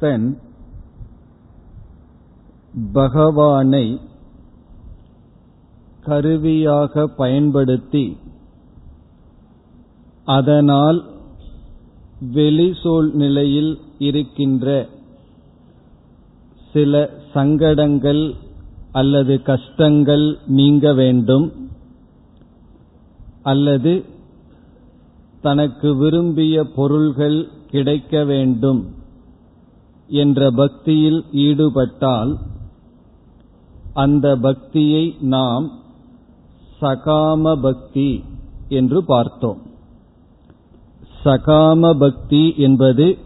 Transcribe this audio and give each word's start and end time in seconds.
பக்தன் 0.00 0.26
பகவானை 2.92 3.86
கருவியாக 6.04 7.06
பயன்படுத்தி 7.20 8.02
அதனால் 10.24 11.00
வெளி 12.34 12.66
சூழ்நிலையில் 12.82 13.72
இருக்கின்ற 13.98 14.66
சில 16.72 17.02
சங்கடங்கள் 17.34 18.22
அல்லது 18.92 19.36
கஷ்டங்கள் 19.42 20.26
நீங்க 20.46 20.92
வேண்டும் 20.92 21.48
அல்லது 23.42 24.04
தனக்கு 25.42 25.90
விரும்பிய 25.96 26.64
பொருள்கள் 26.76 27.40
கிடைக்க 27.70 28.24
வேண்டும். 28.24 28.80
என்ற 30.08 30.50
பக்தியில் 30.50 31.24
ஈடுபட்டால் 31.32 32.38
அந்த 33.94 34.36
பக்தியை 34.36 35.16
நாம் 35.20 35.70
சகாம 36.80 37.60
பக்தி 37.60 38.24
என்று 38.68 39.04
பார்த்தோம். 39.04 39.58
சகாம 41.24 41.98
பக்தி 41.98 42.54
என்பது 42.56 43.18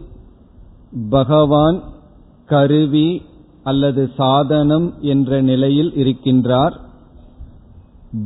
பகவான் 1.09 1.83
கருவி 2.45 3.21
அல்லது 3.63 4.11
சாதனம் 4.17 4.93
என்ற 5.01 5.41
நிலையில் 5.41 5.91
இருக்கின்றார். 5.91 6.79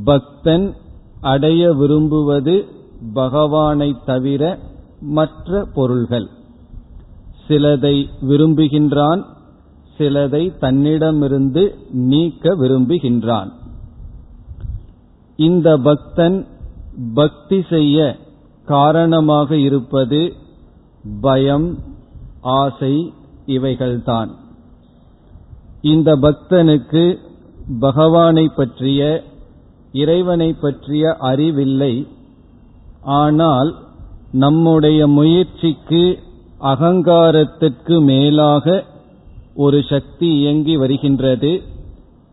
பக்தன் 0.03 0.75
அடைய 1.21 1.73
விரும்புவது 1.73 2.65
பகவானை 3.13 3.95
தவிர 4.05 4.59
மற்ற 5.01 5.65
பொருள்கள். 5.73 6.29
சிலதை 7.47 8.05
விரும்புகின்றான் 8.21 9.23
சிலதை 9.97 10.57
தன்னிடமிருந்து 10.59 11.75
நீக்க 11.91 12.55
விரும்புகின்றான். 12.55 13.51
இந்த 15.35 15.77
பக்தன் 15.77 16.47
பக்தி 17.13 17.63
செய்ய 17.69 18.17
காரணமாக 18.65 19.57
இருப்பது 19.57 20.33
பயம் 21.21 21.77
ஆசை 22.41 23.13
இவைகள்தான். 23.45 24.29
இந்த 25.81 26.15
பக்தனுக்கு 26.15 27.17
பகவானை 27.79 28.51
பற்றிய 28.55 29.23
இறைவனை 29.91 30.53
பற்றிய 30.53 31.15
அறிவில்லை. 31.19 32.07
ஆனால் 33.01 33.75
நம்முடைய 34.31 35.07
முயற்சிக்கு 35.07 36.19
அகங்காரத்திற்கு 36.61 38.01
மேலாக 38.01 38.83
ஒரு 39.55 39.83
சக்தி 39.89 40.37
இயங்கி 40.37 40.77
வருகின்றது. 40.77 41.61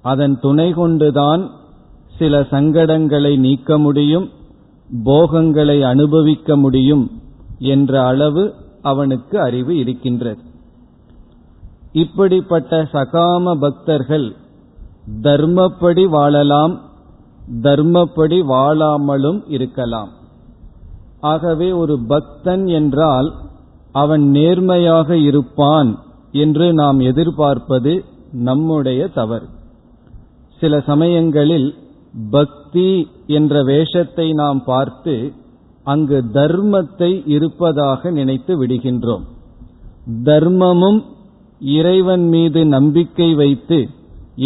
அதன் 0.03 0.41
துணை 0.41 0.73
கொண்டுதான் 0.73 1.51
சில 2.19 2.41
சங்கடங்களை 2.41 3.39
நீக்க 3.39 3.79
முடியும் 3.79 4.31
போகங்களை 5.05 5.83
அனுபவிக்க 5.83 6.57
முடியும் 6.57 7.23
என்ற 7.59 8.05
அளவு 8.05 8.55
அவனுக்கு 8.83 9.41
அறிவு 9.41 9.77
இருக்கின்றது. 9.77 10.41
இப்படிப்பட்ட 11.93 12.89
சகாம 12.93 13.55
பக்தர்கள் 13.55 14.37
தர்மப்படி 15.23 16.09
வாழலாம் 16.09 16.81
தர்மப்படி 17.63 18.43
வாழாமலும் 18.49 19.43
இருக்கலாம். 19.49 20.09
ஆகவே 21.21 21.73
ஒரு 21.73 21.99
பக்தன் 22.07 22.67
என்றால் 22.67 23.35
அவன் 23.95 24.25
நேர்மையாக 24.31 25.17
இருப்பான் 25.29 25.91
என்று 26.43 26.67
நாம் 26.73 26.99
எதிர்பார்ப்பது 27.01 27.93
நம்முடைய 28.49 29.01
தவறு. 29.09 29.49
சில 30.61 30.81
சமயங்களில் 30.81 31.69
பக்தி 32.31 32.91
என்ற 33.27 33.63
வேஷத்தை 33.63 34.27
நாம் 34.33 34.61
பார்த்து 34.65 35.15
அங்கு 35.85 36.19
தர்மத்தை 36.33 37.11
இருப்பதாக 37.27 38.11
நினைத்து 38.11 38.53
விடுகின்றோம். 38.61 39.25
தர்மமும் 40.25 41.01
இறைவன் 41.61 42.27
மீது 42.29 42.61
நம்பிக்கை 42.67 43.31
வைத்து 43.35 43.79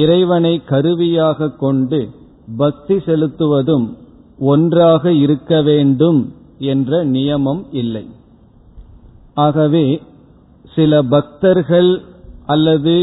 இறைவனை 0.03 0.55
கருவியாக 0.65 1.51
கொண்டு 1.63 2.01
பக்தி 2.57 2.97
செலுத்துவதும் 3.07 3.87
ஒன்றாக 4.53 5.13
இருக்க 5.25 5.53
வேண்டும் 5.63 6.21
என்ற 6.73 7.01
நியமம் 7.15 7.63
இல்லை. 7.83 8.05
ஆகவே 9.45 9.87
சில 10.75 11.03
பக்தர்கள் 11.15 11.91
அல்லது 12.47 12.95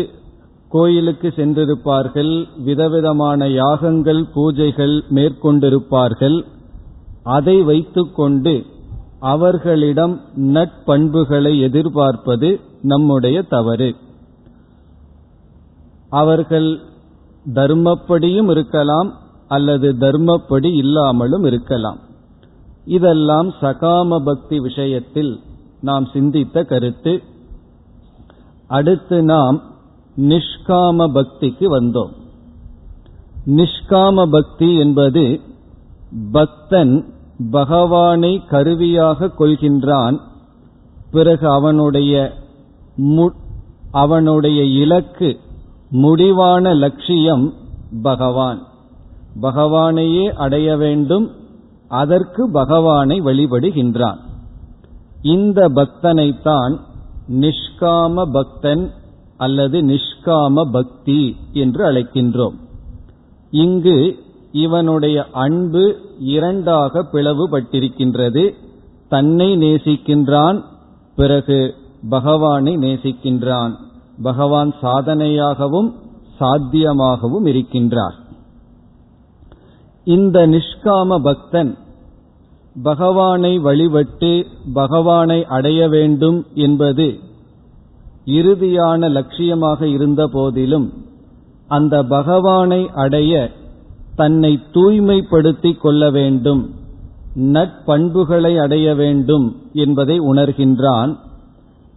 கோயிலுக்கு 0.69 1.27
சென்றிருப்பார்கள் 1.35 2.31
விதவிதமான 2.63 3.47
யாகங்கள் 3.49 4.21
பூஜைகள் 4.35 4.95
மேற்கொண்டிருப்பார்கள். 5.15 6.37
அதை 7.35 7.57
வைத்துக்கொண்டு 7.61 8.55
அவர்களிடம் 9.33 10.15
நட்பண்புகளை 10.55 11.53
எதிர்பார்ப்பது 11.67 12.49
நம்முடைய 12.81 13.37
தவறு. 13.53 13.89
அவர்கள் 16.21 16.69
தர்மப்படியும் 17.53 18.49
இருக்கலாம் 18.49 19.09
அல்லது 19.47 19.87
தர்மப்படி 19.99 20.69
இல்லாமலும் 20.83 21.45
இருக்கலாம். 21.45 21.99
இதெல்லாம் 22.97 23.49
சகாம 23.61 24.19
பக்தி 24.25 24.57
விஷயத்தில் 24.59 25.33
நாம் 25.85 26.05
சிந்தித்த 26.13 26.63
கருத்து. 26.63 27.13
அடுத்து 28.67 29.23
நாம் 29.23 29.57
நிஷ்காம 30.17 31.07
பக்திக்கு 31.13 31.65
வந்தோம். 31.77 32.13
நிஷ்காம 33.45 34.25
பக்தி 34.31 34.69
என்பது 34.77 35.23
பக்தன் 36.31 36.93
பகவானை 37.51 38.43
கருவியாக 38.49 39.29
கொள்கின்றான். 39.39 40.17
பிறகு 41.11 41.49
அவனுடைய 41.49 42.13
அவனுடைய 43.91 44.63
இலக்கு 44.63 45.29
முடிவான 45.89 46.73
லட்சியம் 46.73 47.53
பகவான். 48.01 48.61
பகவானையே 49.41 50.25
அடைய 50.35 50.77
வேண்டும் 50.77 51.25
அதற்கு 51.87 52.51
பகவானை 52.51 53.21
வழிபடுகின்றான். 53.21 54.19
இந்த 55.21 55.69
பக்தனைத்தான் 55.69 56.79
நிஷ்காம 57.31 58.23
பக்தன் 58.31 58.91
அல்லது 59.37 59.81
நிஷ்காம 59.81 60.71
பக்தி 60.71 61.35
என்று 61.53 61.91
அழைக்கின்றோம். 61.91 62.55
இங்கு 63.51 64.19
இவனுடைய 64.51 65.25
அன்பு 65.31 65.95
இரண்டாக 66.19 67.05
பிளவுபட்டிருக்கின்றது. 67.11 68.53
தன்னை 69.09 69.57
நேசிக்கின்றான் 69.57 70.61
பிறகு 71.15 71.75
பகவானை 72.09 72.77
நேசிக்கின்றான். 72.77 73.71
பகவான் 74.21 74.73
சாதனையாகவும் 74.81 75.93
சாத்தியமாகவும் 76.39 77.45
இருக்கின்றார். 77.45 78.13
இந்த 80.03 80.47
நிஷ்காம 80.47 81.17
பக்தன் 81.17 81.77
பகவானை 82.83 83.59
வழிபட்டு 83.59 84.45
பகவானை 84.73 85.45
அடைய 85.45 85.89
வேண்டும் 85.89 86.45
என்பது 86.53 87.19
இறுதியான 88.25 89.09
லட்சியமாக 89.09 89.81
இருந்த 89.81 90.27
போதிலும் 90.27 90.93
அந்த 91.67 92.03
பகவானை 92.03 92.89
அடைய 92.93 93.51
தன்னை 94.15 94.59
தூய்மைப்படுத்திக் 94.71 95.77
கொள்ள 95.77 96.09
வேண்டும் 96.09 96.69
நட்பண்புகளை 97.35 98.57
அடைய 98.57 98.95
வேண்டும் 98.95 99.55
என்பதை 99.73 100.19
உணர்கின்றான். 100.19 101.15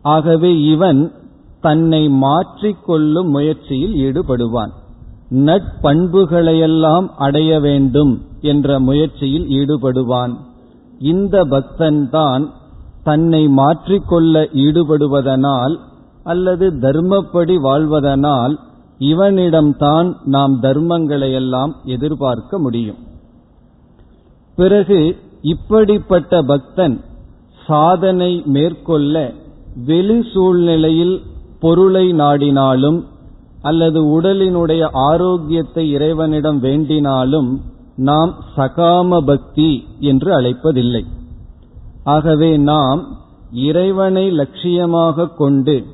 ஆகவே 0.02 0.62
இவன் 0.62 1.12
தன்னை 1.60 2.08
மாற்றிக்கொள்ளும் 2.08 3.28
முயற்சியில் 3.28 3.94
ஈடுபடுவான். 3.94 4.70
நட்பண்புகளையெல்லாம் 5.30 7.08
அடைய 7.16 7.60
வேண்டும் 7.60 8.22
என்ற 8.40 8.80
முயற்சியில் 8.80 9.46
ஈடுபடுவான். 9.48 10.36
இந்த 10.99 11.45
பக்தன் 11.45 12.09
தான் 12.11 12.53
தன்னை 13.03 13.49
மாற்றிக்கொள்ள 13.49 14.49
ஈடுபடுவதனால் 14.53 15.75
அல்லது 16.23 16.71
தர்மப்படி 16.71 17.55
வாழ்வதனால் 17.62 18.55
இவனிடம்தான் 19.00 20.15
நாம் 20.25 20.62
தர்மங்களை 20.62 21.33
எல்லாம் 21.33 21.77
எதிர்பார்க்க 21.85 22.59
முடியும். 22.59 22.99
பிறகு 24.56 25.17
இப்படிப்பட்ட 25.43 26.43
பக்தன் 26.43 27.00
சாதனை 27.67 28.43
மேற்கொள்ள 28.45 29.33
வெளி 29.87 30.23
சூழ்நிலையில் 30.33 31.23
பொருளை 31.61 32.12
நாடினாலும் 32.12 33.05
அல்லது 33.62 34.21
உடலினுடைய 34.21 34.89
ஆரோக்கியத்தை 34.93 35.91
இறைவனிடம் 35.91 36.62
வேண்டினாலும் 36.62 37.61
நாம் 37.99 38.35
சகாம 38.56 39.19
பக்தி 39.19 39.87
என்று 40.00 40.41
அழைப்பதில்லை. 40.41 41.05
ஆகவே 42.05 42.56
நாம் 42.56 43.00
இறைவனை 43.53 44.31
லட்சியமாக 44.31 45.35
கொண்டு 45.37 45.85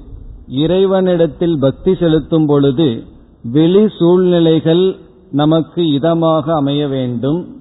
இறைவனிடத்தில் 0.49 1.59
பக்தி 1.59 1.95
செலுத்தும் 1.95 2.47
பொழுது 2.47 3.05
வெளி 3.43 3.89
சூழ்நிலைகள் 3.99 4.97
நமக்கு 5.31 5.83
இதமாக 5.83 6.55
அமைய 6.55 6.89
வேண்டும். 6.89 7.56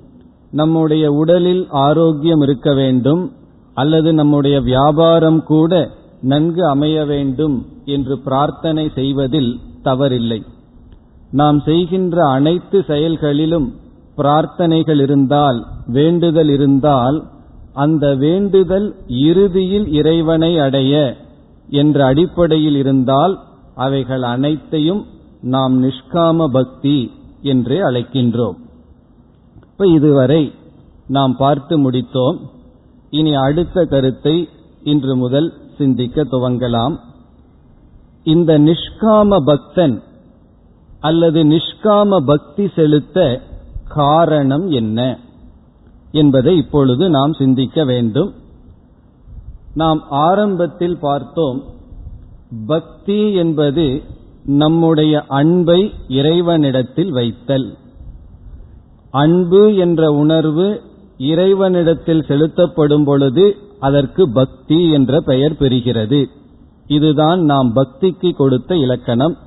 நம்முடைய 0.51 1.11
உடலில் 1.11 1.67
ஆரோக்கியம் 1.69 2.41
இருக்க 2.41 2.73
வேண்டும். 2.73 3.31
அல்லது 3.73 4.13
நம்முடைய 4.13 4.61
வியாபாரம் 4.61 5.43
கூட 5.43 5.89
நன்கு 6.21 6.67
அமைய 6.67 7.05
வேண்டும் 7.05 7.65
என்று 7.85 8.17
பிரார்த்தனை 8.17 8.91
செய்வதில் 8.95 9.59
தவறில்லை. 9.83 10.41
நாம் 11.31 11.59
செய்கின்ற 11.59 12.25
அனைத்து 12.27 12.83
செயல்களிலும் 12.87 13.73
பிரார்த்தனைகள் 14.17 15.01
இருந்தால் 15.01 15.59
வேண்டுதல் 15.87 16.49
இருந்தால் 16.49 17.17
அந்த 17.73 18.15
வேண்டுதல் 18.15 18.95
இறுதியில் 19.07 19.87
இறைவனை 19.87 20.59
அடைய 20.59 21.17
என்ற 21.69 22.05
அடிப்படையில் 22.05 22.75
இருந்தால் 22.75 23.39
அவைகள் 23.75 24.21
அனைத்தையும் 24.21 25.05
நாம் 25.41 25.83
நிஷ்காம 25.83 26.45
பக்தி 26.51 27.11
என்றே 27.41 27.79
அழைக்கின்றோம். 27.79 28.57
இப்ப 29.69 29.87
இதுவரை 29.87 30.53
நாம் 31.07 31.33
பார்த்து 31.37 31.91
முடித்தோம். 31.91 32.37
இனி 33.09 33.35
அடுத்த 33.35 33.85
கருத்தை 33.85 34.49
இன்று 34.83 35.15
முதல் 35.15 35.53
சிந்திக்க 35.77 36.23
துவங்கலாம். 36.23 36.95
இந்த 38.23 38.59
நிஷ்காம 38.59 39.37
பக்தன் 39.45 40.03
அல்லது 40.99 41.43
நிஷ்காம 41.43 42.19
பக்தி 42.25 42.67
செலுத்த 42.75 43.17
காரணம் 43.93 44.69
என்ன 44.69 45.19
என்பதை 46.11 46.57
இப்பொழுது 46.57 47.09
நாம் 47.09 47.33
சிந்திக்க 47.33 47.83
வேண்டும். 47.83 48.33
நாம் 49.73 50.03
ஆரம்பத்தில் 50.09 50.97
பார்த்தோம் 50.97 51.63
பக்தி 52.67 53.33
என்பது 53.33 54.03
நம்முடைய 54.45 55.23
அன்பை 55.27 55.93
இறைவனிடத்தில் 56.07 57.11
வைத்தல். 57.11 57.77
அன்பு 59.09 59.75
என்ற 59.75 60.11
உணர்வு 60.11 60.81
இறைவனிடத்தில் 61.17 62.25
செலுத்தப்படும் 62.27 63.03
பொழுது 63.03 63.57
அதற்கு 63.79 64.31
பக்தி 64.31 64.91
என்ற 64.91 65.21
பெயர் 65.21 65.59
பெறுகிறது. 65.59 66.25
இதுதான் 66.87 67.41
நாம் 67.41 67.75
பக்திக்கு 67.75 68.31
கொடுத்த 68.31 68.75
இலக்கணம். 68.75 69.37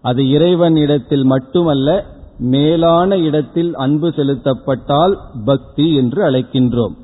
அது 0.00 0.30
இறைவனிடத்தில் 0.30 1.24
மட்டுமல்ல 1.24 2.14
மேலான 2.38 3.18
இடத்தில் 3.18 3.74
அன்பு 3.74 4.08
செலுத்தப்பட்டால் 4.08 5.18
பக்தி 5.44 5.94
என்று 5.94 6.30
அழைக்கின்றோம். 6.30 6.94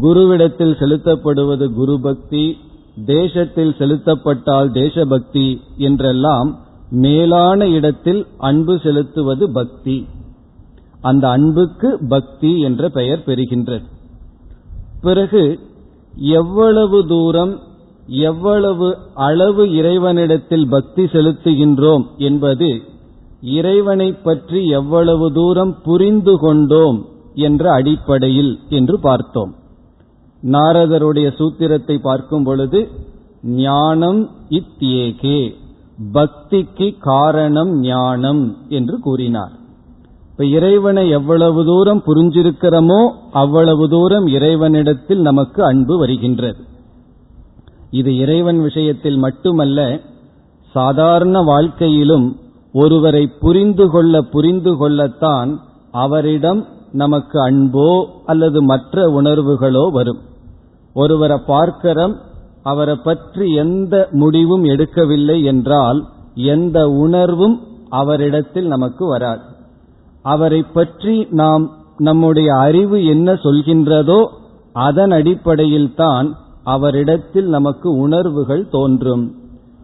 குருவிடத்தில் 0.00 0.76
செலுத்தப்படுவது 0.78 1.72
குரு 1.72 2.00
பக்தி 2.00 2.56
தேசத்தில் 3.06 3.74
செலுத்தப்பட்டால் 3.78 4.72
தேசபக்தி 4.72 5.60
என்றெல்லாம் 5.76 6.58
மேலான 6.90 7.68
இடத்தில் 7.68 8.26
அன்பு 8.38 8.78
செலுத்துவது 8.82 9.52
பக்தி. 9.52 10.06
அந்த 11.00 11.28
அன்புக்கு 11.28 11.98
பக்தி 12.08 12.60
என்ற 12.60 12.88
பெயர் 12.88 13.22
பெறுகின்றது 13.26 13.84
பிறகு 15.02 15.58
எவ்வளவு 16.14 17.06
தூரம் 17.06 17.58
எவ்வளவு 18.06 18.98
அளவு 19.14 19.72
இறைவனிடத்தில் 19.74 20.68
பக்தி 20.68 21.04
செலுத்துகின்றோம் 21.04 22.04
என்பது 22.16 22.82
இறைவனை 23.42 24.12
பற்றி 24.12 24.66
எவ்வளவு 24.66 25.32
தூரம் 25.32 25.72
புரிந்து 25.82 26.38
கொண்டோம் 26.38 26.98
என்ற 27.34 27.72
அடிப்படையில் 27.72 28.58
என்று 28.68 29.00
பார்த்தோம். 29.00 29.54
நாரதருடைய 30.42 31.28
சூத்திரத்தை 31.38 32.00
பார்க்கும் 32.00 32.44
பொழுது 32.44 32.80
ஞானம் 33.42 34.20
இத்தியேகே 34.48 35.40
பக்திக்கு 36.14 36.98
காரணம் 36.98 37.80
ஞானம் 37.80 38.56
என்று 38.68 38.98
கூறினார். 39.00 39.52
இப்ப 40.30 40.44
இறைவனை 40.44 41.08
எவ்வளவு 41.08 41.64
தூரம் 41.64 42.02
புரிஞ்சிருக்கிறோமோ 42.06 43.00
அவ்வளவு 43.30 43.88
தூரம் 43.88 44.26
இறைவனிடத்தில் 44.26 45.20
நமக்கு 45.20 45.64
அன்பு 45.64 45.98
வருகின்றது. 45.98 46.60
இது 47.90 48.16
இறைவன் 48.16 48.60
விஷயத்தில் 48.60 49.16
மட்டுமல்ல 49.16 50.00
சாதாரண 50.74 51.42
வாழ்க்கையிலும் 51.42 52.36
ஒருவரை 52.74 53.24
புரிந்து 53.40 53.84
கொள்ள 53.90 54.22
புரிந்து 54.34 54.72
கொள்ளத்தான் 54.76 55.50
அவரிடம் 55.94 56.60
நமக்கு 56.92 57.38
அன்போ 57.48 57.90
அல்லது 58.24 58.58
மற்ற 58.62 59.04
உணர்வுகளோ 59.20 59.84
வரும். 59.90 60.20
ஒருவரை 60.96 61.38
பார்க்கிறோம் 61.46 62.14
அவரை 62.62 62.96
பற்றி 63.04 63.46
எந்த 63.54 63.94
முடிவும் 64.12 64.64
எடுக்கவில்லை 64.64 65.36
என்றால் 65.42 66.00
எந்த 66.54 66.78
உணர்வும் 67.04 67.56
அவரிடத்தில் 68.00 68.66
நமக்கு 68.66 69.04
வராது. 69.06 69.44
அவரை 70.24 70.60
பற்றி 70.76 71.14
நாம் 71.30 71.64
நம்முடைய 71.98 72.50
அறிவு 72.56 72.98
என்ன 73.04 73.32
சொல்கின்றதோ 73.44 74.20
அதன் 74.86 75.10
அடிப்படையில் 75.10 75.94
தான் 75.94 76.28
அவரிடத்தில் 76.64 77.48
நமக்கு 77.48 77.88
உணர்வுகள் 77.96 78.64
தோன்றும். 78.68 79.24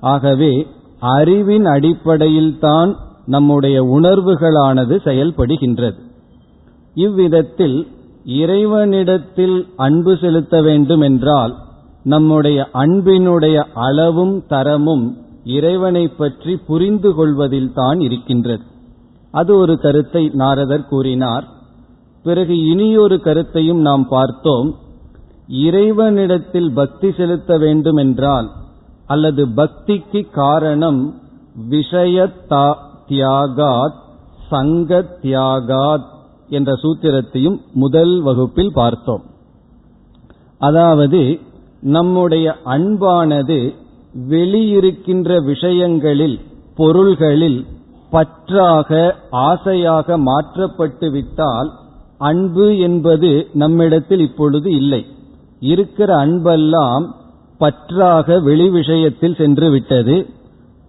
ஆகவே 0.06 0.52
அறிவின் 1.00 1.64
அடிப்படையில் 1.64 2.58
தான் 2.58 2.96
நம்முடைய 3.26 3.82
உணர்வுகளானது 3.82 4.94
செயல்படுகின்றது. 5.04 5.98
இவ்விதத்தில் 6.96 7.78
இறைவனிடத்தில் 8.24 9.66
அன்பு 9.76 10.16
செலுத்த 10.16 10.62
வேண்டும் 10.62 11.00
என்றால் 11.00 11.54
நம்முடைய 12.04 12.68
அன்பினுடைய 12.73 13.56
அளவும் 13.73 14.44
தரமும் 14.46 15.06
இறைவனை 15.44 16.08
பற்றி 16.08 16.56
புரிந்து 16.56 17.14
கொள்வதில் 17.14 17.73
தான் 17.73 18.00
இருக்கின்றது. 18.00 18.64
அது 19.30 19.56
ஒரு 19.58 19.78
கருத்தை 19.78 20.30
நாரதர் 20.32 20.87
கூறினார். 20.87 21.44
பிறகு 22.23 22.54
இனியொரு 22.66 23.20
கருத்தையும் 23.20 23.80
நாம் 23.80 24.06
பார்த்தோம். 24.08 24.75
இறைவனிடத்தில் 25.49 26.70
பக்தி 26.73 27.11
செலுத்த 27.11 27.58
வேண்டும் 27.58 27.96
என்றால் 27.96 28.49
அல்லது 29.08 29.42
பக்திக்கு 29.56 30.20
காரணம் 30.30 31.00
விஷய 31.68 32.28
தியாகாத் 33.08 33.98
சங்க 34.50 35.00
தியாகாத் 35.22 36.06
என்ற 36.48 36.72
சூத்திரத்தையும் 36.82 37.58
முதல் 37.74 38.14
வகுப்பில் 38.22 38.72
பார்த்தோம். 38.74 39.24
அதாவது 40.58 41.20
நம்முடைய 41.80 42.46
அன்பானது 42.66 43.58
வெளியிருக்கின்ற 44.28 45.44
விஷயங்களில் 45.44 46.38
பொருள்களில் 46.76 47.60
பற்றாக 48.10 48.90
ஆசையாக 49.30 50.18
மாற்றப்பட்டு 50.18 51.10
விட்டால் 51.10 51.70
அன்பு 52.18 52.66
என்பது 52.78 53.30
நம்மிடத்தில் 53.52 54.20
இப்பொழுது 54.20 54.70
இல்லை. 54.70 55.02
இருக்கிற 55.60 56.16
அன்பெல்லாம் 56.16 57.04
பற்றாக 57.58 58.40
வெளி 58.40 58.70
விஷயத்தில் 58.70 59.34
சென்று 59.34 59.70
விட்டது. 59.70 60.26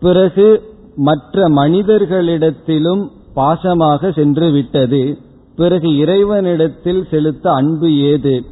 பிறகு 0.01 0.47
மற்ற 0.95 1.49
மனிதர்களிடத்திலும் 1.49 3.03
பாசமாக 3.35 4.11
சென்று 4.11 4.51
விட்டது. 4.51 5.17
பிறகு 5.55 5.97
இறைவனிடத்தில் 5.97 7.07
செலுத்த 7.11 7.51
அன்பு 7.51 7.97
ஏது? 7.97 8.45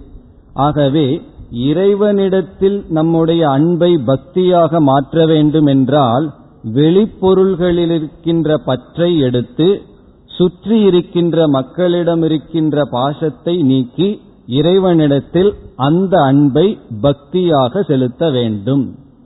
ஆகவே 0.53 1.21
இறைவனிடத்தில் 1.51 2.85
நம்முடைய 2.89 3.49
அன்பை 3.49 3.97
பக்தியாக 3.97 4.79
மாற்ற 4.79 5.25
வேண்டும் 5.25 5.65
என்றால் 5.65 6.25
வெளிப்பொருள்களில் 6.73 7.93
இருக்கின்ற 7.95 8.57
பற்றை 8.57 9.19
எடுத்து 9.19 9.81
சுற்றி 10.27 10.79
இருக்கின்ற 10.79 11.47
மக்களிடம் 11.47 12.23
இருக்கின்ற 12.23 12.83
பாசத்தை 12.91 13.55
நீக்கி 13.61 14.09
இறைவனிடத்தில் 14.47 15.49
அந்த 15.75 16.13
அன்பை 16.21 16.67
பக்தியாக 17.01 17.81
செலுத்த 17.81 18.29
வேண்டும். 18.29 18.83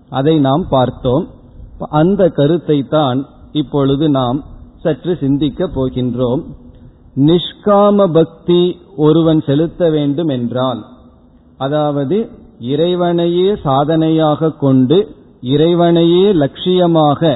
அதை 0.09 0.39
நாம் 0.39 0.63
பார்த்தோம். 0.69 1.25
அந்த 1.91 2.21
கருத்தை 2.29 2.77
தான் 2.87 3.19
இப்பொழுது 3.51 4.09
நாம் 4.09 4.37
சற்று 4.81 5.13
சிந்திக்கப் 5.15 5.73
போகின்றோம். 5.75 6.41
நிஷ்காம 7.25 8.07
பக்தி 8.11 8.61
ஒருவன் 8.97 9.41
செலுத்த 9.41 9.89
வேண்டும் 9.89 10.27
என்றால் 10.27 10.81
அதாவது 11.57 12.17
இறைவனையே 12.65 13.49
சாதனையாக 13.63 14.51
கொண்டு 14.55 14.97
இறைவனையே 15.41 16.25
லட்சியமாக 16.33 17.31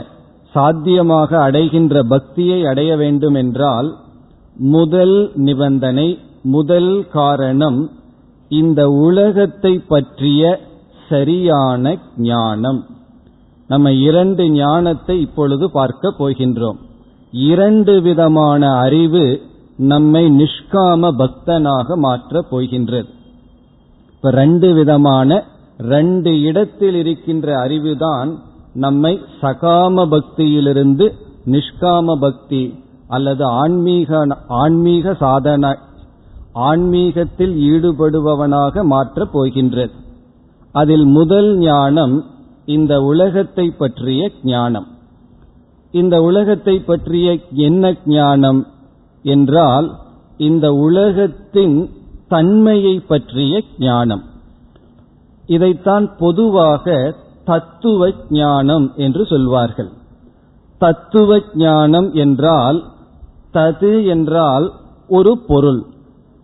சாத்தியமாக 0.53 1.31
அடைகின்ற 1.39 2.03
பக்தியை 2.03 2.59
அடைய 2.65 2.91
வேண்டும் 2.97 3.33
என்றால் 3.33 3.89
முதல் 4.73 5.17
நிபந்தனை 5.35 6.07
முதல் 6.45 7.07
காரணம் 7.11 7.79
இந்த 8.51 8.81
உலகத்தை 8.89 9.71
பற்றிய 9.87 10.41
சரியான 11.09 11.93
ஞானம். 12.17 12.81
நம்ம 13.67 13.91
இரண்டு 13.91 14.43
ஞானத்தை 14.49 15.15
இப்பொழுது 15.21 15.65
பார்க்க 15.71 16.13
போகின்றோம். 16.19 16.79
இரண்டு 17.31 18.01
விதமான 18.01 18.61
அறிவு 18.75 19.41
நம்மை 19.77 20.23
நிஷ்காம 20.41 21.11
பக்தனாக 21.21 21.95
மாற்றப் 21.95 22.49
போகின்றது. 22.49 23.09
இப்ப 24.15 24.31
ரெண்டு 24.31 24.73
விதமான 24.73 25.43
ரெண்டு 25.77 26.41
இடத்தில் 26.41 26.95
இருக்கின்ற 26.95 27.47
அறிவுதான் 27.67 28.29
நம்மை 28.73 29.13
சகாம 29.41 30.05
பக்தியிலிருந்து 30.05 31.05
நிஷ்காம 31.45 32.15
பக்தி 32.19 32.63
அல்லது 33.07 33.43
ஆன்மீக 33.45 34.27
ஆன்மீக 34.47 35.13
சாதன 35.13 35.77
ஆன்மீகத்தில் 36.55 37.53
ஈடுபடுபவனாக 37.55 38.83
மாற்றப் 38.83 39.31
போகின்றது 39.31 39.93
அதில் 40.71 41.05
முதல் 41.05 41.57
ஞானம் 41.57 42.25
இந்த 42.65 43.01
உலகத்தை 43.01 43.71
பற்றிய 43.71 44.31
ஞானம். 44.43 44.87
இந்த 45.91 46.21
உலகத்தை 46.21 46.79
பற்றிய 46.79 47.39
என்ன 47.51 47.93
ஞானம் 48.05 48.67
என்றால் 49.23 49.95
இந்த 50.37 50.73
உலகத்தின் 50.73 51.89
தன்மையை 52.27 52.99
பற்றிய 52.99 53.63
ஞானம். 53.77 54.23
இதைத்தான் 55.45 56.15
பொதுவாக 56.17 57.15
தத்துவ 57.45 58.11
ஞானம் 58.29 58.91
என்று 58.95 59.25
சொல்வார்கள். 59.25 59.91
தத்துவ 60.77 61.39
ஞானம் 61.53 62.13
என்றால் 62.13 62.83
தது 63.53 64.05
என்றால் 64.05 64.71
ஒரு 65.07 65.37
பொருள். 65.47 65.85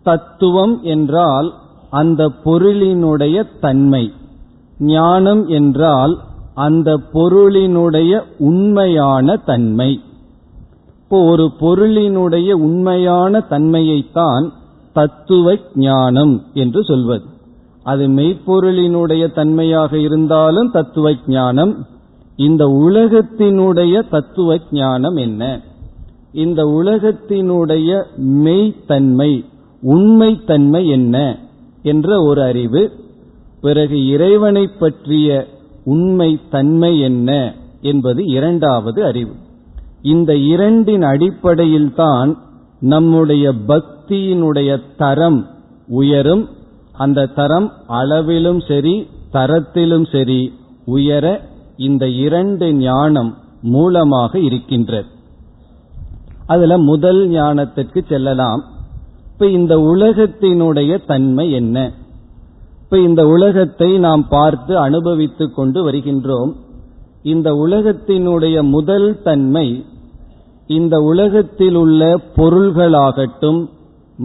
தத்துவம் 0.02 0.82
என்றால் 0.82 1.52
அந்த 1.90 2.30
பொருளினுடைய 2.44 3.42
தன்மை. 3.60 4.12
ஞானம் 4.78 5.46
என்றால் 5.48 6.18
அந்த 6.54 7.00
பொருளினுடைய 7.12 8.22
உண்மையான 8.38 9.36
தன்மை. 9.36 10.00
இப்போ 11.02 11.24
ஒரு 11.24 11.52
பொருளினுடைய 11.60 12.52
உண்மையான 12.52 13.44
தன்மையைத்தான் 13.50 14.50
தத்துவ 14.92 15.56
ஞானம் 15.74 16.42
என்று 16.52 16.84
சொல்வது. 16.84 17.24
அது 17.82 18.08
மெய்ப்பொருளினுடைய 18.08 19.32
தன்மையாக 19.32 19.92
இருந்தாலும் 19.98 20.70
தத்துவ 20.70 21.12
ஞானம் 21.26 21.86
இந்த 22.36 22.66
உலகத்தினுடைய 22.66 24.08
தத்துவ 24.08 24.58
ஞானம் 24.70 25.16
என்ன? 25.16 25.60
இந்த 26.32 26.64
உலகத்தினுடைய 26.64 28.02
மெய்த்தன்மை 28.16 29.44
உண்மைத்தன்மை 29.82 30.88
என்ன 30.88 31.38
என்ற 31.82 32.22
ஒரு 32.22 32.42
அறிவு 32.42 32.92
பிறகு 33.60 34.06
இறைவனை 34.06 34.66
பற்றிய 34.66 35.46
உண்மை 35.84 36.40
தன்மை 36.50 37.00
என்ன 37.00 37.54
என்பது 37.80 38.24
இரண்டாவது 38.24 39.04
அறிவு. 39.04 39.32
இந்த 40.02 40.36
இரண்டின் 40.36 41.02
அடிப்படையில்தான் 41.02 42.38
நம்முடைய 42.80 43.52
பக்தியினுடைய 43.68 44.80
தரம் 44.96 45.46
உயரும். 45.88 46.48
அந்த 46.92 47.26
தரம் 47.26 47.72
அளவிலும் 47.86 48.60
சரி 48.60 49.06
தரத்திலும் 49.32 50.12
சரி 50.12 50.52
உயர 50.84 51.48
இந்த 51.76 52.08
இரண்டு 52.08 52.74
ஞானம் 52.74 53.36
மூலமாக 53.62 54.38
இருக்கின்றது. 54.38 55.06
அதுல 56.46 56.78
முதல் 56.78 57.28
ஞானத்திற்கு 57.28 58.06
செல்லலாம். 58.08 58.64
இப்ப 59.32 59.46
இந்த 59.46 59.76
உலகத்தினுடைய 59.76 61.06
தன்மை 61.06 61.52
என்ன? 61.52 61.92
இப்ப 62.82 62.98
இந்த 62.98 63.26
உலகத்தை 63.26 63.98
நாம் 63.98 64.28
பார்த்து 64.28 64.78
அனுபவித்துக் 64.78 65.54
கொண்டு 65.54 65.90
வருகின்றோம். 65.90 66.52
இந்த 67.22 67.52
உலகத்தினுடைய 67.52 68.62
முதல் 68.62 69.22
தன்மை 69.22 69.84
இந்த 70.66 71.00
உலகத்தில் 71.00 71.74
உள்ள 71.74 72.20
பொருள்களாகட்டும் 72.36 73.68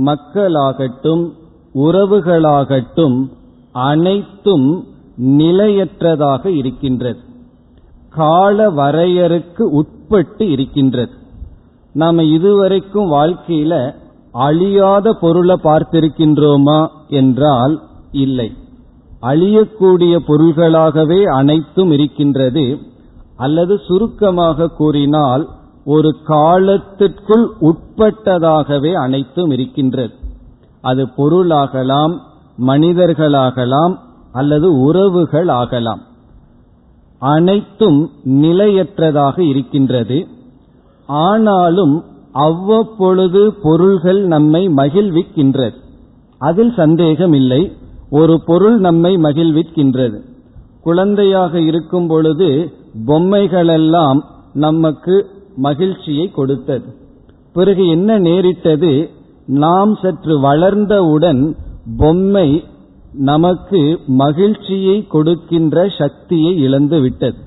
மக்களாகட்டும் 0.06 1.32
உறவுகளாகட்டும் 1.76 3.30
அனைத்தும் 3.72 4.86
நிலையற்றதாக 5.22 6.46
இருக்கின்றது. 6.46 7.20
கால 8.10 8.72
வரையறுக்கு 8.72 9.62
உட்பட்டு 9.62 10.50
இருக்கின்றது. 10.50 11.12
நாம 11.94 12.24
இதுவரைக்கும் 12.24 13.12
வாழ்க்கையில 13.12 13.94
அழியாத 14.38 15.14
பொருளை 15.22 15.56
பார்த்திருக்கின்றோமா 15.64 16.80
என்றால் 17.10 17.76
இல்லை. 18.12 18.50
அழியக்கூடிய 19.22 20.16
பொருள்களாகவே 20.28 21.20
அனைத்தும் 21.24 21.92
இருக்கின்றது. 21.92 22.66
அல்லது 23.38 23.74
சுருக்கமாக 23.88 24.68
கூறினால் 24.68 25.44
ஒரு 25.86 26.10
காலத்திற்குள் 26.26 27.46
உட்பட்டதாகவே 27.62 28.92
அனைத்தும் 28.94 29.52
இருக்கின்றது. 29.52 30.14
அது 30.82 31.04
பொருளாகலாம் 31.18 32.14
மனிதர்களாகலாம் 32.68 33.94
அல்லது 34.32 34.68
உறவுகள் 34.80 35.48
ஆகலாம் 35.48 36.02
அனைத்தும் 37.20 38.00
நிலையற்றதாக 38.26 39.40
இருக்கின்றது. 39.50 40.18
ஆனாலும் 41.08 41.94
அவ்வப்பொழுது 42.44 43.42
பொருள்கள் 43.64 44.22
நம்மை 44.26 44.62
மகிழ்விக்கின்றது. 44.70 45.78
அதில் 46.42 46.74
சந்தேகம் 46.76 47.34
இல்லை 47.34 47.62
ஒரு 48.10 48.36
பொருள் 48.46 48.78
நம்மை 48.80 49.12
மகிழ்விக்கின்றது. 49.18 50.18
குழந்தையாக 50.82 51.62
இருக்கும் 51.62 52.08
பொழுது 52.08 52.50
பொம்மைகளெல்லாம் 53.08 54.20
நமக்கு 54.54 55.16
மகிழ்ச்சியை 55.58 56.26
கொடுத்தது. 56.32 56.88
பிறகு 57.54 57.84
என்ன 57.88 58.20
நேரிட்டது? 58.20 58.92
நாம் 59.46 59.92
சற்று 60.02 60.34
வளர்ந்தவுடன் 60.40 61.42
பொம்மை 61.98 62.64
நமக்கு 63.28 63.82
மகிழ்ச்சியை 64.22 64.98
கொடுக்கின்ற 65.08 65.86
சக்தியை 66.00 66.52
இழந்து 66.62 66.98
விட்டது 67.00 67.40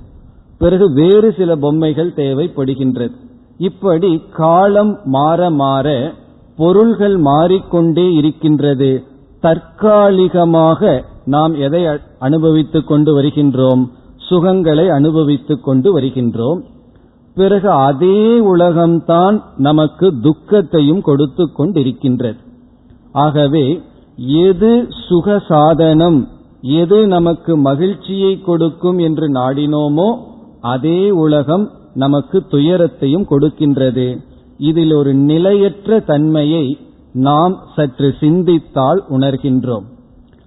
பிறகு 0.59 0.87
வேறு 0.93 1.29
சில 1.37 1.57
பொம்மைகள் 1.57 2.13
தேவைப்படுகின்றது. 2.17 3.17
இப்படி 3.61 4.23
காலம் 4.33 4.99
மாற 5.05 5.51
மாற 5.51 6.13
பொருள்கள் 6.57 7.17
மாறிக்கொண்டே 7.17 8.13
இருக்கின்றது. 8.13 9.05
தற்காலிகமாக 9.41 11.05
நாம் 11.25 11.55
எதை 11.55 11.87
அனுபவித்துக் 12.19 12.87
கொண்டு 12.87 13.23
வருகின்றோம்? 13.23 13.89
சுகங்களை 14.31 14.89
அனுபவித்துக் 14.89 15.65
கொண்டு 15.65 16.01
வருகின்றோம். 16.01 16.61
பிறகு 17.35 17.71
அதே 17.71 18.41
உலகம்தான் 18.41 19.43
நமக்கு 19.57 20.21
துக்கத்தையும் 20.21 21.03
கொடுத்து 21.03 21.49
கொண்டிருக்கின்றது. 21.59 22.37
ஆகவே 23.13 23.81
எது 24.17 24.89
சுக 25.09 25.39
சாதனம்? 25.49 26.29
எது 26.61 27.07
நமக்கு 27.07 27.57
மகிழ்ச்சியை 27.57 28.41
கொடுக்கும் 28.41 28.99
என்று 28.99 29.33
நாடினோமோ 29.33 30.17
அதே 30.61 31.11
உலகம் 31.11 31.71
நமக்கு 32.01 32.47
துயரத்தையும் 32.47 33.27
கொடுக்கின்றது. 33.31 34.07
இதில் 34.59 34.93
ஒரு 34.93 35.15
நிலையற்ற 35.15 36.01
தன்மையை 36.01 36.67
நாம் 37.13 37.55
சற்று 37.77 38.15
சிந்தித்தால் 38.21 39.05
உணர்கின்றோம். 39.09 39.87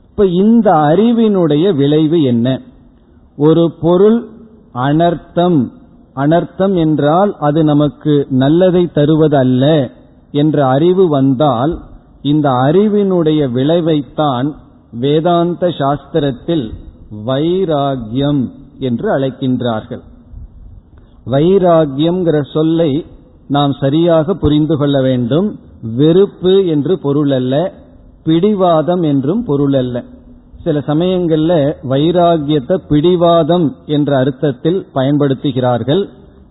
இப்ப 0.10 0.25
இந்த 0.25 0.67
அறிவினுடைய 0.72 1.75
விளைவு 1.75 2.24
என்ன? 2.24 2.62
ஒரு 3.38 3.63
பொருள் 3.81 4.19
அனர்த்தம். 4.74 5.60
அனர்த்தம் 6.15 6.75
என்றால் 6.75 7.36
அது 7.39 7.63
நமக்கு 7.63 8.25
நல்லதை 8.29 8.83
தருவதல்ல 8.95 9.91
என்ற 10.31 10.67
அறிவு 10.67 11.07
வந்தால் 11.07 11.74
இந்த 12.22 12.50
அறிவினுடைய 12.50 13.41
விளைவைத்தான் 13.51 14.48
வேதாந்த 15.00 15.67
சாஸ்திரத்தில் 15.67 16.65
வைராகியம் 17.25 18.43
என்று 18.79 19.07
அழைக்கின்றார்கள். 19.17 20.03
வைராகியம்ங்கிற 21.25 22.38
சொல்லை 22.53 22.92
நாம் 23.48 23.74
சரியாக 23.74 24.34
புரிந்து 24.34 24.75
கொள்ள 24.77 24.98
வேண்டும். 25.01 25.48
வெறுப்பு 25.96 26.53
என்று 26.65 26.94
பொருள் 27.00 27.32
அல்ல 27.32 27.56
பிடிவாதம் 28.24 29.03
என்றும் 29.03 29.42
பொருள் 29.46 29.74
அல்ல 29.74 30.03
சில 30.63 30.80
சமயங்கள்ல 30.88 31.53
வைராகியத்தை 31.89 32.75
பிடிவாதம் 32.88 33.65
என்ற 33.86 34.10
அர்த்தத்தில் 34.18 34.80
பயன்படுத்துகிறார்கள். 34.94 36.03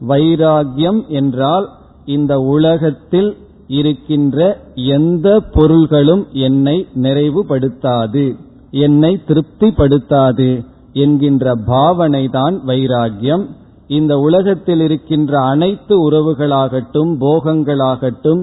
வைராகியம் 0.08 1.00
என்றால் 1.20 1.66
இந்த 2.06 2.32
உலகத்தில் 2.54 3.30
இருக்கின்ற 3.68 4.38
எந்த 4.96 5.28
பொருள்களும் 5.52 6.22
என்னை 6.46 6.76
நிறைவுபடுத்தாது 7.02 8.24
என்னை 8.84 9.12
திருப்திப்படுத்தாது 9.28 10.48
என்கின்ற 11.04 11.54
பாவனைதான் 11.66 12.56
வைராகியம் 12.66 13.44
இந்த 13.98 14.12
உலகத்தில் 14.18 14.82
இருக்கின்ற 14.86 15.32
அனைத்து 15.52 15.94
உறவுகளாகட்டும் 16.08 17.12
போகங்களாகட்டும் 17.24 18.42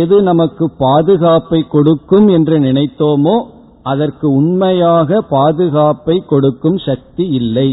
எது 0.00 0.16
நமக்கு 0.22 0.64
பாதுகாப்பை 0.78 1.60
கொடுக்கும் 1.68 2.28
என்று 2.28 2.56
நினைத்தோமோ 2.58 3.36
அதற்கு 3.82 4.26
உண்மையாக 4.40 5.20
பாதுகாப்பை 5.30 6.16
கொடுக்கும் 6.26 6.78
சக்தி 6.78 7.24
இல்லை 7.40 7.70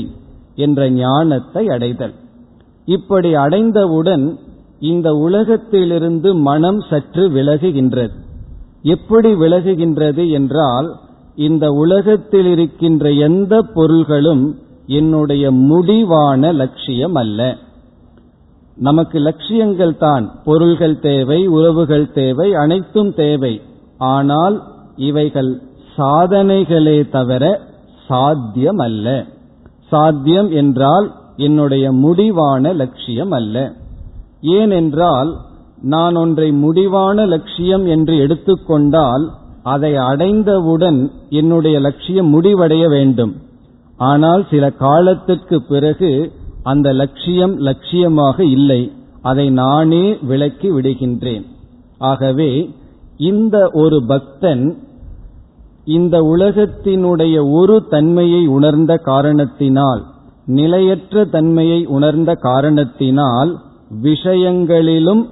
என்ற 0.56 0.90
ஞானத்தை 1.00 1.64
அடைதல். 1.68 2.16
இப்படி 2.88 3.30
அடைந்தவுடன் 3.44 4.26
இந்த 4.92 5.08
உலகத்திலிருந்து 5.26 6.30
மனம் 6.48 6.82
சற்று 6.90 7.24
விலகுகின்றது. 7.30 8.16
எப்படி 8.86 9.32
விலகுகின்றது 9.34 10.24
என்றால் 10.30 10.88
இந்த 11.48 11.66
உலகத்தில் 11.84 12.50
இருக்கின்ற 12.54 13.12
எந்த 13.28 13.54
பொருள்களும் 13.76 14.44
என்னுடைய 14.98 15.46
முடிவான 15.70 16.52
லட்சியம் 16.62 17.18
அல்ல 17.22 17.40
நமக்கு 18.78 19.18
லட்சியங்கள் 19.20 19.96
தான். 20.04 20.26
பொருள்கள் 20.46 21.00
தேவை 21.00 21.40
உறவுகள் 21.58 22.06
தேவை 22.12 22.48
அனைத்தும் 22.54 23.12
தேவை. 23.14 23.54
ஆனால் 24.14 24.56
இவைகள் 25.08 25.52
சாதனைகளே 25.96 27.00
தவிர 27.10 27.44
சாத்தியம் 28.08 28.82
அல்ல 28.88 29.08
சாத்தியம் 29.92 30.50
என்றால் 30.62 31.08
என்னுடைய 31.38 31.86
முடிவான 32.04 32.74
லட்சியம் 32.82 33.34
அல்ல 33.40 33.56
ஏனென்றால் 34.58 35.30
நான் 35.94 36.16
ஒன்றை 36.16 36.48
முடிவான 36.64 37.26
லட்சியம் 37.34 37.86
என்று 37.96 38.16
எடுத்துக்கொண்டால் 38.18 39.26
அதை 39.74 39.94
அடைந்தவுடன் 40.10 41.00
என்னுடைய 41.40 41.78
லட்சியம் 41.88 42.30
முடிவடைய 42.36 42.84
வேண்டும். 42.96 43.34
ஆனால் 44.00 44.42
சில 44.50 44.66
காலத்திற்கு 44.84 45.58
பிறகு 45.62 46.12
அந்த 46.64 46.88
லட்சியம் 46.94 47.56
லட்சியமாக 47.60 48.38
இல்லை. 48.40 48.82
அதை 49.22 49.46
நானே 49.62 50.06
விலக்கி 50.22 50.70
விடுகின்றேன். 50.72 51.46
ஆகவே 51.98 52.52
இந்த 53.18 53.58
ஒரு 53.74 53.98
பக்தன் 54.06 54.64
இந்த 55.86 56.16
உலகத்தினுடைய 56.36 57.36
ஒரு 57.52 57.76
தன்மையை 57.90 58.42
உணர்ந்த 58.48 58.94
காரணத்தினால் 59.10 60.02
நிலையற்ற 60.46 61.26
தன்மையை 61.26 61.80
உணர்ந்த 61.86 62.32
காரணத்தினால் 62.36 63.52
விஷயங்களிலும் 64.02 65.24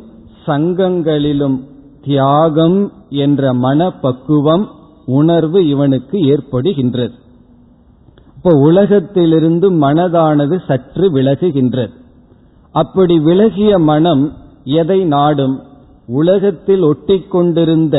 சங்கங்களிலும் 0.47 1.57
தியாகம் 2.03 2.79
என்ற 3.09 3.53
மனப்பக்குவம் 3.65 4.65
உணர்வு 5.19 5.59
இவனுக்கு 5.67 6.17
ஏற்படுகின்றது. 6.33 7.15
இப்போ 8.47 8.59
உலகத்திலிருந்து 8.59 9.67
மனதானது 9.71 10.57
சற்று 10.65 11.05
விலகுகின்றது. 11.13 11.91
அப்படி 12.71 13.19
விலகிய 13.19 13.79
மனம் 13.79 14.21
எதை 14.63 15.05
நாடும்? 15.05 15.55
உலகத்தில் 16.07 16.81
ஒட்டிக்கொண்டிருந்த 16.81 17.95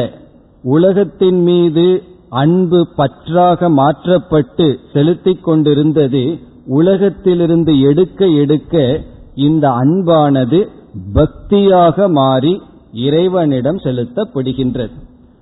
உலகத்தின் 0.64 1.42
மீது 1.42 1.84
அன்பு 2.28 2.80
பற்றாக 2.96 3.68
மாற்றப்பட்டு 3.68 4.68
செலுத்திக் 4.92 5.44
கொண்டிருந்தது 5.44 6.24
உலகத்திலிருந்து 6.66 7.74
எடுக்க 7.80 8.26
எடுக்க 8.26 9.02
இந்த 9.34 9.68
அன்பானது 9.68 10.68
பக்தியாக 11.14 12.08
மாறி 12.12 12.62
இறைவனிடம் 12.92 13.76
செலுத்தப்படுகின்றது. 13.76 14.96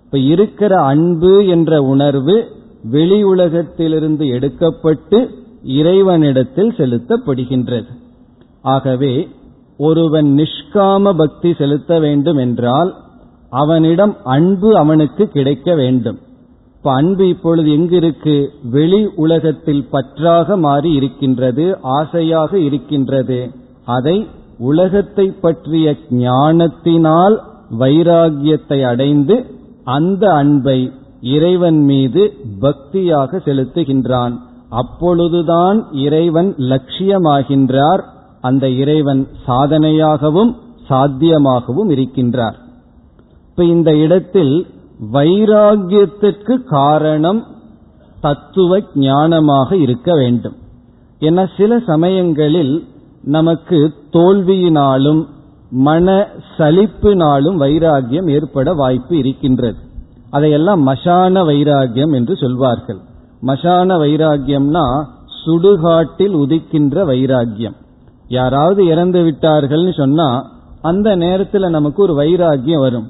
இப்ப 0.05 0.19
இருக்கிற 0.19 0.75
அன்பு 0.83 1.47
என்ற 1.47 1.83
உணர்வு 1.83 2.37
வெளி 2.91 3.19
உலகத்திலிருந்து 3.23 4.25
எடுக்கப்பட்டு 4.27 5.19
இறைவனிடத்தில் 5.79 6.73
செலுத்தப்படுகின்றது. 6.77 7.91
ஆகவே 8.63 9.15
ஒருவன் 9.79 10.29
நிஷ்காம 10.39 11.13
பக்தி 11.17 11.51
செலுத்த 11.53 11.99
வேண்டும் 11.99 12.37
என்றால் 12.37 12.91
அவனிடம் 13.53 14.15
அன்பு 14.25 14.77
அவனுக்கு 14.77 15.25
கிடைக்க 15.29 15.75
வேண்டும். 15.75 16.19
இப்ப 16.77 16.93
அன்பு 16.93 17.25
இப்பொழுது 17.29 17.69
எங்கு 17.73 17.97
இருக்கு 17.97 18.37
வெளி 18.71 19.01
உலகத்தில் 19.17 19.85
பற்றாக 19.91 20.57
மாறி 20.57 20.91
இருக்கின்றது 20.93 21.65
ஆசையாக 21.99 22.59
இருக்கின்றது. 22.59 23.39
அதை 23.85 24.17
உலகத்தை 24.59 25.27
பற்றிய 25.41 25.87
ஞானத்தினால் 26.11 27.37
வைராகியத்தை 27.79 28.79
அடைந்து 28.87 29.37
அந்த 29.85 30.25
அன்பை 30.33 30.79
இறைவன் 31.21 31.79
மீது 31.79 32.37
பக்தியாக 32.61 33.37
செலுத்துகின்றான். 33.37 34.39
அப்பொழுதுதான் 34.69 35.87
இறைவன் 35.93 36.55
லட்சியமாகின்றார். 36.59 38.03
அந்த 38.41 38.69
இறைவன் 38.69 39.29
சாதனையாகவும் 39.47 40.55
சாத்தியமாகவும் 40.89 41.89
இருக்கின்றார். 41.89 42.55
இப்ப 43.51 43.65
இந்த 43.65 43.97
இடத்தில் 43.97 44.67
வைராகியத்திற்கு 45.13 46.65
காரணம் 46.65 47.47
தத்துவ 48.21 48.79
ஞானமாக 48.95 49.73
இருக்க 49.73 50.15
வேண்டும். 50.15 50.57
என 51.19 51.51
சில 51.57 51.79
சமயங்களில் 51.79 52.85
நமக்கு 53.23 53.93
தோல்வியினாலும் 54.13 55.27
மன 55.71 56.29
சலிப்பினாலும் 56.59 57.57
வைராகியம் 57.57 58.31
ஏற்பட 58.31 58.73
வாய்ப்பு 58.73 59.17
இருக்கின்றது. 59.17 59.85
அதையெல்லாம் 60.37 60.81
மசான 60.89 61.43
வைராகியம் 61.51 62.15
என்று 62.19 62.35
சொல்வார்கள். 62.43 63.01
மசான 63.41 63.99
வைராகியம்னா 64.03 64.85
சுடுகாட்டில் 65.41 66.37
உதிக்கின்ற 66.43 67.05
வைராகியம் 67.11 67.77
யாராவது 68.37 68.83
இறந்து 68.93 69.21
விட்டார்கள்னு 69.27 69.93
சொன்னா 69.99 70.29
அந்த 70.83 71.09
நேரத்தில் 71.17 71.75
நமக்கு 71.77 72.01
ஒரு 72.03 72.15
வைராகியம் 72.21 72.85
வரும். 72.85 73.07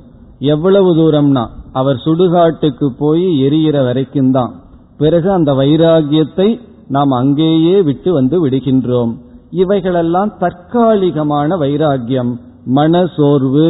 எவ்வளவு 0.53 0.91
தூரம்னா 0.97 1.45
அவர் 1.73 2.03
சுடுகாட்டுக்கு 2.05 2.87
போய் 2.99 3.27
எரியிற 3.47 3.77
வரைக்கும் 3.85 4.33
தான். 4.37 4.53
பிறகு 5.01 5.29
அந்த 5.39 5.51
வைராகியத்தை 5.61 6.49
நாம் 6.89 7.13
அங்கேயே 7.21 7.77
விட்டு 7.89 8.11
வந்து 8.13 8.37
விடுகின்றோம். 8.45 9.13
இவைகளெல்லாம் 9.63 10.33
தற்காலிகமான 10.41 11.57
வைராகியம் 11.63 12.33
மன 12.77 13.03
சோர்வு 13.17 13.67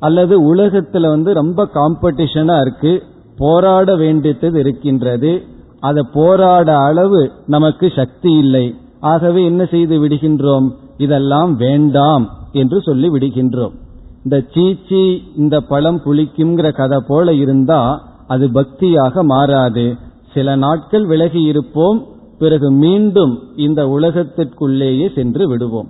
அல்லது 0.00 0.54
உலகத்துல 0.54 1.08
வந்து 1.08 1.34
ரொம்ப 1.34 1.68
காம்படிஷனா 1.74 2.60
இருக்கு 2.60 3.02
போராட 3.36 3.96
வேண்டியது 3.96 4.58
இருக்கின்றது. 4.58 5.42
அதை 5.80 6.04
போராட 6.12 6.78
அளவு 6.78 7.32
நமக்கு 7.46 7.92
சக்தி 7.96 8.32
இல்லை. 8.32 8.74
ஆகவே 9.00 9.44
என்ன 9.44 9.64
செய்து 9.64 10.06
விடுகின்றோம்? 10.06 10.70
இதெல்லாம் 10.96 11.56
வேண்டாம் 11.56 12.28
என்று 12.52 12.80
சொல்லி 12.80 13.08
விடுகின்றோம். 13.08 13.72
இந்த 14.24 14.44
சீச்சி 14.54 15.22
இந்த 15.36 15.60
பழம் 15.60 16.00
புளிக்குங்கிற 16.04 16.72
கதை 16.72 16.98
போல 17.06 17.32
இருந்தா 17.32 18.02
அது 18.26 18.48
பக்தியாக 18.48 19.22
மாறாது. 19.22 19.96
சில 20.34 20.56
நாட்கள் 20.56 21.06
விலகி 21.06 21.42
இருப்போம் 21.42 22.06
பிறகு 22.38 22.70
மீண்டும் 22.70 23.38
இந்த 23.56 23.84
உலகத்திற்குள்ளேயே 23.86 25.14
சென்று 25.14 25.48
விடுவோம். 25.48 25.88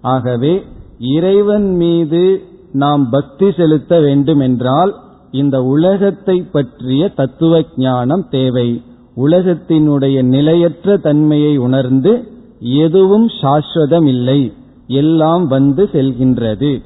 ஆகவே 0.00 0.62
இறைவன் 0.98 1.76
மீது 1.76 2.42
நாம் 2.72 3.10
பக்தி 3.10 3.50
செலுத்த 3.50 4.00
வேண்டும் 4.00 4.40
என்றால் 4.40 4.94
இந்த 5.30 5.62
உலகத்தை 5.62 6.42
பற்றிய 6.52 7.08
தத்துவ 7.08 7.62
ஞானம் 7.76 8.28
தேவை. 8.28 8.82
உலகத்தினுடைய 9.16 10.22
நிலையற்ற 10.22 10.96
தன்மையை 10.96 11.56
உணர்ந்து 11.56 12.28
எதுவும் 12.60 13.28
சாஸ்வதம் 13.28 14.06
இல்லை 14.06 14.52
எல்லாம் 14.86 15.46
வந்து 15.46 15.88
செல்கின்றது. 15.92 16.82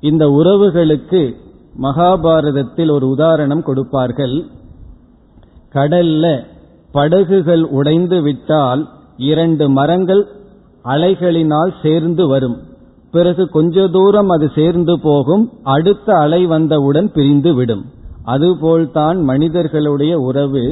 இந்த 0.00 0.28
உறவுகளுக்கு 0.28 1.34
மகாபாரதத்தில் 1.82 2.90
ஒரு 2.90 3.08
உதாரணம் 3.08 3.62
கொடுப்பார்கள். 3.62 4.44
கடல்ல 5.72 6.44
படகுகள் 6.92 7.64
உடைந்து 7.64 8.22
விட்டால் 8.22 8.88
இரண்டு 9.16 9.70
மரங்கள் 9.70 10.26
அலைகளினால் 10.84 11.72
சேர்ந்து 11.82 12.26
வரும். 12.26 12.62
பிறகு 13.14 13.44
கொஞ்ச 13.48 13.86
தூரம் 13.88 14.28
அது 14.28 14.46
சேர்ந்து 14.54 14.94
போகும் 15.00 15.44
அடுத்த 15.62 16.12
அலை 16.18 16.46
வந்தவுடன் 16.46 17.08
பிரிந்து 17.12 17.54
விடும். 17.54 17.84
அதுபோல்தான் 18.24 19.18
மனிதர்களுடைய 19.22 20.14
உறவு. 20.18 20.64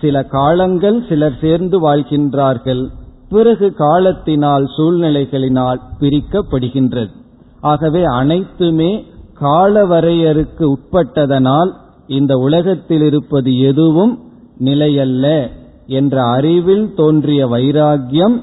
சில 0.00 0.22
காலங்கள் 0.24 0.98
சிலர் 1.08 1.38
சேர்ந்து 1.40 1.78
வாழ்கின்றார்கள். 1.86 2.82
பிறகு 3.28 3.66
காலத்தினால் 3.74 4.66
சூழ்நிலைகளினால் 4.76 5.80
பிரிக்கப்படுகின்றது. 6.00 7.10
ஆகவே 7.60 8.02
அனைத்துமே 8.04 8.90
கால 9.34 9.86
வரையறுக்கு 9.86 10.64
உட்பட்டதனால் 10.74 11.70
இந்த 12.06 12.34
உலகத்தில் 12.36 13.02
இருப்பது 13.02 13.50
எதுவும் 13.60 14.14
நிலையல்ல 14.64 15.26
என்ற 15.98 16.22
அறிவில் 16.36 16.86
தோன்றிய 16.96 17.48
வைராகியம் 17.48 18.36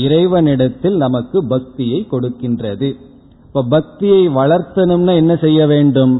இறைவனிடத்தில் 0.00 0.96
நமக்கு 0.96 1.38
பக்தியை 1.46 2.00
கொடுக்கின்றது. 2.10 2.88
இப்ப 3.46 3.64
பக்தியை 3.68 4.22
வளர்த்தணும்னா 4.28 5.12
என்ன 5.14 5.32
செய்ய 5.36 5.60
வேண்டும்? 5.66 6.14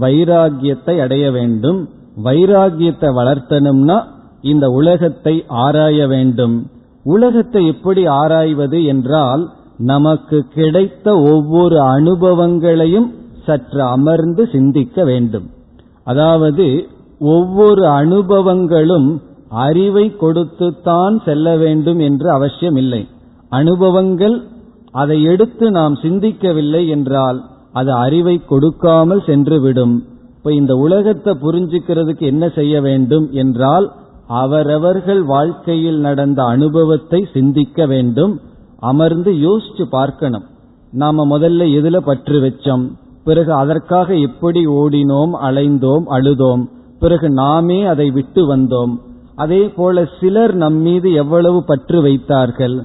வைராகியத்தை 0.00 0.94
அடைய 0.98 1.26
வேண்டும். 1.30 1.78
வைராகியத்தை 2.24 3.10
வளர்த்தணும்னா 3.20 3.98
இந்த 4.42 4.66
உலகத்தை 4.70 5.34
ஆராய 5.64 6.06
வேண்டும். 6.06 6.56
உலகத்தை 7.04 7.60
எப்படி 7.66 8.02
ஆராய்வது 8.16 8.78
என்றால் 8.84 9.42
நமக்கு 9.84 10.38
கிடைத்த 10.54 11.06
ஒவ்வொரு 11.32 11.76
அனுபவங்களையும் 11.96 13.08
சற்று 13.46 13.82
அமர்ந்து 13.86 14.42
சிந்திக்க 14.52 15.04
வேண்டும். 15.04 15.46
அதாவது 16.04 16.66
ஒவ்வொரு 17.20 17.84
அனுபவங்களும் 18.00 19.08
அறிவை 19.62 20.06
கொடுத்துத்தான் 20.20 21.14
செல்ல 21.24 21.56
வேண்டும் 21.56 21.98
என்று 21.98 22.28
அவசியம் 22.30 22.76
இல்லை 22.76 23.02
அனுபவங்கள் 23.48 24.36
அதை 24.92 25.22
எடுத்து 25.22 25.70
நாம் 25.70 25.94
சிந்திக்கவில்லை 25.94 26.88
என்றால் 26.88 27.38
அது 27.72 27.92
அறிவை 27.92 28.44
கொடுக்காமல் 28.44 29.22
சென்றுவிடும். 29.26 29.94
இப்ப 30.36 30.52
இந்த 30.52 30.74
உலகத்தை 30.74 31.32
புரிஞ்சுக்கிறதுக்கு 31.42 32.18
என்ன 32.18 32.48
செய்ய 32.48 32.80
வேண்டும் 32.80 33.32
என்றால் 33.32 33.92
அவரவர்கள் 34.26 35.22
வாழ்க்கையில் 35.22 35.98
நடந்த 35.98 36.42
அனுபவத்தை 36.44 37.28
சிந்திக்க 37.32 37.86
வேண்டும். 37.86 38.40
அமர்ந்து 38.78 39.32
யோசிச்சு 39.32 39.84
பார்க்கணும். 39.90 40.42
நாம 40.92 41.38
முதல்ல 41.38 41.62
எதுல 41.78 41.96
பற்று 41.96 42.40
வச்சோம்? 42.40 42.84
பிறகு 43.24 43.52
அதற்காக 43.52 44.14
எப்படி 44.14 44.66
ஓடினோம் 44.66 45.32
அலைந்தோம் 45.42 46.04
அழுதோம்? 46.10 46.62
பிறகு 46.98 47.30
நாமே 47.30 47.84
அதை 47.84 48.10
விட்டு 48.10 48.56
வந்தோம். 48.56 48.94
அதே 49.34 49.68
போல 49.68 50.06
சிலர் 50.20 50.54
நம்மீது 50.54 51.12
எவ்வளவு 51.12 51.64
பற்று 51.64 52.02
வைத்தார்கள்? 52.02 52.76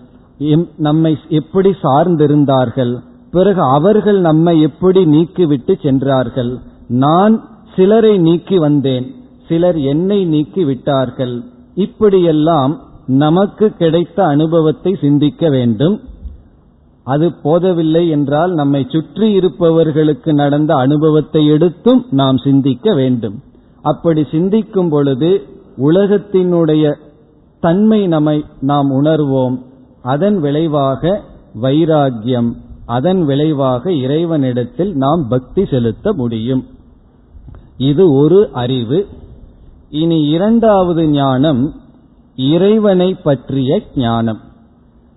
நம்மை 0.78 1.18
எப்படி 1.30 1.70
சார்ந்திருந்தார்கள்? 1.70 2.94
பிறகு 3.32 3.62
அவர்கள் 3.62 4.20
நம்மை 4.20 4.62
எப்படி 4.62 5.06
நீக்கிவிட்டு 5.06 5.82
சென்றார்கள்? 5.82 6.58
நான் 6.88 7.36
சிலரை 7.76 8.18
நீக்கி 8.18 8.58
வந்தேன் 8.58 9.06
சிலர் 9.48 9.80
என்னை 9.80 10.26
நீக்கி 10.26 10.64
விட்டார்கள். 10.64 11.44
இப்படியெல்லாம் 11.76 12.74
நமக்கு 13.06 13.66
கிடைத்த 13.74 14.26
அனுபவத்தை 14.26 14.92
சிந்திக்க 14.96 15.50
வேண்டும். 15.50 16.00
அது 17.04 17.28
போதவில்லை 17.44 18.10
என்றால் 18.10 18.52
நம்மை 18.54 18.88
சுற்றி 18.90 19.32
இருப்பவர்களுக்கு 19.32 20.34
நடந்த 20.34 20.76
அனுபவத்தை 20.76 21.48
எடுத்தும் 21.48 22.06
நாம் 22.10 22.38
சிந்திக்க 22.38 22.94
வேண்டும். 22.94 23.36
அப்படி 23.82 24.24
சிந்திக்கும் 24.32 24.90
பொழுது 24.90 25.32
உலகத்தினுடைய 25.78 26.94
தன்மை 27.60 28.08
நம்மை 28.08 28.46
நாம் 28.60 28.90
உணர்வோம். 28.92 29.58
அதன் 30.04 30.40
விளைவாக 30.40 31.22
வைராகியம் 31.62 32.52
அதன் 32.86 33.26
விளைவாக 33.26 33.92
இறைவனிடத்தில் 33.94 34.96
நாம் 34.96 35.28
பக்தி 35.30 35.66
செலுத்த 35.66 36.14
முடியும். 36.14 36.66
இது 37.78 38.14
ஒரு 38.14 38.50
அறிவு. 38.54 39.08
இனி 39.90 40.28
இரண்டாவது 40.28 41.08
ஞானம் 41.08 41.74
இறைவனை 42.36 43.14
பற்றிய 43.14 43.82
ஞானம். 43.96 44.40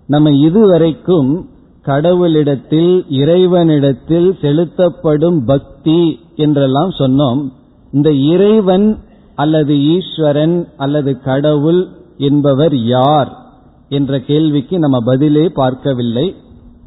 நம்ம 0.07 0.31
இதுவரைக்கும் 0.31 1.49
கடவுளிடத்தில் 1.81 3.05
இறைவனிடத்தில் 3.09 4.37
செலுத்தப்படும் 4.41 5.45
பக்தி 5.45 6.19
என்றெல்லாம் 6.35 6.89
சொன்னோம். 6.89 7.51
இந்த 7.91 8.11
இறைவன் 8.11 8.97
அல்லது 9.35 9.79
ஈஸ்வரன் 9.79 10.67
அல்லது 10.77 11.19
கடவுள் 11.19 11.87
என்பவர் 12.17 12.75
யார்? 12.75 13.45
என்ற 13.89 14.19
கேள்விக்கு 14.19 14.79
நம்ம 14.79 14.99
பதிலே 15.05 15.49
பார்க்கவில்லை. 15.49 16.35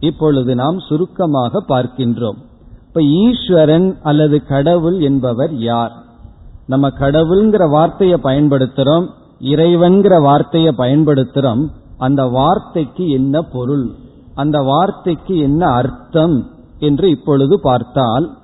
இப்பொழுது 0.01 0.55
நாம் 0.55 0.79
சுருக்கமாக 0.79 1.65
பார்க்கின்றோம். 1.69 2.37
இப்ப 2.89 3.05
ஈஸ்வரன் 3.05 3.99
அல்லது 4.03 4.47
கடவுள் 4.47 5.01
என்பவர் 5.01 5.55
யார்? 5.57 5.93
நம்ம 6.67 6.89
கடவுள்ங்கிற 6.89 7.71
வார்த்தையை 7.71 8.19
பயன்படுத்துறோம் 8.23 9.07
இறைவன்கிற 9.41 10.21
வார்த்தையை 10.21 10.75
பயன்படுத்துறோம். 10.79 11.69
அந்த 11.99 12.27
வார்த்தைக்கு 12.27 13.09
என்ன 13.09 13.43
பொருள்? 13.43 13.91
அந்த 14.35 14.61
வார்த்தைக்கு 14.61 15.39
என்ன 15.39 15.67
அர்த்தம்? 15.67 16.51
என்று 16.79 17.11
இப்பொழுது 17.11 17.61
பார்த்தால் 17.61 18.39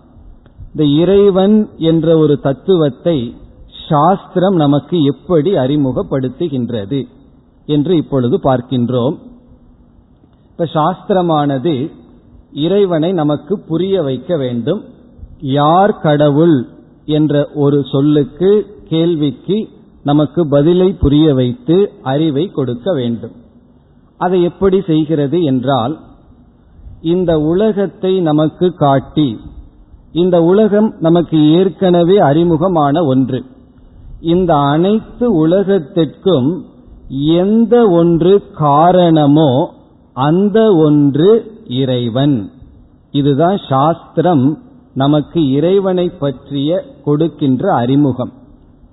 இந்த 0.72 0.84
இறைவன் 0.84 1.68
என்ற 1.76 2.18
ஒரு 2.18 2.38
தத்துவத்தை 2.38 3.36
சாஸ்திரம் 3.88 4.54
நமக்கு 4.54 5.02
எப்படி 5.02 5.52
அறிமுகப்படுத்துகின்றது? 5.52 7.04
என்று 7.66 7.96
இப்பொழுது 7.96 8.36
பார்க்கின்றோம். 8.42 9.16
இப்ப 10.50 10.68
சாஸ்திரமானது 10.74 11.90
இறைவனை 12.52 13.12
நமக்கு 13.12 13.54
புரிய 13.60 14.02
வைக்க 14.02 14.36
வேண்டும். 14.36 14.82
யார் 15.40 16.00
கடவுள் 16.00 16.68
என்ற 17.04 17.48
ஒரு 17.54 17.78
சொல்லுக்கு 17.90 18.50
கேள்விக்கு 18.88 19.68
நமக்கு 20.02 20.48
பதிலை 20.48 20.92
புரிய 20.92 21.34
வைத்து 21.34 21.76
அறிவை 22.02 22.44
கொடுக்க 22.50 22.92
வேண்டும். 22.94 23.34
அதை 24.20 24.42
எப்படி 24.42 24.78
செய்கிறது 24.80 25.42
என்றால் 25.42 25.94
இந்த 27.02 27.32
உலகத்தை 27.40 28.20
நமக்கு 28.20 28.74
காட்டி 28.74 29.40
இந்த 30.12 30.36
உலகம் 30.42 30.88
நமக்கு 30.98 31.38
ஏற்கனவே 31.52 32.16
அறிமுகமான 32.18 33.04
ஒன்று. 33.04 33.44
இந்த 34.20 34.52
அனைத்து 34.54 35.26
உலகத்திற்கும் 35.46 36.48
எந்த 37.08 37.88
ஒன்று 37.88 38.42
காரணமோ 38.52 39.74
அந்த 40.12 40.74
ஒன்று 40.74 41.52
இறைவன். 41.66 42.50
இதுதான் 43.10 43.60
சாஸ்திரம் 43.68 44.58
நமக்கு 44.94 45.50
இறைவனை 45.50 46.08
பற்றிய 46.08 46.84
கொடுக்கின்ற 47.04 47.74
அறிமுகம். 47.74 48.32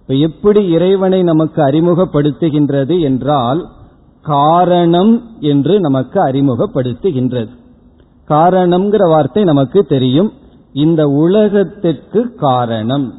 இப்ப 0.01 0.13
எப்படி 0.13 0.67
இறைவனை 0.67 1.23
நமக்கு 1.23 1.61
அறிமுகப்படுத்துகின்றது 1.61 2.99
என்றால் 2.99 3.69
காரணம் 4.21 5.23
என்று 5.39 5.79
நமக்கு 5.79 6.23
அறிமுகப்படுத்துகின்றது. 6.23 7.49
காரணம்ங்கிற 8.29 9.09
வார்த்தை 9.09 9.43
நமக்கு 9.43 9.83
தெரியும். 9.83 10.31
இந்த 10.73 11.07
உலகத்திற்கு 11.07 12.35
காரணம். 12.35 13.13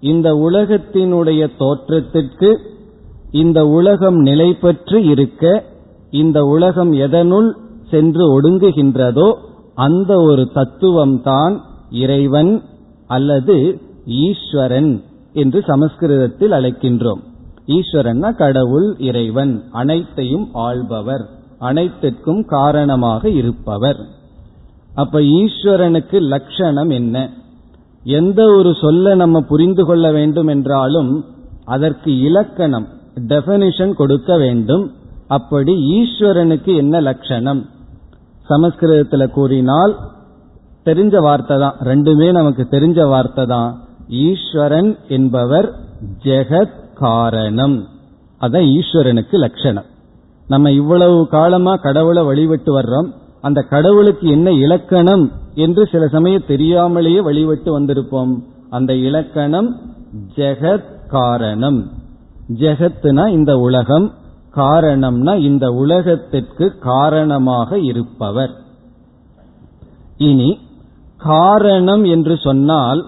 இந்த 0.00 0.34
உலகத்தினுடைய 0.34 1.50
தோற்றத்திற்கு 1.58 2.60
இந்த 3.30 3.66
உலகம் 3.66 4.16
நிலை 4.16 4.54
பெற்று 4.54 5.04
இருக்க 5.04 5.64
இந்த 6.10 6.44
உலகம் 6.44 6.92
எதனுள் 6.92 7.56
சென்று 7.90 8.40
ஒடுங்குகின்றதோ 8.40 9.34
அந்த 9.74 10.16
ஒரு 10.16 10.50
தத்துவம்தான் 10.54 11.60
இறைவன் 11.90 12.62
அல்லது 13.06 13.80
ஈஸ்வரன் 14.06 15.02
என்று 15.32 15.64
சமஸ்கிருதத்தில் 15.66 16.50
அழைக்கின்றோம். 16.50 17.20
ஈஸ்வரன்னா 17.66 18.36
கடவுள் 18.36 18.96
இறைவன் 18.98 19.64
அனைத்தையும் 19.72 20.48
ஆள்பவர் 20.52 21.28
அனைத்திற்கும் 21.58 22.44
காரணமாக 22.44 23.28
இருப்பவர். 23.28 23.96
அப்ப 24.94 25.20
ஈஸ்வரனுக்கு 25.20 26.20
லட்சணம் 26.20 26.90
என்ன? 26.90 27.30
எந்த 28.04 28.46
ஒரு 28.46 28.74
சொல்ல 28.74 29.14
நம்ம 29.14 29.40
புரிந்து 29.40 29.84
கொள்ள 29.84 30.12
வேண்டும் 30.12 30.46
என்றாலும் 30.46 31.24
அதற்கு 31.64 32.18
இலக்கணம் 32.18 32.98
டெபனிஷன் 33.26 33.92
கொடுக்க 33.92 34.36
வேண்டும். 34.36 34.92
அப்படி 35.26 35.72
ஈஸ்வரனுக்கு 35.72 36.76
என்ன 36.76 37.00
லட்சணம்? 37.00 37.68
சமஸ்கிருதத்தில் 38.46 39.30
கூறினால் 39.30 39.96
தெரிஞ்ச 40.84 41.20
வார்த்தை 41.20 41.58
தான். 41.58 41.74
ரெண்டுமே 41.80 42.30
நமக்கு 42.30 42.66
தெரிஞ்ச 42.70 43.08
வார்த்தை 43.08 43.46
தான். 43.46 43.84
ஈஸ்வரன் 44.08 44.96
என்பவர் 45.08 45.72
ஜெகத் 46.22 46.94
காரணம். 46.94 47.86
அதான் 48.40 48.80
ஈஸ்வரனுக்கு 48.80 49.30
லட்சணம். 49.30 49.84
நம்ம 50.46 50.72
இவ்வளவு 50.72 51.28
காலமா 51.28 51.76
கடவுளை 51.76 52.22
வழிபட்டு 52.22 52.80
வர்றோம். 52.80 53.12
அந்த 53.40 53.62
கடவுளுக்கு 53.62 54.28
என்ன 54.28 54.50
இலக்கணம் 54.50 55.32
என்று 55.54 55.86
சில 55.86 56.08
சமயம் 56.08 56.46
தெரியாமலேயே 56.46 57.20
வழிபட்டு 57.20 57.80
வந்திருப்போம். 57.80 58.42
அந்த 58.70 58.94
இலக்கணம் 58.94 59.80
ஜெகத் 60.34 60.84
காரணம். 61.08 61.99
ஜெகத்துனா 62.58 63.28
இந்த 63.28 63.58
உலகம் 63.58 64.12
காரணம்னா 64.54 65.38
இந்த 65.38 65.72
உலகத்திற்கு 65.72 66.78
காரணமாக 66.78 67.78
இருப்பவர். 67.78 68.50
இனி 70.16 70.58
காரணம் 71.18 72.04
என்று 72.04 72.36
சொன்னால் 72.36 73.06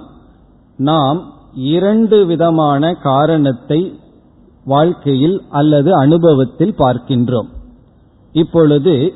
நாம் 0.77 1.33
இரண்டு 1.55 2.27
விதமான 2.27 2.93
காரணத்தை 2.95 3.99
வாழ்க்கையில் 4.65 5.43
அல்லது 5.49 5.95
அனுபவத்தில் 5.95 6.75
பார்க்கின்றோம். 6.79 7.49
இப்பொழுது 8.33 9.13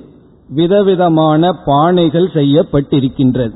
விதவிதமான 0.48 1.50
பானைகள் 1.66 2.28
செய்யப்பட்டிருக்கின்றது. 2.34 3.54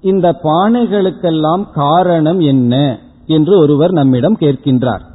இந்த 0.00 0.40
பானைகளுக்கெல்லாம் 0.42 1.70
காரணம் 1.70 2.40
என்ன 2.40 2.98
என்று 3.26 3.58
ஒருவர் 3.58 3.90
நம்மிடம் 3.90 4.36
கேட்கின்றார். 4.40 5.07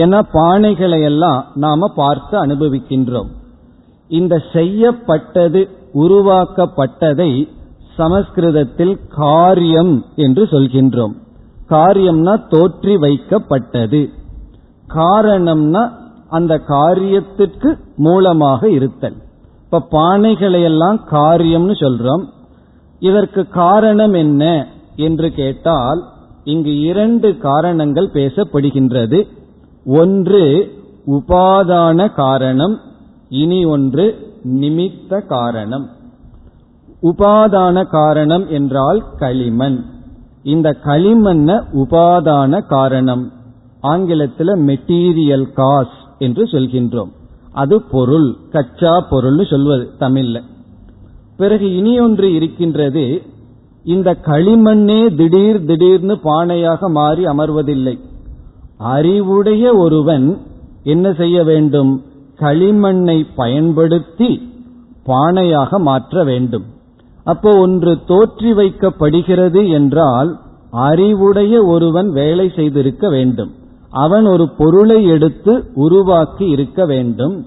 ஏன்னா 0.00 0.18
பானைகளை 0.34 1.00
எல்லாம் 1.02 1.40
நாம 1.54 1.88
பார்த்து 1.94 2.34
அனுபவிக்கின்றோம். 2.44 3.30
இந்த 4.08 4.34
செய்யப்பட்டது 4.52 5.60
உருவாக்கப்பட்டதை 5.94 7.30
சமஸ்கிருதத்தில் 7.96 8.94
காரியம் 9.16 9.94
என்று 10.16 10.44
சொல்கின்றோம். 10.44 11.14
காரியம்னா 11.70 12.34
தோற்றி 12.50 12.94
வைக்கப்பட்டது. 12.96 14.00
காரணம்னா 14.94 15.82
அந்த 16.28 16.54
காரியத்திற்கு 16.68 17.70
மூலமாக 17.96 18.70
இருத்தல். 18.70 19.16
இப்ப 19.64 19.82
பானைகளை 19.90 20.62
எல்லாம் 20.62 21.00
காரியம்னு 21.10 21.74
சொல்றோம். 21.82 22.24
இதற்கு 23.00 23.42
காரணம் 23.48 24.14
என்ன 24.14 24.44
என்று 24.96 25.28
கேட்டால் 25.32 26.00
இங்கு 26.44 26.72
இரண்டு 26.80 27.28
காரணங்கள் 27.38 28.08
பேசப்படுகின்றது. 28.14 29.18
ஒன்று 29.84 30.72
உபாதான 31.06 32.14
காரணம் 32.14 32.80
இனி 33.28 33.64
ஒன்று 33.64 34.32
நிமித்த 34.44 35.26
காரணம். 35.26 35.88
உபாதான 37.02 37.86
காரணம் 37.86 38.48
என்றால் 38.48 39.04
களிமண். 39.16 39.84
இந்த 40.42 40.76
களிமண்ண 40.84 41.64
உபாதான 41.72 42.66
காரணம். 42.66 43.32
ஆங்கிலத்தில் 43.80 44.56
மெட்டீரியல் 44.56 45.52
காஸ் 45.52 45.96
என்று 46.18 46.44
சொல்கின்றோம். 46.44 47.12
அது 47.52 47.82
பொருள் 47.82 48.36
கச்சா 48.50 49.06
பொருள்னு 49.10 49.50
சொல்வது 49.50 49.90
தமிழ்ல. 50.00 50.40
பிறகு 51.36 51.76
இனி 51.76 52.00
ஒன்று 52.00 52.32
இருக்கின்றது 52.32 53.22
இந்த 53.84 54.16
களிமண்ணே 54.24 55.14
திடீர் 55.14 55.64
திடீர்னு 55.64 56.18
பானையாக 56.24 56.90
மாறி 56.90 57.24
அமர்வதில்லை. 57.24 57.98
அறிவுடைய 58.82 59.74
ஒருவன் 59.74 60.38
என்ன 60.82 61.12
செய்ய 61.12 61.44
வேண்டும்? 61.44 62.02
களிமண்ணை 62.38 63.26
பயன்படுத்தி 63.36 64.50
பானையாக 65.06 65.78
மாற்ற 65.78 66.24
வேண்டும். 66.24 66.64
அப்போ 67.24 67.56
ஒன்று 67.56 67.98
தோற்றி 68.06 68.52
வைக்கப்படுகிறது 68.52 69.70
என்றால் 69.70 70.38
அறிவுடைய 70.70 71.64
ஒருவன் 71.64 72.12
வேலை 72.12 72.52
செய்திருக்க 72.56 73.08
வேண்டும். 73.08 73.50
அவன் 73.90 74.26
ஒரு 74.26 74.48
பொருளை 74.48 75.04
எடுத்து 75.04 75.64
உருவாக்கி 75.74 76.48
இருக்க 76.48 76.86
வேண்டும். 76.86 77.46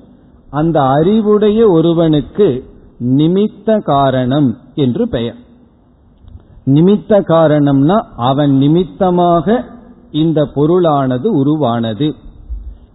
அந்த 0.50 0.82
அறிவுடைய 0.82 1.68
ஒருவனுக்கு 1.68 2.64
நிமித்த 3.00 3.84
காரணம் 3.84 4.58
என்று 4.76 5.08
பெயர். 5.08 5.36
நிமித்த 6.66 7.22
காரணம்னா 7.28 8.04
அவன் 8.16 8.58
நிமித்தமாக 8.58 9.72
இந்த 10.14 10.40
பொருளானது 10.56 11.26
உருவானது. 11.26 12.08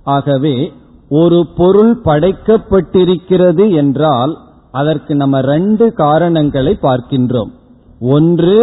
ஆகவே 0.04 0.72
ஒரு 1.09 1.46
பொருள் 1.57 1.94
படைக்கப்பட்டிருக்கிறது 2.04 3.64
என்றால் 3.74 4.33
அதற்கு 4.72 5.14
நம்ம 5.14 5.40
ரெண்டு 5.40 5.92
காரணங்களை 5.92 6.78
பார்க்கின்றோம். 6.83 7.52
ஒன்று 8.00 8.59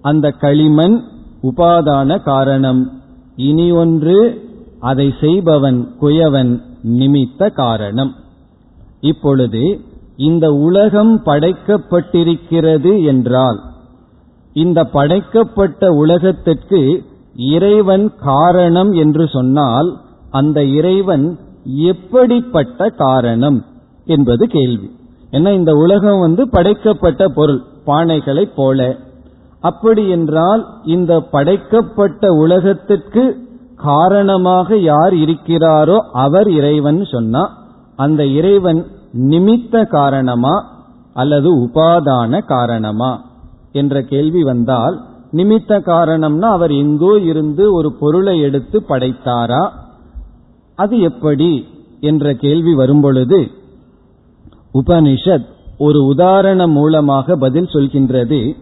அந்த 0.00 0.30
களிமண் 0.30 0.96
உபாதான 1.42 2.22
காரணம். 2.22 2.82
இனி 3.36 3.70
ஒன்று 3.70 4.18
அதை 4.80 5.14
செய்பவன் 5.20 5.78
குயவன் 6.00 6.52
நிமித்த 6.98 7.50
காரணம். 7.52 8.12
இப்பொழுது 9.00 9.80
இந்த 10.16 10.46
உலகம் 10.52 11.14
படைக்கப்பட்டிருக்கிறது 11.24 12.92
என்றால் 13.04 13.58
இந்த 14.52 14.84
படைக்கப்பட்ட 14.84 15.90
உலகத்திற்கு 15.92 16.80
இறைவன் 17.38 18.12
காரணம் 18.16 18.92
என்று 18.92 19.28
சொன்னால் 19.28 19.96
அந்த 20.30 20.64
இறைவன் 20.64 21.38
எப்படிப்பட்ட 21.64 22.88
காரணம் 22.88 23.64
என்பது 24.04 24.46
கேள்வி. 24.46 24.90
ஏன்னா 25.30 25.52
இந்த 25.52 25.72
உலகம் 25.72 26.20
வந்து 26.20 26.48
படைக்கப்பட்ட 26.48 27.28
பொருள் 27.28 27.62
பானைகளைப் 27.86 28.56
போல. 28.56 28.96
அப்படி 29.60 30.08
என்றால் 30.08 30.66
இந்த 30.84 31.20
படைக்கப்பட்ட 31.20 32.32
உலகத்திற்கு 32.32 33.46
காரணமாக 33.76 34.76
யார் 34.76 35.14
இருக்கிறாரோ 35.14 35.96
அவர் 35.96 36.48
இறைவன் 36.50 37.04
சொன்னா 37.04 37.56
அந்த 37.96 38.26
இறைவன் 38.26 38.86
நிமித்த 39.14 39.86
காரணமா 39.86 40.70
அல்லது 41.14 41.58
உபாதான 41.58 42.44
காரணமா 42.44 43.24
என்ற 43.72 44.02
கேள்வி 44.02 44.42
வந்தால் 44.42 45.07
நிமித்த 45.32 45.80
காரணம்னா 45.86 46.40
அவர் 46.40 46.72
எங்கோ 46.72 47.18
இருந்து 47.18 47.74
ஒரு 47.74 47.92
பொருளை 47.92 48.40
எடுத்து 48.40 48.82
படைத்தாரா? 48.88 49.70
அது 50.74 51.00
எப்படி? 51.00 51.66
என்ற 52.00 52.34
கேள்வி 52.34 52.74
வரும்பொழுது 52.74 53.50
உபனிஷத் 54.74 55.46
ஒரு 55.78 56.04
உதாரணம் 56.04 56.70
மூலமாக 56.70 57.36
பதில் 57.36 57.64
சொல்கின்றது. 57.64 58.56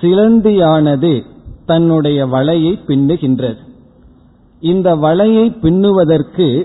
சிலந்தியானது 0.00 1.22
தன்னுடைய 1.66 2.26
வலையை 2.26 2.78
பின்னுகின்றது. 2.86 3.58
இந்த 4.60 4.96
வலையை 4.96 5.58
பின்னுவதற்கு 5.60 6.64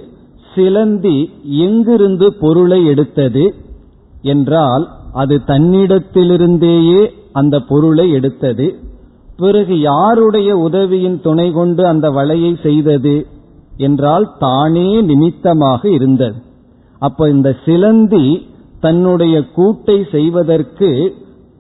சிலந்தி 0.56 1.30
எங்கிருந்து 1.44 2.34
பொருளை 2.34 2.86
எடுத்தது? 2.86 3.56
என்றால் 4.22 4.90
அது 5.14 5.42
தன்னிடத்திலிருந்தேயே 5.48 7.10
அந்த 7.32 7.60
பொருளை 7.60 8.12
எடுத்தது. 8.12 8.85
பிறகு 9.38 9.80
யாருடைய 9.80 10.58
உதவியின் 10.58 11.22
துணை 11.22 11.52
கொண்டு 11.52 11.88
அந்த 11.88 12.10
வலையை 12.10 12.62
செய்தது 12.62 13.28
என்றால் 13.78 14.36
தானே 14.40 15.02
நிமித்தமாக 15.02 15.90
இருந்தது. 15.90 16.42
அப்ப 17.00 17.30
இந்த 17.30 17.56
சிலந்தி 17.66 18.48
தன்னுடைய 18.80 19.44
கூட்டை 19.58 20.10
செய்வதற்கு 20.12 21.14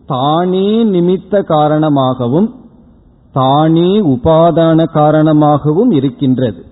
தானே 0.05 0.83
நிமித்த 0.83 1.43
காரணமாகவும் 1.43 2.55
தானே 3.33 4.01
உபாதான 4.01 4.83
காரணமாகவும் 4.91 5.91
இருக்கின்றது. 5.91 6.65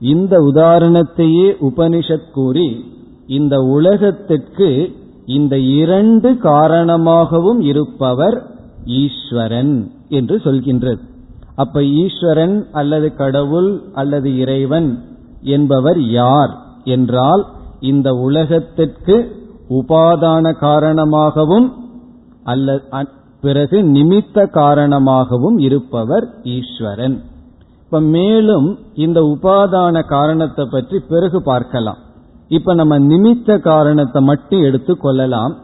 இந்த 0.00 0.40
உதாரணத்தையே 0.40 1.56
உபனிஷத் 1.60 2.30
கூறி 2.32 2.84
இந்த 3.26 3.60
உலகத்திற்கு 3.60 4.94
இந்த 5.26 5.58
இரண்டு 5.58 6.36
காரணமாகவும் 6.36 7.60
இருப்பவர் 7.60 8.46
ஈஸ்வரன். 8.84 9.90
என்று 10.08 10.36
சொல்கின்றது. 10.36 10.98
அப்ப 11.54 11.84
ஈஸ்வரன் 11.84 12.66
அல்லது 12.72 13.14
கடவுள் 13.14 13.82
அல்லது 13.92 14.38
இறைவன் 14.38 15.04
என்பவர் 15.40 16.02
யார் 16.02 16.56
என்றால் 16.84 17.46
இந்த 17.80 18.10
உலகத்திற்கு 18.10 19.44
உபாதான 19.70 20.58
காரணமாகவும் 20.58 21.72
அல்ல 22.44 22.80
பிறகு 23.40 23.82
நிமித்த 23.82 24.50
காரணமாகவும் 24.50 25.58
இருப்பவர் 25.58 26.28
ஈஸ்வரன். 26.42 27.22
இப்ப 27.84 28.00
மேலும் 28.00 28.78
இந்த 28.94 29.20
உபாதான 29.20 30.04
காரணத்தை 30.04 30.68
பற்றி 30.70 30.98
பிறகு 31.08 31.42
பார்க்கலாம். 31.42 31.96
இப்ப 32.48 32.74
நம்ம 32.74 32.98
நிமித்த 32.98 33.58
காரணத்தை 33.58 34.22
மட்டும் 34.22 34.62
எடுத்துக் 34.62 35.00
கொள்ளலாம். 35.00 35.56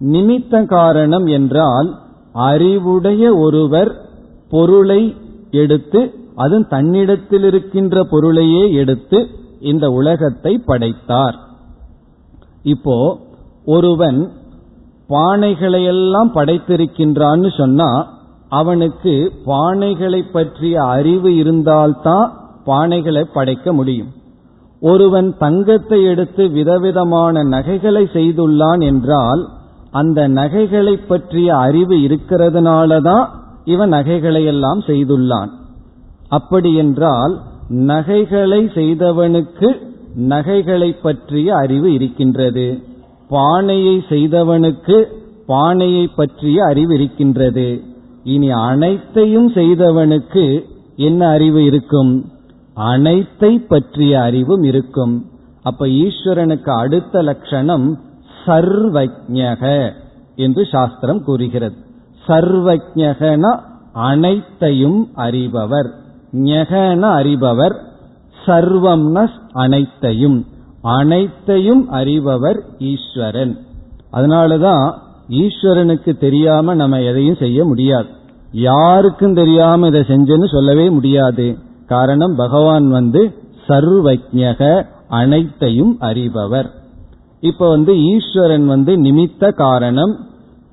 நிமித்த 0.00 0.66
காரணம் 0.66 1.26
என்றால் 1.26 1.98
அறிவுடைய 2.32 3.36
ஒருவர் 3.36 3.96
பொருளை 4.50 5.16
எடுத்து 5.50 6.14
அது 6.34 6.66
தன்னிடத்தில் 6.68 7.44
இருக்கின்ற 7.44 8.04
பொருளையே 8.04 8.72
எடுத்து 8.72 9.28
இந்த 9.60 9.90
உலகத்தை 9.90 10.58
படைத்தார். 10.58 11.38
இப்போ 12.62 13.18
ஒருவன் 13.64 14.32
பானைகளையெல்லாம் 15.08 16.30
படைத்திருக்கின்றான்னு 16.34 17.56
சொன்னா 17.56 18.18
அவனுக்கு 18.48 19.32
பானைகளை 19.46 20.24
பற்றிய 20.32 20.82
அறிவு 20.82 21.36
இருந்தால்தான் 21.36 22.32
பானைகளை 22.66 23.24
படைக்க 23.32 23.72
முடியும். 23.72 24.08
ஒருவன் 24.80 25.36
தங்கத்தை 25.38 26.04
எடுத்து 26.04 26.50
விதவிதமான 26.50 27.42
நகைகளை 27.42 28.08
செய்துள்ளான் 28.12 28.82
என்றால் 28.84 29.48
அந்த 29.90 30.28
நகைகளை 30.28 30.96
பற்றிய 30.96 31.56
அறிவு 31.56 31.96
இருக்கிறதுனாலதான் 31.96 33.28
இவன் 33.64 33.88
நகைகளை 33.88 34.44
எல்லாம் 34.44 34.80
செய்துள்ளான். 34.80 35.48
அப்படி 36.28 36.74
என்றால் 36.74 37.40
நகைகளை 37.68 38.64
செய்தவனுக்கு 38.64 39.76
நகைகளை 40.14 40.92
பற்றிய 40.92 41.56
அறிவு 41.56 41.92
இருக்கின்றது. 41.92 42.82
பானையை 43.28 44.04
செய்தவனுக்கு 44.08 45.04
பானையை 45.46 46.06
பற்றிய 46.06 46.64
அறிவு 46.64 46.94
இருக்கின்றது. 46.94 47.82
இனி 48.24 48.50
அனைத்தையும் 48.50 49.52
செய்தவனுக்கு 49.52 50.64
என்ன 50.96 51.28
அறிவு 51.28 51.64
இருக்கும்? 51.64 52.24
அனைத்தை 52.76 53.66
பற்றிய 53.68 54.22
அறிவும் 54.22 54.62
இருக்கும். 54.62 55.24
அப்ப 55.62 55.86
ஈஸ்வரனுக்கு 55.86 56.70
அடுத்த 56.70 57.22
லட்சணம் 57.22 58.00
சர்வஜக 58.46 59.92
என்று 60.36 60.64
சாஸ்திரம் 60.64 61.24
கூறுகிறது. 61.24 61.76
சர்வஜகன 62.28 63.60
அனைத்தையும் 63.92 65.08
அறிபவர். 65.16 65.90
ஞகன 66.32 67.00
அறிபவர் 67.00 67.76
சர்வம்ன 68.46 69.28
அனைத்தையும். 69.52 70.46
அனைத்தையும் 70.82 71.92
அறிபவர் 71.92 72.60
ஈஸ்வரன். 72.78 73.58
அதனாலதான் 74.12 74.94
ஈஸ்வரனுக்கு 75.28 76.18
தெரியாம 76.18 76.74
நம்ம 76.74 77.00
எதையும் 77.00 77.36
செய்ய 77.38 77.64
முடியாது. 77.64 78.08
யாருக்கும் 78.52 79.34
தெரியாம 79.34 79.86
இதை 79.86 80.00
செஞ்சேன்னு 80.00 80.52
சொல்லவே 80.52 80.90
முடியாது. 80.90 81.58
காரணம் 81.86 82.36
பகவான் 82.36 82.88
வந்து 82.88 83.34
சர்வஜக 83.68 84.86
அனைத்தையும் 85.08 85.96
அறிபவர். 85.98 86.70
இப்ப 87.40 87.68
வந்து 87.68 88.04
ஈஸ்வரன் 88.04 88.66
வந்து 88.66 88.96
நிமித்த 88.96 89.52
காரணம். 89.52 90.16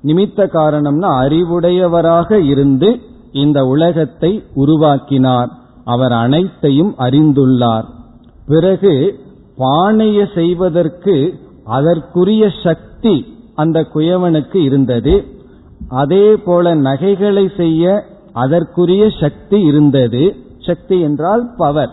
நிமித்த 0.04 0.46
காரணம்னா 0.52 1.08
அறிவுடையவராக 1.26 2.32
இருந்து 2.32 3.00
இந்த 3.32 3.66
உலகத்தை 3.66 4.42
உருவாக்கினார். 4.54 5.48
அவர் 5.84 6.12
அனைத்தையும் 6.12 6.94
அறிந்துள்ளார். 6.98 7.84
பிறகு 8.46 9.20
பானைய 9.58 10.34
செய்வதற்கு 10.34 11.40
அதற்குரிய 11.64 12.52
சக்தி 12.62 13.36
அந்த 13.54 13.86
குயவனுக்கு 13.94 14.56
இருந்தது. 14.56 15.24
அதே 15.88 16.36
போல 16.36 16.74
நகைகளை 16.74 17.50
செய்ய 17.56 18.04
அதற்குரிய 18.32 19.10
சக்தி 19.20 19.60
இருந்தது. 19.60 20.36
சக்தி 20.58 21.00
என்றால் 21.00 21.50
பவர். 21.56 21.90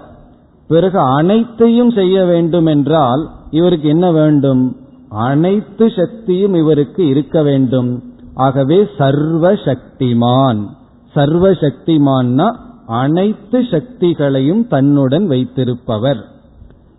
பிறகு 0.68 1.00
அனைத்தையும் 1.00 1.92
செய்ய 1.92 2.24
வேண்டும் 2.26 2.66
என்றால் 2.66 3.30
இவருக்கு 3.50 3.90
என்ன 3.90 4.12
வேண்டும்? 4.12 4.76
அனைத்து 5.10 5.92
சக்தியும் 5.96 6.54
இவருக்கு 6.54 7.08
இருக்க 7.08 7.44
வேண்டும். 7.44 8.04
ஆகவே 8.34 8.88
சர்வ 8.98 9.54
சக்திமான் 9.54 10.66
சர்வ 11.14 11.52
சக்திமான்னா 11.52 12.56
அனைத்து 12.88 13.60
சக்திகளையும் 13.62 14.68
தன்னுடன் 14.68 15.28
வைத்திருப்பவர். 15.28 16.26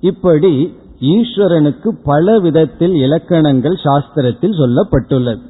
இப்படி 0.01 0.75
ஈஸ்வரனுக்கு 1.01 1.89
பல 2.05 2.39
விதத்தில் 2.39 2.95
இலக்கணங்கள் 2.95 3.77
சாஸ்திரத்தில் 3.85 4.59
சொல்லப்பட்டுள்ளது. 4.59 5.41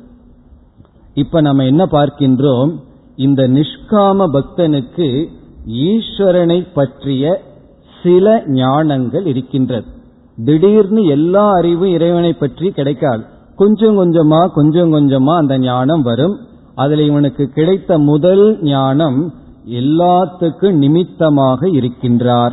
இப்ப 1.15 1.41
நம்ம 1.41 1.65
என்ன 1.65 1.85
பார்க்கின்றோம்? 1.85 2.73
இந்த 3.17 3.49
நிஷ்காம 3.49 4.27
பக்தனுக்கு 4.33 5.27
ஈஸ்வரனை 5.67 6.67
பற்றிய 6.75 7.43
சில 8.03 8.43
ஞானங்கள் 8.47 9.27
இருக்கின்றது. 9.27 9.85
திடீர்னு 10.45 11.05
எல்லா 11.05 11.51
அறிவும் 11.53 11.89
இறைவனை 11.89 12.33
பற்றி 12.33 12.71
கிடைக்காது. 12.71 13.25
கொஞ்சம் 13.57 13.99
கொஞ்சமா 13.99 14.49
கொஞ்சம் 14.49 14.93
கொஞ்சமா 14.93 15.37
அந்த 15.37 15.59
ஞானம் 15.59 16.03
வரும். 16.03 16.37
அதுல 16.75 17.03
இவனுக்கு 17.03 17.47
கிடைத்த 17.47 17.99
முதல் 17.99 18.63
ஞானம் 18.63 19.33
எல்லாத்துக்கும் 19.67 20.73
நிமித்தமாக 20.73 21.67
இருக்கின்றார். 21.67 22.53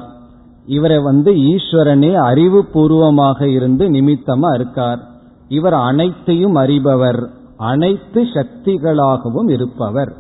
இவரை 0.66 1.00
வந்து 1.00 1.32
ஈஸ்வரனே 1.32 2.14
அறிவு 2.14 2.66
பூர்வமாக 2.66 3.48
இருந்து 3.48 3.90
நிமித்தமா 3.90 4.54
இருக்கார். 4.54 5.00
இவர் 5.48 5.74
அனைத்தையும் 5.74 6.56
அறிபவர். 6.56 7.30
அனைத்து 7.58 8.24
சக்திகளாகவும் 8.24 9.50
இருப்பவர். 9.50 10.14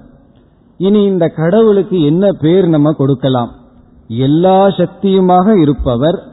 இனி 0.77 1.03
இந்த 1.03 1.27
கடவுளுக்கு 1.27 2.01
என்ன 2.01 2.31
பேர் 2.31 2.67
நம்ம 2.67 2.91
கொடுக்கலாம்? 2.91 3.51
எல்லா 4.07 4.67
சக்தியுமாக 4.67 5.61
இருப்பவர் 5.61 6.23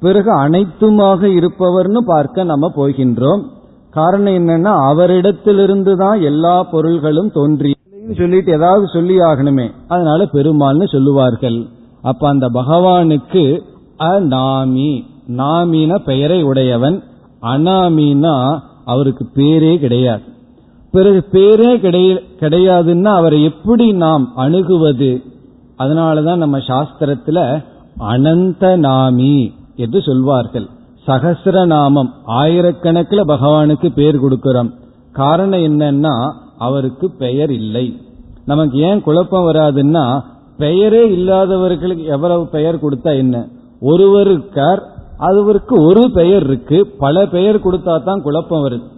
பிறகு 0.00 0.38
அனைத்துமாக 0.38 1.26
இருப்பவர்னு 1.26 1.98
பார்க்க 1.98 2.44
நம்ம 2.44 2.72
போகின்றோம். 2.76 3.42
காரணம் 3.90 4.32
என்னன்னா 4.32 4.72
அவரிடத்திலிருந்து 4.90 5.96
தான் 5.96 6.20
எல்லா 6.20 6.62
பொருள்களும் 6.62 7.30
தோன்றி 7.30 7.74
சொல்லிட்டு 8.16 8.52
ஏதாவது 8.52 8.86
சொல்லி 8.86 9.18
ஆகணுமே. 9.18 9.70
அதனால 9.88 10.24
பெருமாள்னு 10.32 10.88
சொல்லுவார்கள். 10.88 11.66
அப்ப 12.02 12.28
அந்த 12.28 12.48
பகவானுக்கு 12.48 13.62
அநாமி 13.98 15.04
நாமின 15.28 15.98
பெயரை 16.04 16.42
உடையவன். 16.42 17.02
அனாமினா 17.42 18.58
அவருக்கு 18.84 19.26
பேரே 19.36 19.78
கிடையாது. 19.78 20.22
பிறகு 20.90 21.24
பேரே 21.32 21.70
கிடையாதுன்னா 22.40 23.04
அவரை 23.04 23.44
எப்படி 23.44 23.92
நாம் 23.92 24.32
அணுகுவது? 24.36 25.22
அதனாலதான் 25.82 26.36
நம்ம 26.36 26.58
சாஸ்திரத்துல 26.58 27.64
அனந்த 27.98 28.76
நாமி 28.76 29.52
என்று 29.76 30.02
சொல்வார்கள். 30.02 30.66
சகசிரநாமம் 31.06 32.10
ஆயிரக்கணக்கில் 32.26 33.28
பகவானுக்கு 33.28 33.88
பேர் 33.94 34.22
கொடுக்கிறோம். 34.22 34.70
காரணம் 35.12 35.60
என்னன்னா 35.60 36.32
அவருக்கு 36.58 37.10
பெயர் 37.10 37.50
இல்லை. 37.50 37.96
நமக்கு 38.44 38.78
ஏன் 38.78 39.02
குழப்பம் 39.02 39.46
வராதுன்னா 39.52 40.04
பெயரே 40.58 41.02
இல்லாதவர்களுக்கு 41.10 42.04
எவ்வளவு 42.04 42.46
பெயர் 42.46 42.82
கொடுத்தா 42.82 43.16
என்ன? 43.16 43.48
ஒருவருக்கார் 43.80 44.82
அவருக்கு 45.18 45.82
ஒரு 45.82 46.10
பெயர் 46.10 46.42
இருக்கு. 46.42 46.86
பல 46.98 47.26
பெயர் 47.26 47.64
கொடுத்தா 47.64 48.04
தான் 48.04 48.22
குழப்பம் 48.22 48.64
வருது. 48.64 48.88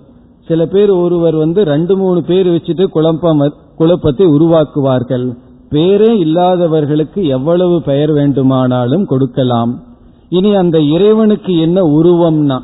சில 0.49 0.67
பேர் 0.67 0.91
ஒருவர் 0.91 1.35
வந்து 1.35 1.65
ரெண்டு 1.65 1.97
மூணு 1.97 2.23
பேர் 2.23 2.47
வச்சுட்டு 2.47 2.85
குழப்பம் 2.87 3.53
குழப்பத்தை 3.77 4.27
உருவாக்குவார்கள். 4.27 5.27
பேரே 5.75 6.19
இல்லாதவர்களுக்கு 6.19 7.27
எவ்வளவு 7.27 7.83
பெயர் 7.83 8.13
வேண்டுமானாலும் 8.13 9.07
கொடுக்கலாம். 9.07 9.83
இனி 10.29 10.55
அந்த 10.55 10.81
இறைவனுக்கு 10.81 11.59
என்ன 11.59 11.83
உருவம்னா 11.83 12.59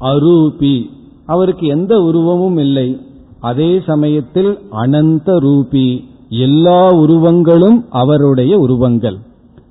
அரூபி. 0.00 0.90
அவருக்கு 1.26 1.66
எந்த 1.66 2.00
உருவமும் 2.00 2.56
இல்லை. 2.56 3.00
அதே 3.40 3.80
சமயத்தில் 3.86 4.58
அனந்த 4.70 5.38
ரூபி. 5.38 6.04
எல்லா 6.28 6.90
உருவங்களும் 6.90 7.84
அவருடைய 7.90 8.58
உருவங்கள். 8.58 9.18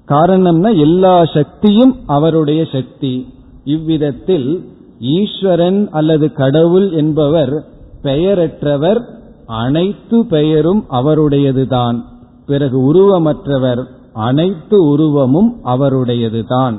காரணம்னா 0.07 0.79
எல்லா 0.79 1.25
சக்தியும் 1.25 1.95
அவருடைய 2.05 2.65
சக்தி. 2.71 3.33
இவ்விதத்தில் 3.63 4.65
ஈஸ்வரன் 4.99 5.89
அல்லது 5.91 6.31
கடவுள் 6.31 6.91
என்பவர் 6.91 7.65
பெயரற்றவர் 8.03 9.01
அனைத்து 9.45 10.25
பெயரும் 10.25 10.85
அவருடையதுதான். 10.91 12.03
பிறகு 12.49 12.77
உருவமற்றவர் 12.89 13.81
அனைத்து 14.13 14.77
உருவமும் 14.83 15.51
அவருடையதுதான். 15.65 16.75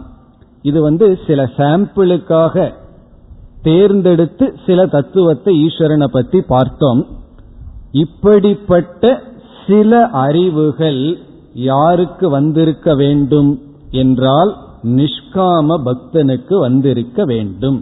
இது 0.63 0.79
வந்து 0.83 1.07
சில 1.27 1.41
சாம்பிளுக்காக 1.57 2.75
தேர்ந்தெடுத்து 3.63 4.47
சில 4.67 4.87
தத்துவத்தை 4.87 5.53
ஈஸ்வரனை 5.67 6.09
பற்றி 6.13 6.41
பார்த்தோம். 6.41 7.03
இப்படிப்பட்ட 7.93 9.23
சில 9.67 10.01
அறிவுகள் 10.27 11.03
யாருக்கு 11.69 12.27
வந்திருக்க 12.29 12.95
வேண்டும் 12.95 13.51
என்றால் 13.91 14.53
நிஷ்காம 14.85 15.79
பக்தனுக்கு 15.85 16.55
வந்திருக்க 16.59 17.25
வேண்டும். 17.25 17.81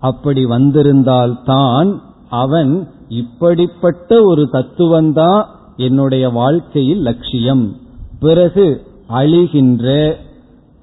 அப்படி 0.00 0.42
வந்திருந்தால்தான் 0.46 1.90
அவன் 2.30 2.72
இப்படிப்பட்ட 3.08 4.22
ஒரு 4.22 4.44
தத்துவந்தான் 4.52 5.44
என்னுடைய 5.76 6.28
வாழ்க்கையில் 6.28 7.00
லட்சியம். 7.00 7.76
பிறகு 8.20 8.86
அழிகின்ற 9.08 10.14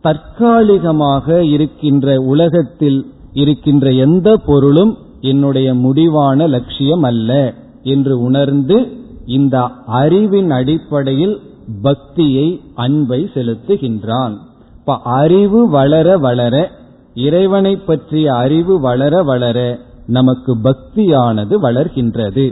தற்காலிகமாக 0.02 1.44
இருக்கின்ற 1.44 2.22
உலகத்தில் 2.22 3.06
இருக்கின்ற 3.34 3.92
எந்த 3.92 4.38
பொருளும் 4.38 4.98
என்னுடைய 5.22 5.74
முடிவான 5.74 6.48
லட்சியம் 6.48 7.04
அல்ல 7.04 7.54
என்று 7.84 8.20
உணர்ந்து 8.20 8.88
இந்த 9.26 9.64
அறிவின் 9.86 10.52
அடிப்படையில் 10.52 11.40
பக்தியை 11.82 12.62
அன்பை 12.76 13.30
செலுத்துகின்றான். 13.34 14.34
இப்ப 14.76 14.98
அறிவு 15.04 15.70
வளர 15.70 16.18
வளர 16.18 16.72
இறைவனை 17.16 17.76
பற்றிய 17.76 18.34
அறிவு 18.34 18.80
வளர 18.80 19.24
வளர 19.24 19.80
நமக்கு 20.08 20.58
பக்தியானது 20.58 21.56
வளர்கின்றது. 21.62 22.52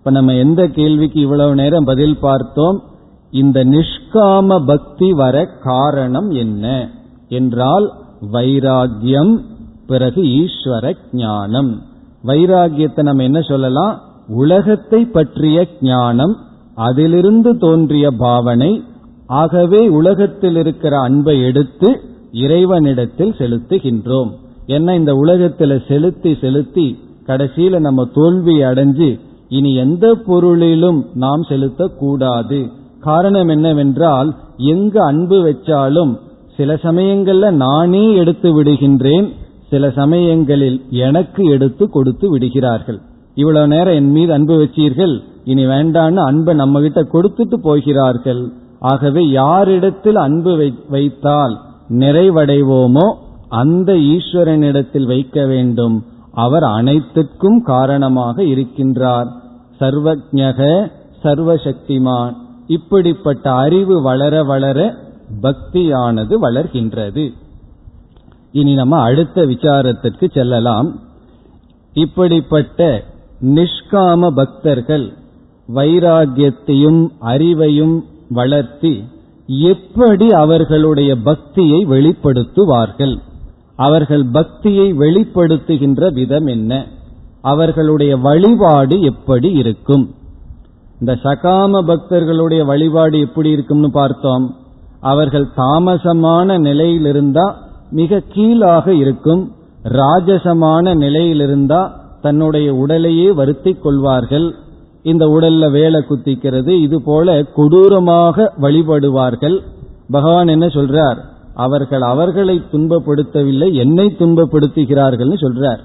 இப்ப 0.00 0.12
நம்ம 0.12 0.34
எந்த 0.34 0.68
கேள்விக்கு 0.68 1.20
இவ்வளவு 1.20 1.54
நேரம் 1.54 1.84
பதில் 1.84 2.18
பார்த்தோம்? 2.20 2.82
இந்த 3.30 3.64
நிஷ்காம 3.64 4.66
பக்தி 4.66 5.12
வர 5.12 5.44
காரணம் 5.44 6.30
என்ன? 6.30 6.90
என்றால் 7.28 7.92
வைராகியம் 8.32 9.38
பிறகு 9.86 10.22
ஈஸ்வர 10.22 10.96
ஞானம். 11.12 11.82
வைராகியத்தை 12.24 13.02
நம்ம 13.02 13.22
என்ன 13.22 13.40
சொல்லலாம்? 13.40 14.00
உலகத்தை 14.28 15.04
பற்றிய 15.04 15.66
ஞானம் 15.80 16.36
அதிலிருந்து 16.74 17.58
தோன்றிய 17.58 18.10
பாவனை 18.10 18.82
ஆகவே 19.26 19.88
உலகத்தில் 19.88 20.56
இருக்கிற 20.56 20.98
அன்பை 20.98 21.42
எடுத்து 21.42 22.00
இறைவனிடத்தில் 22.32 23.34
செலுத்துகின்றோம். 23.38 24.30
ஏன்னா 24.66 24.94
இந்த 24.94 25.14
உலகத்தில் 25.14 25.82
செலுத்தி 25.88 26.36
செலுத்தி 26.40 26.98
கடைசியில 27.26 27.78
நம்ம 27.78 28.04
தோல்வி 28.04 28.62
அடைஞ்சு 28.62 29.20
இனி 29.50 29.70
எந்த 29.74 30.14
பொருளிலும் 30.26 31.00
நாம் 31.14 31.42
செலுத்தக்கூடாது. 31.48 32.60
காரணம் 33.00 33.48
என்னவென்றால் 33.48 34.28
எங்கு 34.56 35.00
அன்பு 35.02 35.36
வச்சாலும் 35.46 36.12
சில 36.56 36.74
சமயங்கள்ல 36.82 37.50
நானே 37.50 38.04
எடுத்து 38.14 38.48
விடுகின்றேன் 38.56 39.28
சில 39.70 39.90
சமயங்களில் 39.90 40.78
எனக்கு 40.90 41.42
எடுத்து 41.44 41.84
கொடுத்து 41.90 42.30
விடுகிறார்கள். 42.30 42.98
இவ்வளவு 43.34 43.68
நேரம் 43.68 43.94
என் 43.94 44.12
மீது 44.12 44.32
அன்பு 44.32 44.58
வச்சீர்கள் 44.58 45.14
இனி 45.44 45.66
வேண்டான்னு 45.66 46.20
அன்பை 46.26 46.54
நம்ம 46.54 46.80
கிட்ட 46.80 47.02
கொடுத்துட்டு 47.12 47.56
போகிறார்கள். 47.62 48.42
ஆகவே 48.78 49.22
யாரிடத்தில் 49.30 50.16
அன்பு 50.16 50.72
வைத்தால் 50.88 51.54
நிறைவடைவோமோ 51.88 53.06
அந்த 53.48 53.92
ஈஸ்வரனிடத்தில் 54.14 55.06
வைக்க 55.06 55.46
வேண்டும். 55.46 55.96
அவர் 56.34 56.62
அனைத்துக்கும் 56.62 57.60
காரணமாக 57.62 58.42
இருக்கின்றார். 58.42 59.30
சர்வஜக 59.80 60.90
சர்வசக்திமான். 61.22 62.34
இப்படிப்பட்ட 62.66 63.52
அறிவு 63.52 64.02
வளர 64.02 64.44
வளர 64.44 64.94
பக்தியானது 65.42 66.34
வளர்கின்றது. 66.42 67.32
இனி 68.52 68.74
நம்ம 68.74 68.96
அடுத்த 68.96 69.46
விசாரத்திற்கு 69.46 70.30
செல்லலாம். 70.32 71.00
இப்படிப்பட்ட 71.92 73.04
நிஷ்காம 73.42 74.28
பக்தர்கள் 74.28 75.12
வைராகியத்தையும் 75.74 77.08
அறிவையும் 77.20 78.00
வளர்த்தி 78.28 79.04
எப்படி 79.46 80.28
அவர்களுடைய 80.28 81.16
பக்தியை 81.16 81.86
வெளிப்படுத்துவார்கள்? 81.86 83.18
அவர்கள் 83.76 84.24
பக்தியை 84.32 84.92
வெளிப்படுத்துகின்ற 84.92 86.12
விதம் 86.12 86.46
என்ன? 86.46 86.86
அவர்களுடைய 87.40 88.16
வழிபாடு 88.16 89.00
எப்படி 89.00 89.52
இருக்கும்? 89.52 90.14
இந்த 91.00 91.12
சகாம 91.12 91.86
பக்தர்களுடைய 91.86 92.64
வழிபாடு 92.64 93.20
எப்படி 93.20 93.50
இருக்கும்னு 93.50 93.90
பார்த்தோம். 93.90 94.54
அவர்கள் 95.00 95.48
தாமசமான 95.56 96.58
நிலையில் 96.58 97.04
இருந்தா 97.04 97.56
மிக 97.90 98.22
கீழாக 98.28 98.94
இருக்கும். 98.94 99.52
ராஜசமான 99.84 100.96
நிலையில் 100.96 101.40
இருந்தா 101.40 102.00
தன்னுடைய 102.22 102.74
உடலையே 102.74 103.32
வருத்திக் 103.32 103.82
கொள்வார்கள். 103.82 104.54
இந்த 105.02 105.26
உடல்ல 105.26 105.70
வேலை 105.70 106.04
குத்திக்கிறது 106.08 106.68
இது 106.68 107.02
போல 107.02 107.42
கொடூரமாக 107.42 108.52
வழிபடுவார்கள். 108.60 109.60
பகவான் 110.10 110.48
என்ன 110.48 110.66
சொல்றார்? 110.66 111.16
அவர்கள் 111.54 112.00
அவர்களை 112.00 112.62
துன்பப்படுத்தவில்லை 112.72 113.72
என்னை 113.72 114.16
துன்பப்படுத்துகிறார்கள் 114.18 115.34
சொல்றார். 115.40 115.78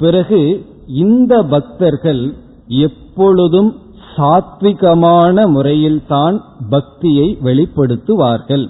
பிறகு 0.00 0.66
இந்த 0.86 1.42
பக்தர்கள் 1.42 2.34
எப்பொழுதும் 2.66 3.76
சாத்விகமான 4.16 5.46
முறையில்தான் 5.46 6.42
பக்தியை 6.70 7.38
வெளிப்படுத்துவார்கள். 7.44 8.66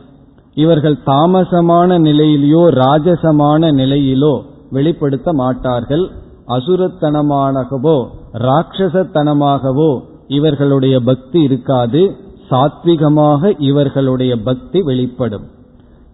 இவர்கள் 0.54 0.98
தாமசமான 1.06 1.98
நிலையிலோ 1.98 2.62
ராஜசமான 2.68 3.72
நிலையிலோ 3.72 4.42
வெளிப்படுத்த 4.70 5.32
மாட்டார்கள். 5.32 6.10
அசுரத்தனமாகவோ 6.48 8.06
ராட்சசத்தனமாகவோ 8.32 10.00
இவர்களுடைய 10.28 11.00
பக்தி 11.00 11.40
இருக்காது. 11.40 12.16
சாத்விகமாக 12.50 13.54
இவர்களுடைய 13.58 14.36
பக்தி 14.36 14.82
வெளிப்படும். 14.82 15.46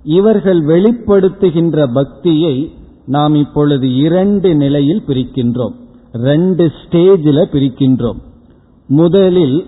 இவர்கள் 0.05 0.65
வெளிப்படுத்துகின்ற 0.65 1.87
பக்தியை 1.95 2.76
நாம் 3.07 3.35
இப்பொழுது 3.35 3.97
இரண்டு 3.97 4.55
நிலையில் 4.55 5.03
பிரிக்கின்றோம். 5.07 5.75
ரெண்டு 6.13 6.73
ஸ்டேஜில் 6.81 7.43
பிரிக்கின்றோம். 7.53 8.21
முதலில் 8.89 9.67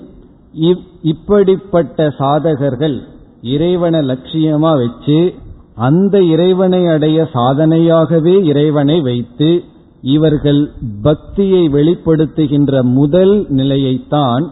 இப்படிப்பட்ட 1.03 2.15
சாதகர்கள் 2.19 2.97
இறைவனை 3.43 4.01
லட்சியமா 4.01 4.77
வச்சு 4.77 5.35
அந்த 5.75 6.23
இறைவனை 6.23 6.87
அடைய 6.87 7.29
சாதனையாகவே 7.35 8.45
இறைவனை 8.45 9.01
வைத்து 9.01 9.65
இவர்கள் 10.03 10.71
பக்தியை 11.03 11.69
வெளிப்படுத்துகின்ற 11.69 12.83
முதல் 12.83 13.47
நிலையைத்தான் 13.49 14.45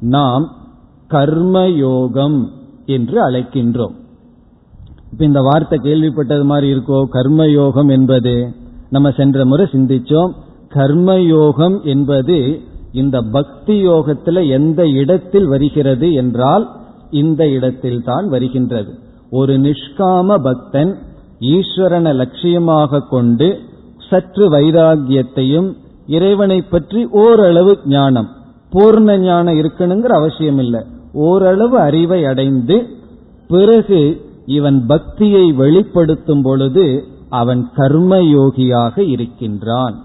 நாம் 0.00 0.56
கர்மயோகம் 1.10 2.38
என்று 2.86 3.30
அழைக்கின்றோம். 3.30 3.94
இப்ப 5.14 5.24
இந்த 5.24 5.40
வார்த்தை 5.40 5.76
கேள்விப்பட்டது 5.82 6.42
மாதிரி 6.42 6.68
இருக்கோ? 6.74 7.00
கர்மயோகம் 7.12 7.90
என்பது 7.90 8.32
நம்ம 8.90 9.10
சென்ற 9.10 9.44
முறை 9.44 9.64
சிந்திச்சோம். 9.72 10.30
கர்மயோகம் 10.74 11.76
என்பது 11.82 12.36
இந்த 12.92 13.16
பக்தி 13.36 13.76
யோகத்துல 13.88 14.42
எந்த 14.48 14.80
இடத்தில் 15.00 15.46
வருகிறது 15.46 16.08
என்றால் 16.12 16.64
இந்த 17.10 17.42
இடத்தில் 17.48 18.02
தான் 18.02 18.26
வருகின்றது. 18.28 18.90
ஒரு 19.30 19.54
நிஷ்காம 19.58 20.38
பக்தன் 20.48 20.92
ஈஸ்வரனை 21.54 22.12
லட்சியமாக 22.22 23.02
கொண்டு 23.08 23.48
சற்று 24.08 24.44
வைராகியத்தையும் 24.50 25.70
இறைவனை 26.06 26.60
பற்றி 26.62 27.00
ஓரளவு 27.24 27.72
ஞானம் 27.96 28.28
பூர்ண 28.72 29.18
ஞானம் 29.20 29.58
இருக்கணுங்கிற 29.62 30.12
அவசியம் 30.14 30.58
இல்லை 30.58 30.82
ஓரளவு 31.12 31.76
அறிவை 31.78 32.24
அடைந்து 32.24 32.76
பிறகு 33.48 34.02
இவன் 34.46 34.86
பக்தியை 34.86 35.52
வெளிப்படுத்தும் 35.52 36.42
பொழுது 36.42 37.04
அவன் 37.28 37.70
கர்மயோகியாக 37.76 38.98
இருக்கின்றான். 38.98 40.04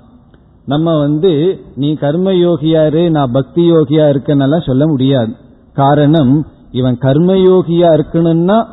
நம்ம 0.66 0.98
வந்து 0.98 1.62
நீ 1.76 1.94
கர்மயோகியாரு 1.94 3.10
நான் 3.10 3.32
பக்தி 3.32 3.72
யோகியா 3.72 4.06
இருக்கனெல்லாம் 4.10 4.66
சொல்ல 4.66 4.88
முடியாது. 4.88 5.34
காரணம் 5.74 6.48
இவன் 6.72 6.98
கர்மயோகியா 7.02 7.90
இருக்கணும்னா 7.94 8.66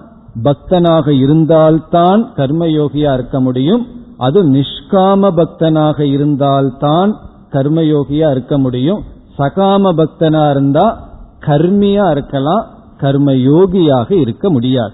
பக்தனாக 0.42 1.08
இருந்தால்தான் 1.08 2.32
கர்மயோகியா 2.36 3.12
இருக்க 3.12 3.40
முடியும். 3.40 3.86
அது 4.16 4.50
நிஷ்காம 4.50 5.30
பக்தனாக 5.36 6.00
இருந்தால்தான் 6.00 7.16
கர்மயோகியா 7.50 8.30
இருக்க 8.30 8.58
முடியும். 8.58 9.02
சகாம 9.38 10.04
பக்தனா 10.04 10.50
இருந்தா 10.50 11.08
கர்மியா 11.40 12.10
இருக்கலாம் 12.10 12.66
கர்மயோகியாக 13.00 14.12
இருக்க 14.12 14.50
முடியாது. 14.50 14.92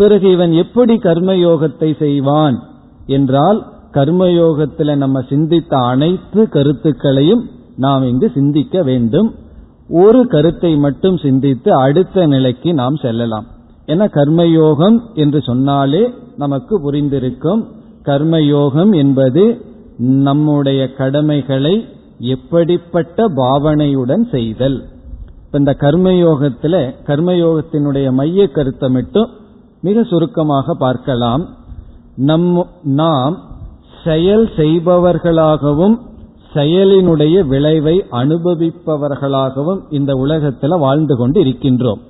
பிறகு 0.00 0.26
இவன் 0.32 0.52
எப்படி 0.52 0.94
கர்மயோகத்தை 0.94 1.90
செய்வான் 1.98 2.56
என்றால் 3.06 3.60
கர்மயோகத்தில் 3.92 4.92
நம்ம 4.96 5.20
சிந்தித்த 5.28 5.72
அனைத்து 5.92 6.40
கருத்துக்களையும் 6.48 7.42
நாம் 7.76 8.02
இங்கு 8.02 8.28
சிந்திக்க 8.34 8.82
வேண்டும். 8.82 9.28
ஒரு 10.02 10.20
கருத்தை 10.26 10.72
மட்டும் 10.76 11.16
சிந்தித்து 11.16 11.70
அடுத்த 11.76 12.26
நிலைக்கு 12.26 12.70
நாம் 12.74 12.96
செல்லலாம். 12.96 13.46
என 13.86 14.06
கர்மயோகம் 14.14 14.98
என்று 15.14 15.40
சொன்னாலே 15.42 16.02
நமக்கு 16.36 16.74
புரிந்திருக்கும். 16.84 17.62
கர்மயோகம் 18.04 18.92
என்பது 18.94 19.44
நம்முடைய 20.26 20.80
கடமைகளை 21.00 21.74
எப்படிப்பட்ட 22.34 23.26
பாவனையுடன் 23.36 24.24
செய்தல். 24.30 24.78
இந்த 25.52 25.72
கர்மயோகத்தில் 25.80 26.80
கர்மயோகத்தினுடைய 27.06 28.08
மைய 28.12 28.46
கருத்தை 28.48 28.88
மட்டும் 28.90 29.30
மிக 29.80 30.02
சுருக்கமாக 30.02 30.74
பார்க்கலாம். 30.74 31.48
நம் 32.16 32.66
நாம் 32.82 33.36
செயல் 34.04 34.50
செய்பவர்களாகவும் 34.56 35.96
செயலினுடைய 36.54 37.46
விளைவை 37.46 38.04
அனுபவிப்பவர்களாகவும் 38.12 39.80
இந்த 39.90 40.14
உலகத்தில் 40.14 40.78
வாழ்ந்து 40.78 41.16
கொண்டு 41.16 41.44
இருக்கின்றோம் 41.44 42.00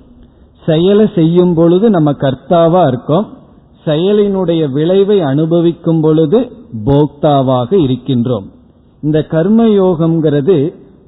செயலை 0.65 1.09
செய்யும் 1.15 1.53
பொழுது 1.53 1.89
நம்ம 1.89 2.11
கர்த்தாவா 2.11 2.87
இருக்கோம். 2.87 3.27
செயலினுடைய 3.85 4.71
விளைவை 4.71 5.21
அனுபவிக்கும் 5.21 6.01
பொழுது 6.01 6.39
போக்தாவாக 6.85 7.73
இருக்கின்றோம். 7.73 8.47
இந்த 9.01 9.25
கர்மயோகம்ங்கிறது 9.29 10.57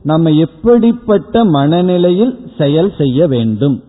நம்ம 0.03 0.29
எப்படிப்பட்ட 0.29 1.43
மனநிலையில் 1.43 2.39
செயல் 2.57 2.91
செய்ய 2.97 3.27
வேண்டும்? 3.27 3.83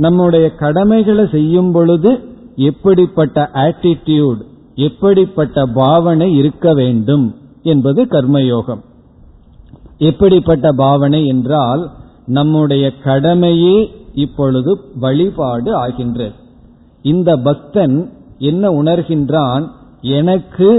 நம்முடைய 0.00 0.46
கடமைகளை 0.62 1.24
செய்யும் 1.32 1.72
பொழுது 1.72 2.10
எப்படிப்பட்ட 2.56 3.50
ஆட்டிடியூட் 3.54 4.40
எப்படிப்பட்ட 4.74 5.64
பாவனை 5.74 6.28
இருக்க 6.34 6.72
வேண்டும் 6.74 7.24
என்பது 7.62 8.00
கர்மயோகம். 8.04 8.82
எப்படிப்பட்ட 9.98 10.66
பாவனை 10.72 11.20
என்றால் 11.26 11.82
நம்முடைய 12.26 12.84
கடமையே 13.04 13.76
இப்பொழுது 14.14 14.70
வழிபாடு 14.94 15.74
ஆகின்றது. 15.74 16.36
இந்த 17.02 17.30
பக்தன் 17.36 17.96
என்ன 18.38 18.70
உணர்கின்றான்? 18.82 19.64
எனக்கு 20.00 20.70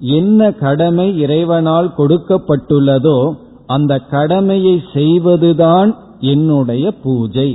என்ன 0.00 0.50
கடமை 0.52 1.18
இறைவனால் 1.18 1.94
கொடுக்கப்பட்டுள்ளதோ 1.98 3.18
அந்த 3.66 3.98
கடமையை 3.98 4.76
செய்வதுதான் 4.92 5.90
என்னுடைய 6.34 6.92
பூஜை. 7.02 7.50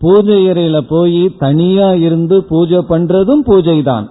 பூஜை 0.00 0.38
அறையில 0.50 0.78
போய் 0.92 1.22
தனியா 1.44 1.88
இருந்து 2.06 2.36
பூஜை 2.50 2.80
பண்றதும் 2.92 3.42
பூஜை 3.48 3.78
தான் 3.90 4.06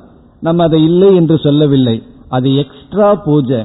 நம்ம 0.48 0.66
அதை 0.68 0.80
இல்லை 0.90 1.10
என்று 1.20 1.36
சொல்லவில்லை. 1.46 1.98
அது 2.36 2.48
எக்ஸ்ட்ரா 2.64 3.10
பூஜை. 3.28 3.62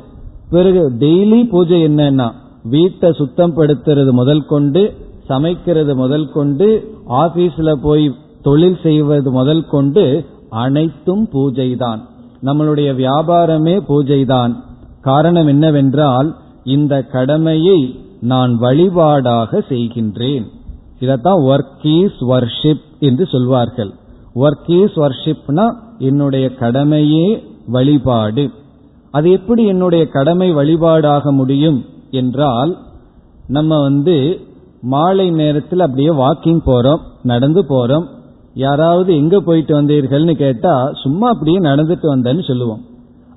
பிறகு 0.52 0.82
டெய்லி 1.02 1.40
பூஜை 1.52 1.78
என்னன்னா 1.88 2.28
வீட்டை 2.74 3.08
சுத்தம் 3.20 3.54
படுத்துறது 3.58 4.12
முதல் 4.20 4.44
கொண்டு 4.52 4.82
சமைக்கிறது 5.30 5.92
முதல் 6.02 6.26
கொண்டு 6.36 6.68
ஆபீஸ்ல 7.24 7.70
போய் 7.86 8.06
தொழில் 8.46 8.80
செய்வது 8.86 9.28
முதல் 9.38 9.64
கொண்டு 9.74 10.04
அனைத்தும் 10.64 11.24
பூஜை 11.34 11.68
தான் 11.84 12.00
நம்மளுடைய 12.46 12.88
வியாபாரமே 13.02 13.76
பூஜை 13.90 14.20
தான் 14.34 14.52
காரணம் 15.08 15.48
என்னவென்றால் 15.54 16.28
இந்த 16.74 16.94
கடமையை 17.14 17.78
நான் 18.32 18.52
வழிபாடாக 18.64 19.60
செய்கின்றேன். 19.70 20.44
இதத்தான் 21.04 21.42
ஒர்க் 21.50 21.82
ஈஸ் 21.82 22.20
வர்ஷிப் 22.20 22.84
என்று 22.98 23.26
சொல்வார்கள். 23.26 23.90
ஒர்க் 24.34 24.68
ஈஸ் 24.68 24.96
வர்ஷிப்னா 24.96 25.66
என்னுடைய 25.98 26.54
கடமையே 26.54 27.26
வழிபாடு. 27.66 28.50
அது 29.10 29.30
எப்படி 29.30 29.66
என்னுடைய 29.66 30.06
கடமை 30.06 30.54
வழிபாடாக 30.54 31.32
முடியும் 31.32 31.84
என்றால் 32.10 32.78
நம்ம 33.46 33.80
வந்து 33.80 34.40
மாலை 34.82 35.30
நேரத்தில் 35.30 35.80
அப்படியே 35.80 36.08
வாக்கிங் 36.08 36.60
போறோம் 36.66 37.00
நடந்து 37.22 37.62
போறோம். 37.62 38.06
யாராவது 38.54 39.16
எங்க 39.16 39.40
போயிட்டு 39.40 39.82
வந்தீர்கள்னு 39.82 40.34
கேட்டா 40.34 40.90
சும்மா 41.02 41.28
அப்படியே 41.28 41.58
நடந்துட்டு 41.58 42.06
வந்தேன்னு 42.14 42.44
சொல்லுவோம். 42.46 42.82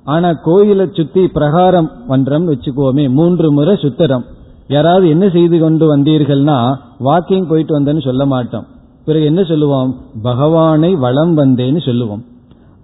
ஆனா 0.04 0.32
கோயிலை 0.32 0.90
சுத்தி 0.92 1.28
பிரகாரம் 1.28 1.92
பண்றோம்னு 2.10 2.52
வச்சுக்கோமே 2.54 3.10
மூன்று 3.10 3.52
முறை 3.52 3.76
சுத்தரம். 3.76 4.26
யாராவது 4.68 5.10
என்ன 5.10 5.30
செய்து 5.30 5.60
கொண்டு 5.60 5.98
வந்தீர்கள்னா 5.98 6.76
வாக்கிங் 7.00 7.48
போயிட்டு 7.50 7.80
வந்தேன்னு 7.80 8.02
சொல்ல 8.02 8.26
மாட்டோம். 8.26 8.66
பிறகு 9.06 9.26
என்ன 9.26 9.44
சொல்லுவோம்? 9.44 10.02
பகவானை 10.22 10.96
வளம் 10.96 11.38
வந்தேன்னு 11.38 11.86
சொல்லுவோம். 11.86 12.24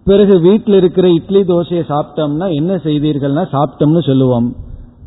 பிறகு 0.04 0.40
வீட்டில் 0.40 0.74
இருக்கிற 0.74 1.10
இட்லி 1.10 1.42
தோசையை 1.42 1.84
சாப்பிட்டோம்னா 1.90 2.54
என்ன 2.54 2.76
செய்தீர்கள்னா 2.76 3.46
சாப்பிட்டோம்னு 3.52 4.06
சொல்லுவோம். 4.06 4.56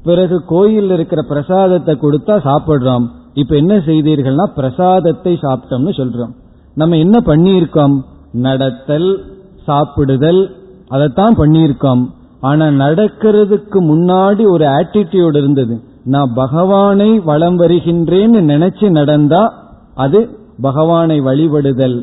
பிறகு 0.03 0.45
கோயில் 0.45 0.91
இருக்கிற 0.91 1.23
பிரசாதத்தை 1.23 1.99
கொடுத்தா 2.03 2.39
சாப்பிடுறோம். 2.45 3.07
இப்ப 3.33 3.57
என்ன 3.57 3.77
செய்தீர்கள்னா 3.77 4.45
பிரசாதத்தை 4.55 5.39
சாப்பிட்டோம்னு 5.43 5.93
சொல்றோம். 5.97 6.35
நம்ம 6.75 6.97
என்ன 6.97 7.23
பண்ணியிருக்கோம்? 7.27 8.01
நடத்தல் 8.33 9.25
சாப்பிடுதல் 9.67 10.51
அதைத்தான் 10.89 11.37
பண்ணியிருக்கோம். 11.37 12.07
ஆனா 12.41 12.67
நடக்கிறதுக்கு 12.67 13.79
முன்னாடி 13.81 14.49
ஒரு 14.49 14.65
ஆட்டிடியூட் 14.65 15.37
இருந்தது. 15.37 15.86
நான் 16.13 16.33
பகவானை 16.35 17.11
வளம் 17.29 17.59
வருகின்றேன்னு 17.59 18.41
நினைச்சு 18.53 18.89
நடந்தா 18.91 19.45
அது 20.05 20.21
பகவானை 20.67 21.17
வழிபடுதல். 21.21 21.99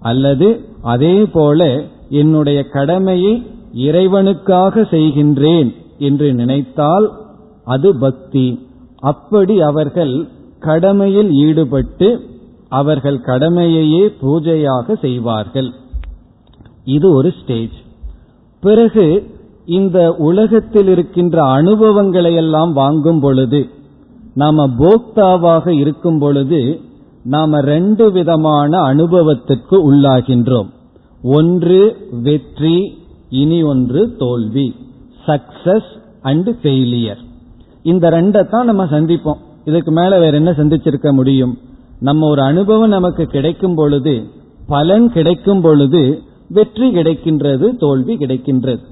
அல்லது 0.00 0.48
அதே 0.92 1.16
போல 1.34 1.60
என்னுடைய 2.20 2.60
கடமையை 2.76 3.34
இறைவனுக்காக 3.86 4.84
செய்கின்றேன் 4.94 5.70
என்று 6.08 6.28
நினைத்தால் 6.34 7.06
அது 7.64 7.88
பக்தி. 7.98 8.46
அப்படி 9.10 9.54
அவர்கள் 9.70 10.14
கடமையில் 10.68 11.30
ஈடுபட்டு 11.46 12.08
அவர்கள் 12.80 13.18
கடமையையே 13.28 14.04
பூஜையாக 14.22 14.96
செய்வார்கள். 15.00 15.70
இது 16.96 17.06
ஒரு 17.18 17.30
ஸ்டேஜ் 17.40 17.76
பிறகு 18.62 19.06
இந்த 19.78 19.98
உலகத்தில் 20.28 20.88
இருக்கின்ற 20.94 21.36
அனுபவங்களை 21.58 22.32
எல்லாம் 22.42 22.72
வாங்கும் 22.72 23.20
பொழுது 23.20 23.60
நாம 24.34 24.66
போக்தாவாக 24.80 25.66
இருக்கும் 25.82 26.18
பொழுது 26.18 26.60
நாம 27.34 27.60
ரெண்டு 27.72 28.04
விதமான 28.12 28.72
அனுபவத்திற்கு 28.90 29.76
உள்ளாகின்றோம். 29.88 30.68
ஒன்று 31.36 31.80
வெற்றி 32.26 32.76
இனி 33.40 33.58
ஒன்று 33.72 34.02
தோல்வி. 34.22 34.68
சக்சஸ் 35.26 35.90
அண்ட் 36.22 36.50
ஃபெயிலியர் 36.60 37.20
இந்த 37.82 38.04
ரெண்டை 38.16 38.42
தான் 38.52 38.68
நம்ம 38.70 38.84
சந்திப்போம். 38.94 39.40
இதுக்கு 39.64 39.90
மேல 39.98 40.12
வேற 40.18 40.36
என்ன 40.36 40.52
சந்திச்சிருக்க 40.60 41.10
முடியும்? 41.12 41.54
நம்ம 42.00 42.28
ஒரு 42.28 42.42
அனுபவம் 42.42 42.94
நமக்கு 42.96 43.24
கிடைக்கும் 43.34 43.74
பொழுது 43.74 44.14
பலன் 44.66 45.06
கிடைக்கும் 45.16 45.62
பொழுது 45.66 46.02
வெற்றி 46.56 46.88
கிடைக்கின்றது 46.94 47.66
தோல்வி 47.84 48.14
கிடைக்கின்றது. 48.16 48.82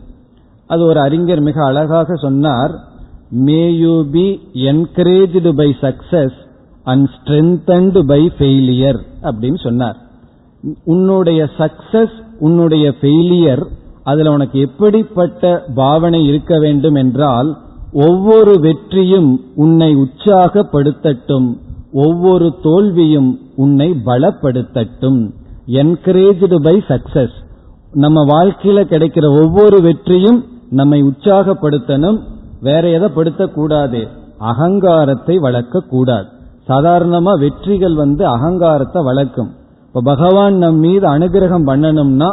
அது 0.68 0.82
ஒரு 0.84 1.00
அறிஞர் 1.00 1.42
மிக 1.48 1.58
அழகாக 1.64 2.16
சொன்னார் 2.24 2.72
may 3.46 3.62
you 3.76 3.94
be 4.12 4.26
encouraged 4.70 5.50
by 5.60 5.68
success 5.80 6.36
and 6.84 7.06
strengthened 7.14 8.00
by 8.06 8.20
failure 8.36 9.00
அப்படின்னு 9.28 9.60
சொன்னார். 9.62 9.96
உன்னுடைய 10.84 11.40
சக்சஸ் 11.58 12.16
உன்னுடைய 12.40 12.86
ஃபெயிலியர் 13.00 13.62
அதுல 14.02 14.30
உனக்கு 14.30 14.58
எப்படிப்பட்ட 14.60 15.42
பாவனை 15.74 16.20
இருக்க 16.26 16.54
வேண்டும் 16.58 16.94
என்றால் 16.94 17.50
ஒவ்வொரு 18.06 18.54
வெற்றியும் 18.60 19.30
உன்னை 19.54 19.90
உற்சாகப்படுத்தட்டும் 19.96 21.48
ஒவ்வொரு 22.04 22.48
தோல்வியும் 22.62 23.30
உன்னை 23.56 23.88
பலப்படுத்தட்டும். 24.06 25.20
என்கரேஜ்டு 25.82 26.56
பை 26.66 26.76
சக்சஸ் 26.88 27.36
நம்ம 27.92 28.18
வாழ்க்கையில 28.34 28.80
கிடைக்கிற 28.92 29.26
ஒவ்வொரு 29.42 29.76
வெற்றியும் 29.80 30.38
நம்மை 30.70 30.98
உற்சாகப்படுத்தணும் 31.02 32.18
வேற 32.60 32.84
எதை 32.96 33.08
படுத்தக்கூடாது? 33.16 34.00
அகங்காரத்தை 34.50 35.34
வளர்க்க 35.46 35.88
கூடாது 35.92 36.28
சாதாரணமா 36.68 37.32
வெற்றிகள் 37.42 37.94
வந்து 37.94 38.22
அகங்காரத்தை 38.26 39.00
வளர்க்கும். 39.02 39.50
இப்ப 39.86 40.02
பகவான் 40.10 40.56
நம் 40.56 40.78
மீது 40.78 41.06
அனுகிரகம் 41.08 41.68
பண்ணணும்னா 41.70 42.28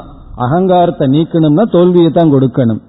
அகங்காரத்தை 0.45 1.05
நீக்கணும்னா 1.07 1.63
தோல்வியை 1.75 2.11
தான் 2.11 2.33
கொடுக்கணும். 2.33 2.81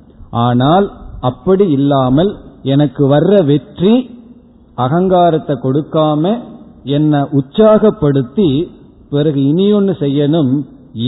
ஆனால் 0.46 0.86
அப்படி 1.20 1.64
இல்லாமல் 1.68 2.30
எனக்கு 2.62 3.02
வர்ற 3.08 3.32
வெற்றி 3.44 3.94
அகங்காரத்தை 4.78 5.54
கொடுக்காம 5.64 6.32
என்னை 6.96 7.20
உற்சாகப்படுத்தி 7.38 8.48
பிறகு 9.10 9.40
இனியொன்னு 9.50 9.94
செய்யணும் 10.00 10.52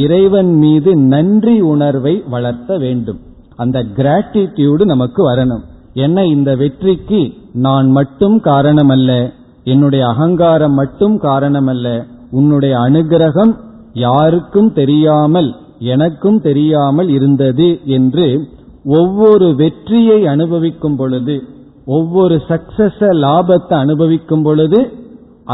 இறைவன் 0.03 0.53
மீது 0.63 0.91
நன்றி 0.97 1.57
உணர்வை 1.73 2.15
வளர்த்த 2.35 2.79
வேண்டும். 2.79 3.21
அந்த 3.59 3.79
கிராட்டிடியூடு 3.97 4.85
நமக்கு 4.85 5.21
வரணும். 5.31 5.65
என்ன 6.05 6.25
இந்த 6.27 6.51
வெற்றிக்கு 6.57 7.21
நான் 7.67 7.89
மட்டும் 7.91 8.37
காரணமல்ல 8.43 9.13
என்னுடைய 9.65 10.03
அகங்காரம் 10.07 10.77
மட்டும் 10.81 11.17
காரணமல்ல 11.23 11.87
உன்னுடைய 12.31 12.75
அனுகிரகம் 12.79 13.53
யாருக்கும் 13.93 14.71
தெரியாமல் 14.73 15.51
எனக்கும் 15.95 16.39
தெரியாமல் 16.41 17.09
இருந்தது 17.09 17.69
என்று 17.97 18.27
ஒவ்வொரு 18.99 19.47
வெற்றியை 19.55 20.19
அனுபவிக்கும் 20.27 20.97
பொழுது 20.97 21.37
ஒவ்வொரு 21.97 22.37
சக்சஸ 22.49 23.09
லாபத்தை 23.25 23.75
அனுபவிக்கும் 23.75 24.43
பொழுது 24.43 24.81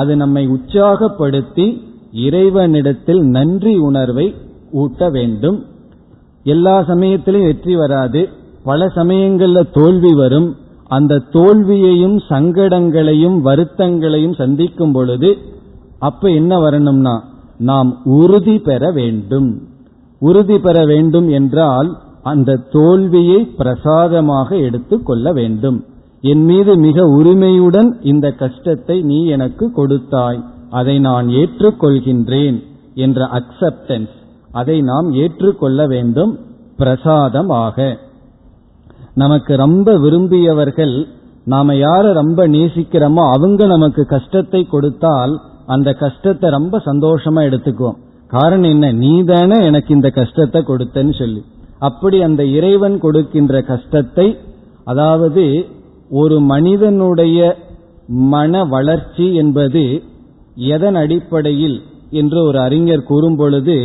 அது 0.00 0.12
நம்மை 0.16 0.42
உற்சாகப்படுத்தி 0.48 1.66
இறைவனிடத்தில் 2.26 3.22
நன்றி 3.36 3.74
உணர்வை 3.88 4.26
ஊட்ட 4.82 5.09
வேண்டும். 5.11 5.59
எல்லா 6.45 6.74
சமயத்திலையும் 6.90 7.49
வெற்றி 7.51 7.74
வராது. 7.76 8.22
பல 8.64 8.86
சமயங்கள்ல 8.97 9.61
தோல்வி 9.72 10.12
வரும். 10.14 10.49
அந்த 10.88 11.22
தோல்வியையும் 11.32 12.16
சங்கடங்களையும் 12.30 13.36
வருத்தங்களையும் 13.49 14.36
சந்திக்கும் 14.40 14.92
பொழுது 14.92 15.30
அப்ப 15.99 16.30
என்ன 16.30 16.53
வரணும்னா 16.59 17.14
நாம் 17.61 17.90
உறுதி 18.18 18.57
பெற 18.59 18.90
வேண்டும். 18.90 19.49
உறுதி 20.22 20.57
பெற 20.59 20.78
வேண்டும் 20.84 21.28
என்றால் 21.28 21.90
அந்த 22.22 22.61
தோல்வியை 22.72 23.40
பிரசாதமாக 23.59 24.49
எடுத்து 24.57 24.97
கொள்ள 25.03 25.32
வேண்டும். 25.32 25.78
என் 26.32 26.45
மீது 26.45 26.72
மிக 26.76 27.07
உரிமையுடன் 27.18 27.90
இந்த 28.03 28.26
கஷ்டத்தை 28.42 28.97
நீ 29.03 29.18
எனக்கு 29.36 29.64
கொடுத்தாய். 29.70 30.40
அதை 30.70 30.97
நான் 30.99 31.26
ஏற்றுக்கொள்கின்றேன் 31.40 32.59
என்ற 33.05 33.28
அக்செப்டன்ஸ் 33.38 34.14
அதை 34.55 34.76
நாம் 34.82 35.09
ஏற்றுக்கொள்ள 35.22 35.80
வேண்டும். 35.86 36.32
பிரசாதமாக. 36.76 37.76
நமக்கு 39.14 39.52
ரொம்ப 39.57 39.88
விரும்பியவர்கள் 39.98 40.94
நாம 41.44 41.74
யார 41.74 42.05
ரொம்ப 42.12 42.40
நேசிக்கிறோமோ 42.48 43.22
அவங்க 43.34 43.62
நமக்கு 43.66 44.02
கஷ்டத்தை 44.07 44.61
கொடுத்தால் 44.64 45.34
அந்த 45.66 45.88
கஷ்டத்தை 45.92 46.46
ரொம்ப 46.50 46.74
சந்தோஷமா 46.86 47.40
எடுத்துக்குவோம். 47.48 47.98
காரணம் 48.26 48.70
என்ன? 48.70 48.86
நீ 48.92 49.12
தானே 49.24 49.59
எனக்கு 49.64 49.90
இந்த 49.94 50.09
கஷ்டத்தை 50.11 50.61
கொடுத்தன்னு 50.66 51.14
சொல்லி. 51.18 51.42
அப்படி 51.78 52.16
அந்த 52.22 52.42
இறைவன் 52.57 52.96
கொடுக்கின்ற 52.98 53.55
கஷ்டத்தை 53.62 54.26
அதாவது 54.84 55.44
ஒரு 56.11 56.36
மனிதனுடைய 56.52 57.38
மன 58.32 58.62
வளர்ச்சி 58.64 59.26
என்பது 59.34 59.84
எதன் 60.72 60.94
அடிப்படையில் 60.94 61.78
என்று 62.11 62.38
ஒரு 62.44 62.59
அறிஞர் 62.59 63.09
கூறும் 63.11 63.36
பொழுது 63.36 63.76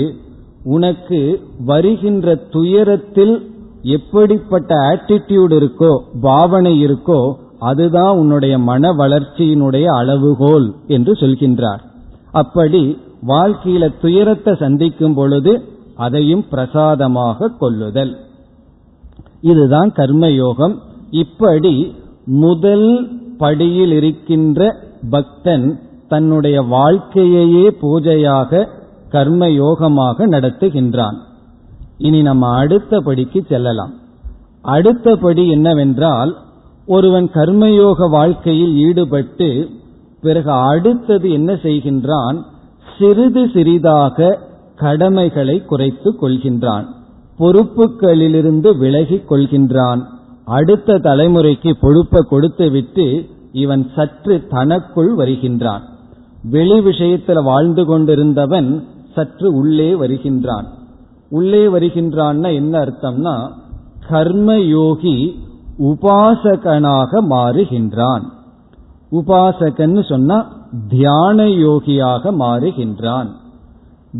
உனக்கு 0.63 1.41
வருகின்ற 1.65 2.35
துயரத்தில் 2.35 3.51
எப்படிப்பட்ட 3.81 4.75
ஆட்டிடியூட் 4.75 5.53
இருக்கோ 5.59 5.99
பாவனை 6.21 6.85
இருக்கோ 6.85 7.33
அதுதான் 7.59 8.17
உன்னுடைய 8.17 8.59
மன 8.59 8.93
வளர்ச்சியினுடைய 8.93 9.85
அளவுகோல் 9.85 10.75
என்று 10.87 11.13
சொல்கின்றார். 11.13 11.79
அப்படி 12.31 12.97
வாழ்க்கையில 13.27 13.93
துயரத்தை 14.01 14.55
சந்திக்கும் 14.59 15.13
பொழுது 15.13 15.63
அதையும் 15.95 16.45
பிரசாதமாக 16.49 17.49
கொள்ளுதல். 17.59 18.17
இதுதான் 19.41 19.91
கர்மயோகம். 19.95 20.75
இப்படி 21.11 21.95
முதல் 22.25 23.07
படியில் 23.37 23.91
இருக்கின்ற 23.91 24.75
பக்தன் 25.09 25.79
தன்னுடைய 26.07 26.61
வாழ்க்கையையே 26.61 27.77
பூஜையாக 27.81 28.67
கர்ம 29.09 29.47
யோகமாக 29.47 30.17
நடத்துகின்றான். 30.17 31.17
இனி 31.97 32.21
நம்ம 32.21 32.57
அடுத்த 32.57 32.99
படிக்கு 32.99 33.45
செல்லலாம். 33.49 33.93
அடுத்த 34.61 35.15
படி 35.15 35.49
என்னவென்றால் 35.49 36.37
ஒருவன் 36.85 37.29
கர்மயோக 37.33 38.09
வாழ்க்கையில் 38.09 38.75
ஈடுபட்டு 38.75 39.69
பிறகு 40.21 40.51
அடுத்தது 40.51 41.31
என்ன 41.31 41.53
செய்கின்றான்? 41.53 42.43
சிறிது 42.99 43.49
சிறிதாக 43.53 44.39
கடமைகளை 44.75 45.65
குறைத்துக் 45.65 46.23
கொள்கின்றான். 46.23 46.85
பொறுப்புகளிலிருந்து 47.39 48.77
விலகிக் 48.77 49.31
கொள்கின்றான். 49.31 50.01
அடுத்த 50.45 50.93
தலைமுறைக்கு 50.93 51.73
பொறுப்பை 51.81 52.21
கொடுத்துவிட்டு 52.29 53.29
இவன் 53.51 53.89
சற்று 53.95 54.47
தனக்குள் 54.47 55.15
வருகின்றான். 55.15 55.81
வெளி 56.43 56.81
விஷயத்தில் 56.81 57.41
வாழ்ந்து 57.41 57.85
கொண்டிருந்தவன் 57.85 58.83
சற்று 59.15 59.53
உள்ளே 59.53 59.93
வருகின்றான். 59.93 60.67
உள்ளே 61.29 61.67
வருகின்றான்னா 61.67 62.53
என்ன 62.53 62.79
அர்த்தம்னா 62.79 63.51
கர்மயோகி 64.09 65.35
உபாசகனாக 65.79 67.21
மாறுகின்றான். 67.29 68.21
உபாசகன்னு 69.11 70.09
சொன்னா 70.09 70.47
தியான 70.89 71.43
யோகியாக 71.43 72.31
மாறுகின்றான். 72.31 73.29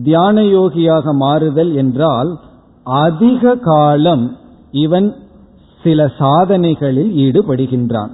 தியான 0.04 0.42
யோகியாக 0.42 1.14
மாறுதல் 1.14 1.74
என்றால் 1.74 2.40
அதிக 2.84 3.56
காலம் 3.56 4.36
இவன் 4.72 5.16
சில 5.84 6.12
சாதனைகளில் 6.18 7.12
ஈடுபடுகின்றான். 7.12 8.10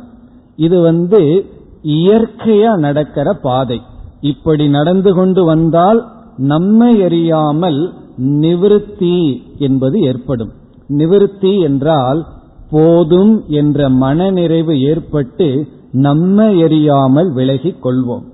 இது 0.55 0.81
வந்து 0.81 1.45
இயற்கையா 1.83 2.75
நடக்கிற 2.77 3.33
பாதை. 3.33 3.81
இப்படி 4.21 4.67
நடந்து 4.69 5.13
கொண்டு 5.13 5.45
வந்தால் 5.45 6.14
நம்மை 6.37 7.03
அறியாமல் 7.03 7.93
நிவிருத்தி 8.17 9.17
என்பது 9.57 9.99
ஏற்படும். 10.01 10.51
நிவிருத்தி 10.89 11.61
என்றால் 11.61 12.25
போதும் 12.69 13.43
என்ற 13.47 13.89
மனநிறைவு 13.89 14.81
ஏற்பட்டு 14.81 15.67
நம்மை 15.91 16.63
எறியாமல் 16.63 17.29
விலகிக் 17.33 17.85
கொள்வோம். 17.85 18.25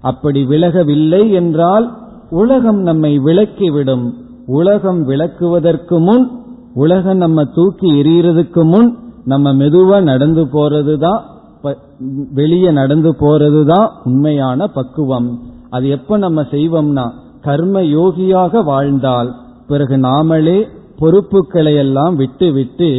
அப்படி 0.00 0.40
விலகவில்லை 0.44 1.30
என்றால் 1.30 1.86
உலகம் 2.30 2.80
நம்மை 2.80 3.18
விளக்கிவிடும் 3.18 4.06
உலகம் 4.46 5.08
விளக்குவதற்கு 5.08 5.96
முன் 5.98 6.24
உலகம் 6.74 7.16
நம்ம 7.16 7.44
தூக்கி 7.44 7.88
எறியறதுக்கு 7.92 8.62
முன் 8.64 8.96
நம்ம 9.24 9.52
மெதுவா 9.54 10.02
நடந்து 10.02 10.44
போறதுதான் 10.44 11.22
வெளியே 12.32 12.70
நடந்து 12.70 13.10
போறதுதான் 13.20 13.88
உண்மையான 14.04 14.66
பக்குவம். 14.66 15.38
அது 15.70 15.88
எப்ப 15.88 16.18
நம்ம 16.18 16.42
செய்வோம்னா 16.42 17.06
கர்ம 17.48 17.82
யோகியாக 17.98 18.62
வாழ்ந்தால் 18.72 19.30
பிறகு 19.70 19.96
நாமளே 20.08 20.58
பொறுப்புகளை 21.00 21.72
எல்லாம் 21.84 22.14
விட்டு 22.20 22.46
விட்டு 22.58 22.90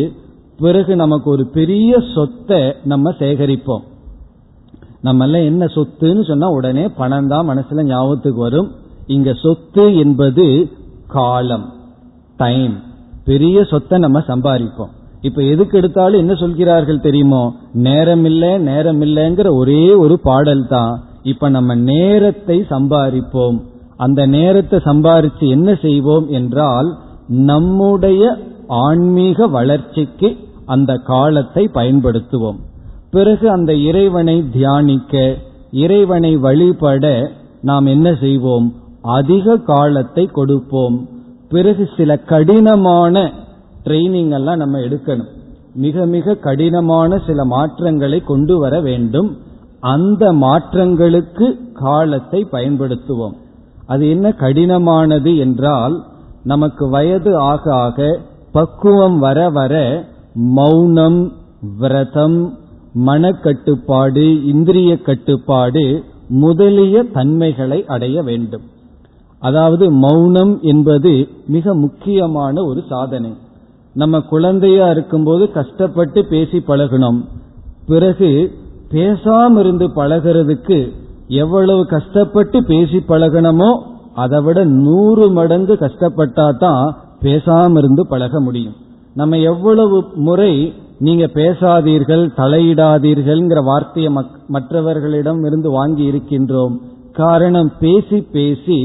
பிறகு 0.63 0.93
நமக்கு 1.01 1.27
ஒரு 1.33 1.43
பெரிய 1.57 1.91
சொத்தை 2.13 2.59
நம்ம 2.91 3.11
சேகரிப்போம். 3.19 3.83
நம்ம 5.07 5.25
எல்லாம் 5.25 5.47
என்ன 5.51 5.63
சொத்துன்னு 5.75 6.23
சொன்னா 6.29 6.47
உடனே 6.55 6.83
பணம் 6.99 7.29
தான் 7.33 7.47
மனசுல 7.49 7.83
ஞாபகத்துக்கு 7.91 8.41
வரும். 8.47 8.69
இங்க 9.15 9.29
சொத்து 9.43 9.83
என்பது 10.03 10.45
காலம் 11.13 11.65
டைம் 12.37 12.75
பெரிய 13.29 13.63
சொத்தை 13.71 13.97
நம்ம 14.05 14.19
சம்பாதிப்போம். 14.31 14.91
இப்ப 15.27 15.39
எதுக்கு 15.53 15.77
எடுத்தாலும் 15.79 16.21
என்ன 16.23 16.33
சொல்கிறார்கள் 16.41 17.05
தெரியுமோ? 17.07 17.43
நேரம் 17.87 18.25
இல்லை 18.31 18.51
நேரம் 18.69 19.01
இல்லைங்கிற 19.07 19.49
ஒரே 19.61 19.83
ஒரு 20.03 20.17
பாடல் 20.27 20.65
தான் 20.75 20.93
இப்ப 21.31 21.49
நம்ம 21.49 21.75
நேரத்தை 21.91 22.57
சம்பாதிப்போம். 22.73 23.57
அந்த 23.99 24.21
நேரத்தை 24.25 24.77
சம்பாரிச்சு 24.85 25.45
என்ன 25.49 25.69
செய்வோம் 25.81 26.27
என்றால் 26.29 26.89
நம்முடைய 27.49 28.23
ஆன்மீக 28.67 29.47
வளர்ச்சிக்கு 29.47 30.29
அந்த 30.65 30.91
காலத்தை 31.11 31.63
பயன்படுத்துவோம். 31.73 32.59
பிறகு 33.11 33.45
அந்த 33.49 33.71
இறைவனை 33.89 34.35
தியானிக்க 34.51 35.13
இறைவனை 35.83 36.31
வழிபட 36.37 37.05
நாம் 37.61 37.85
என்ன 37.85 38.07
செய்வோம்? 38.21 38.67
அதிக 39.01 39.55
காலத்தை 39.71 40.25
கொடுப்போம். 40.25 40.97
பிறகு 41.49 41.83
சில 41.97 42.17
கடினமான 42.31 43.15
ட்ரைனிங் 43.85 44.33
எல்லாம் 44.39 44.61
நம்ம 44.63 44.79
எடுக்கணும். 44.79 45.29
மிக 45.73 46.05
மிக 46.05 46.35
கடினமான 46.47 47.19
சில 47.27 47.45
மாற்றங்களை 47.45 48.19
கொண்டு 48.21 48.55
வர 48.57 48.75
வேண்டும். 48.81 49.29
அந்த 49.93 50.23
மாற்றங்களுக்கு 50.45 51.47
காலத்தை 51.73 52.41
பயன்படுத்துவோம். 52.51 53.35
அது 53.89 54.09
என்ன 54.09 54.27
கடினமானது 54.39 55.31
என்றால் 55.37 55.95
நமக்கு 56.43 56.89
வயது 56.89 57.31
ஆக 57.37 57.73
ஆக 57.75 58.19
பக்குவம் 58.51 59.17
வர 59.19 59.49
வர 59.49 59.73
மௌனம் 60.33 61.19
விரதம் 61.79 62.39
மனக்கட்டுப்பாடு 63.05 64.25
இந்திரிய 64.45 64.91
கட்டுப்பாடு 65.01 66.03
முதலிய 66.27 67.03
தன்மைகளை 67.03 67.79
அடைய 67.85 68.21
வேண்டும். 68.23 68.65
அதாவது 69.39 69.91
மௌனம் 69.91 70.53
என்பது 70.61 71.27
மிக 71.47 71.73
முக்கியமான 71.73 72.63
ஒரு 72.63 72.81
சாதனை. 72.89 73.31
நம்ம 73.93 74.21
குழந்தையா 74.21 74.89
இருக்கும்போது 74.89 75.51
கஷ்டப்பட்டு 75.51 76.25
பேசி 76.25 76.57
பழகணும். 76.67 77.21
பிறகு 77.87 78.31
பேசாம 78.91 79.59
இருந்து 79.59 79.87
பழகிறதுக்கு 79.95 80.79
எவ்வளவு 81.41 81.85
கஷ்டப்பட்டு 81.85 82.63
பேசி 82.63 82.99
பழகணுமோ 83.07 83.69
அதை 84.13 84.41
விட 84.41 84.59
நூறு 84.63 85.25
மடங்கு 85.29 85.73
கஷ்டப்பட்டா 85.73 86.45
தான் 86.57 86.83
பேசாம 87.21 87.77
இருந்து 87.77 88.07
பழக 88.07 88.39
முடியும். 88.39 88.75
நம்ம 89.13 89.37
எவ்வளவு 89.37 89.97
முறை 90.15 90.73
நீங்க 90.99 91.25
பேசாதீர்கள் 91.33 92.23
தலையிடாதீர்கள்ங்கிற 92.37 93.59
வார்த்தையை 93.63 94.11
மற்றவர்களிடம் 94.47 95.41
இருந்து 95.45 95.69
வாங்கி 95.71 96.03
இருக்கின்றோம். 96.03 96.75
காரணம் 97.13 97.71
பேசி 97.79 98.21
பேசி 98.21 98.79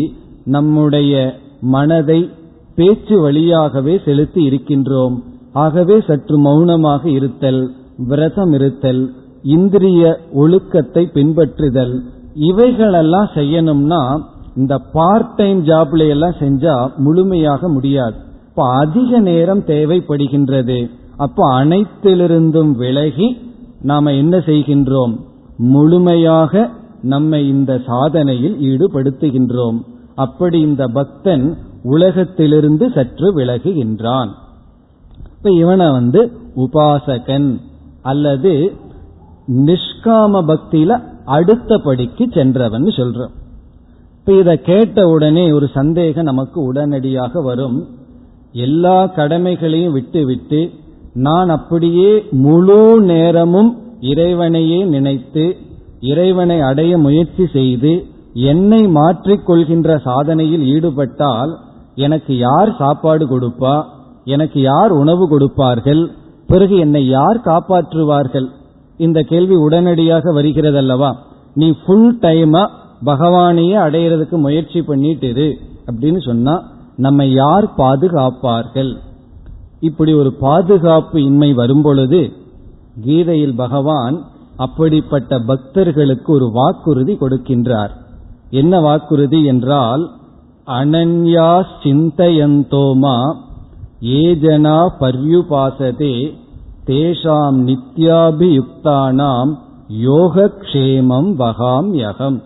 நம்முடைய 0.44 1.34
மனதை 1.60 2.30
பேச்சு 2.74 3.20
வழியாகவே 3.20 4.00
செலுத்தி 4.04 4.42
இருக்கின்றோம். 4.44 5.16
ஆகவே 5.52 6.00
சற்று 6.06 6.38
மௌனமாக 6.38 7.02
இருத்தல் 7.08 7.62
விரதம் 8.08 8.52
இருத்தல் 8.52 9.02
இந்திரிய 9.42 10.02
ஒழுக்கத்தை 10.32 11.10
பின்பற்றுதல் 11.14 11.94
இவைகளெல்லாம் 12.34 13.28
செய்யணும்னா 13.34 14.20
இந்த 14.56 14.78
பார்ட் 14.78 15.34
டைம் 15.34 15.64
ஜாப்ல 15.64 16.08
எல்லாம் 16.08 16.34
செஞ்சா 16.38 16.96
முழுமையாக 16.96 17.68
முடியாது. 17.68 18.14
இப்ப 18.48 18.68
அதிக 18.68 19.18
நேரம் 19.18 19.60
தேவைப்படுகின்றது. 19.60 20.90
அப்போ 21.16 21.64
அனைத்திலிருந்தும் 21.64 22.70
விலகி 22.70 23.52
நாம 23.82 24.12
என்ன 24.12 24.36
செய்கின்றோம்? 24.36 25.20
முழுமையாக 25.56 26.70
நம்மை 27.02 27.48
இந்த 27.48 27.80
சாதனையில் 27.86 28.56
ஈடுபடுத்துகின்றோம். 28.60 29.80
அப்படி 30.14 30.60
இந்த 30.60 30.88
பக்தன் 30.88 31.58
உலகத்திலிருந்து 31.82 32.90
சற்று 32.94 33.36
விலகுகின்றான். 33.36 34.28
இப்ப 35.36 35.50
இவனை 35.50 35.90
வந்து 35.90 36.32
உபாசகன் 36.56 37.60
அல்லது 38.02 38.72
நிஷ்காம 39.48 40.42
பக்தியில 40.42 41.12
அடுத்தபடிக்கு 41.26 42.28
சென்றவன் 42.34 42.84
சொல்றோம். 42.84 43.34
இப்ப 44.18 44.38
இதை 44.38 44.60
கேட்ட 44.62 45.08
உடனே 45.08 45.52
ஒரு 45.52 45.68
சந்தேகம் 45.74 46.24
நமக்கு 46.24 46.62
உடனடியாக 46.62 47.40
வரும். 47.40 47.88
எல்லா 48.52 49.06
கடமைகளையும் 49.06 49.92
விட்டு 49.92 50.26
விட்டு 50.26 50.70
நான் 51.12 51.48
அப்படியே 51.48 52.24
முழு 52.30 53.00
நேரமும் 53.00 53.82
இறைவனையே 54.00 54.84
நினைத்து 54.84 55.56
இறைவனை 56.00 56.60
அடைய 56.60 56.98
முயற்சி 56.98 57.46
செய்து 57.46 58.06
என்னை 58.32 58.86
மாற்றிக்கொள்கின்ற 58.86 59.98
சாதனையில் 60.04 60.64
ஈடுபட்டால் 60.64 61.58
எனக்கு 61.94 62.38
யார் 62.38 62.76
சாப்பாடு 62.76 63.24
கொடுப்பா? 63.26 63.84
எனக்கு 64.24 64.60
யார் 64.60 64.90
உணவு 64.90 65.28
கொடுப்பார்கள்? 65.28 66.10
பிறகு 66.46 66.76
என்னை 66.76 67.08
யார் 67.08 67.40
காப்பாற்றுவார்கள்? 67.40 68.48
இந்த 68.96 69.22
கேள்வி 69.22 69.54
உடனடியாக 69.54 70.32
வருகிறதல்லவா? 70.32 71.14
நீ 71.54 71.74
ஃபுல் 71.86 72.18
டைமா 72.18 72.68
பகவானையே 73.04 73.76
அடையிறதுக்கு 73.76 74.30
முயற்சி 74.30 74.82
பண்ணிட்டு 74.82 75.28
இரு 75.28 75.58
அப்படின்னு 75.86 76.20
சொன்னா 76.24 76.72
நம்ம 76.96 77.24
யார் 77.24 77.74
பாதுகாப்பார்கள்? 77.76 78.96
இப்படி 79.80 80.12
ஒரு 80.12 80.32
பாதுகாப்பு 80.32 81.22
இன்மை 81.22 81.52
வரும்பொழுது 81.52 82.32
கீதையில் 83.04 83.54
பகவான் 83.54 84.22
அப்படிப்பட்ட 84.56 85.38
பக்தர்களுக்கு 85.38 86.32
ஒரு 86.32 86.50
வாக்குறுதி 86.52 87.16
கொடுக்கின்றார். 87.20 87.90
என்ன 88.50 88.80
வாக்குறுதி 88.80 89.44
என்றால் 89.44 90.10
அனன்யா 90.66 91.66
சிந்தயந்தோமா 91.82 93.34
ஏஜனா 94.00 94.88
பர்யுபாசதே 95.00 96.42
தேஷாம் 96.86 97.58
நித்யாபியுக்தானாம் 97.68 99.52
யோகக்ஷேமம் 100.06 101.28
வகாம் 101.38 101.90
யகம். 101.92 102.42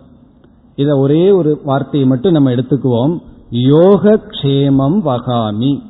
இத 0.76 0.96
ஒரே 0.98 1.30
ஒரு 1.30 1.60
வார்த்தையை 1.64 2.08
மட்டும் 2.08 2.32
நம்ம 2.32 2.50
எடுத்துக்குவோம். 2.50 3.14
யோகக்ஷேமம் 3.50 4.98
வகாமி. 5.04 5.80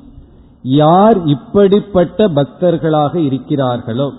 யார் 0.62 1.24
இப்படிப்பட்ட 1.24 2.28
பக்தர்களாக 2.28 3.14
இருக்கிறார்களோ 3.14 4.10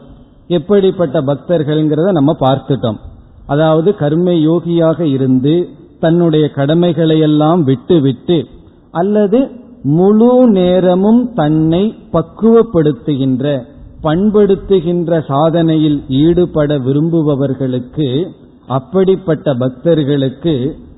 எப்படிப்பட்ட 0.47 1.21
பக்தர்கள்ங்கிறத 1.21 2.11
நம்ம 2.11 2.35
பார்த்துட்டோம். 2.39 2.99
அதாவது 3.45 3.95
கர்ம 3.95 4.31
யோகியாக 4.31 4.99
இருந்து 4.99 5.69
தன்னுடைய 5.99 6.49
கடமைகளை 6.49 7.19
எல்லாம் 7.19 7.63
விட்டு 7.63 8.01
விட்டு 8.01 8.45
அல்லது 8.91 9.51
முழு 9.83 10.47
நேரமும் 10.47 11.33
தன்னை 11.33 11.95
பக்குவப்படுத்துகின்ற 12.13 13.77
பண்படுத்துகின்ற 14.03 15.11
சாதனையில் 15.27 15.99
ஈடுபட 16.07 16.77
விரும்புபவர்களுக்கு 16.77 18.27
அப்படிப்பட்ட 18.67 19.53
பக்தர்களுக்கு 19.53 20.53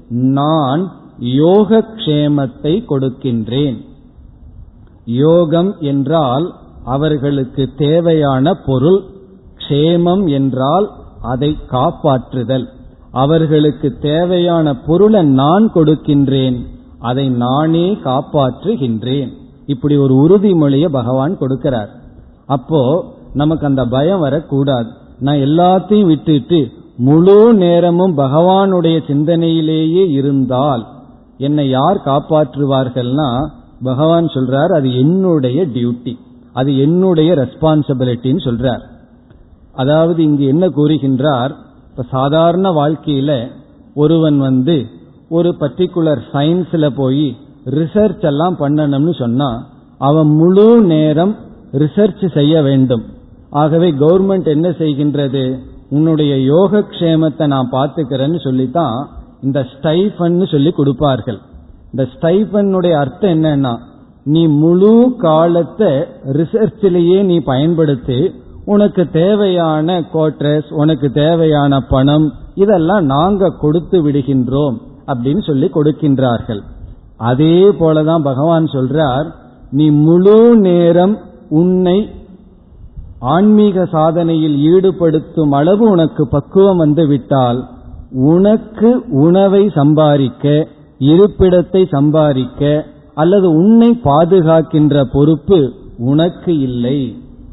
நான் 0.09 0.81
யோகக்ஷேமத்தை 1.19 2.73
கொடுக்கின்றேன். 2.89 3.77
யோகம் 5.05 5.71
என்றால் 5.79 6.45
அவர்களுக்கு 6.85 7.69
தேவையான 7.77 8.53
பொருள் 8.65 9.01
க்ஷேமம் 9.57 10.29
என்றால் 10.29 10.87
அதை 11.21 11.57
காப்பாற்றுதல். 11.71 12.65
அவர்களுக்கு 13.11 13.97
தேவையான 13.99 14.75
பொருளை 14.75 15.21
நான் 15.23 15.71
கொடுக்கின்றேன் 15.73 16.57
அதை 16.99 17.29
நானே 17.29 17.87
காப்பாற்றுகின்றேன். 18.03 19.31
இப்படி 19.65 19.97
ஒரு 19.97 20.13
உறுதிமொழியை 20.23 20.89
பகவான் 20.89 21.37
கொடுக்கிறார். 21.37 21.91
அப்போ 22.55 22.81
நமக்கு 23.33 23.65
அந்த 23.65 23.83
பயம் 23.95 24.23
வரக்கூடாது. 24.25 24.89
நான் 25.19 25.43
எல்லாத்தையும் 25.47 26.09
விட்டுட்டு 26.11 26.59
முழு 27.07 27.37
நேரமும் 27.53 28.13
பகவானுடைய 28.17 28.97
சிந்தனையிலேயே 29.09 30.03
இருந்தால் 30.19 30.83
என்னை 31.37 31.65
யார் 31.69 31.99
காப்பாற்றுவார்கள்னா 32.05 33.29
பகவான் 33.83 34.27
சொல்றார் 34.35 34.71
அது 34.77 34.89
என்னுடைய 35.03 35.59
டியூட்டி 35.75 36.13
அது 36.53 36.71
என்னுடைய 36.77 37.29
ரெஸ்பான்சிபிலிட்டின்னு 37.41 38.43
சொல்றார். 38.47 38.83
அதாவது 39.73 40.19
இங்கு 40.23 40.45
என்ன 40.53 40.65
கூறுகின்றார் 40.77 41.51
இப்ப 41.89 42.03
சாதாரண 42.11 42.67
வாழ்க்கையில 42.71 43.31
ஒருவன் 43.95 44.37
வந்து 44.39 44.75
ஒரு 45.29 45.49
பர்டிகுலர் 45.59 46.21
சயின்ஸ்ல 46.33 46.85
போய் 46.95 47.27
ரிசர்ச் 47.77 48.25
எல்லாம் 48.31 48.55
பண்ணணும்னு 48.59 49.13
சொன்னா 49.19 49.49
அவன் 50.01 50.29
முழு 50.41 50.67
நேரம் 50.93 51.33
ரிசர்ச் 51.73 52.23
செய்ய 52.33 52.61
வேண்டும். 52.61 53.03
ஆகவே 53.49 53.91
கவர்மெண்ட் 53.91 54.47
என்ன 54.47 54.69
செய்கின்றது? 54.69 55.43
உன்னுடைய 55.89 56.33
யோகக்ஷேமத்தை 56.53 57.47
நான் 57.47 57.71
பார்த்துக்கிறேன்னு 57.71 58.39
சொல்லித்தான் 58.43 58.97
இந்த 59.41 59.59
ஸ்டைஃபன் 59.71 60.37
சொல்லி 60.51 60.71
கொடுப்பார்கள். 60.71 61.39
இந்த 61.91 62.03
ஸ்டைஃபனுடைய 62.13 62.93
அர்த்தம் 63.03 63.33
என்னன்னா 63.35 63.73
நீ 64.23 64.41
முழு 64.47 65.15
காலத்தை 65.17 65.91
ரிசர்ச்சிலேயே 66.39 67.19
நீ 67.23 67.37
பயன்படுத்தி 67.39 68.19
உனக்கு 68.65 69.03
தேவையான 69.09 70.01
கோட்ரஸ் 70.13 70.69
உனக்கு 70.73 71.11
தேவையான 71.11 71.79
பணம் 71.79 72.27
இதெல்லாம் 72.55 73.05
நாங்க 73.05 73.49
கொடுத்து 73.61 73.97
விடுகின்றோம் 74.05 74.77
அப்படின்னு 75.07 75.43
சொல்லி 75.45 75.67
கொடுக்கின்றார்கள். 75.73 76.61
அதே 77.17 77.57
போலதான் 77.79 78.27
பகவான் 78.29 78.65
சொல்றார் 78.65 79.27
நீ 79.71 79.89
முழு 79.89 80.39
நேரம் 80.55 81.15
உன்னை 81.51 82.09
ஆன்மீக 83.19 83.83
சாதனையில் 83.91 84.57
ஈடுபடுத்தும் 84.73 85.51
அளவு 85.51 85.89
உனக்கு 85.89 86.27
பக்குவம் 86.27 86.77
வந்து 86.77 87.07
விட்டால் 87.07 87.59
உனக்கு 88.11 88.89
உணவை 89.09 89.69
சம்பாதிக்க 89.69 90.67
இருப்பிடத்தை 90.99 91.81
சம்பாதிக்க 91.91 92.85
அல்லது 93.13 93.49
உன்னை 93.49 93.89
பாதுகாக்கின்ற 94.03 95.03
பொறுப்பு 95.13 95.59
உனக்கு 95.97 96.57
இல்லை. 96.59 96.99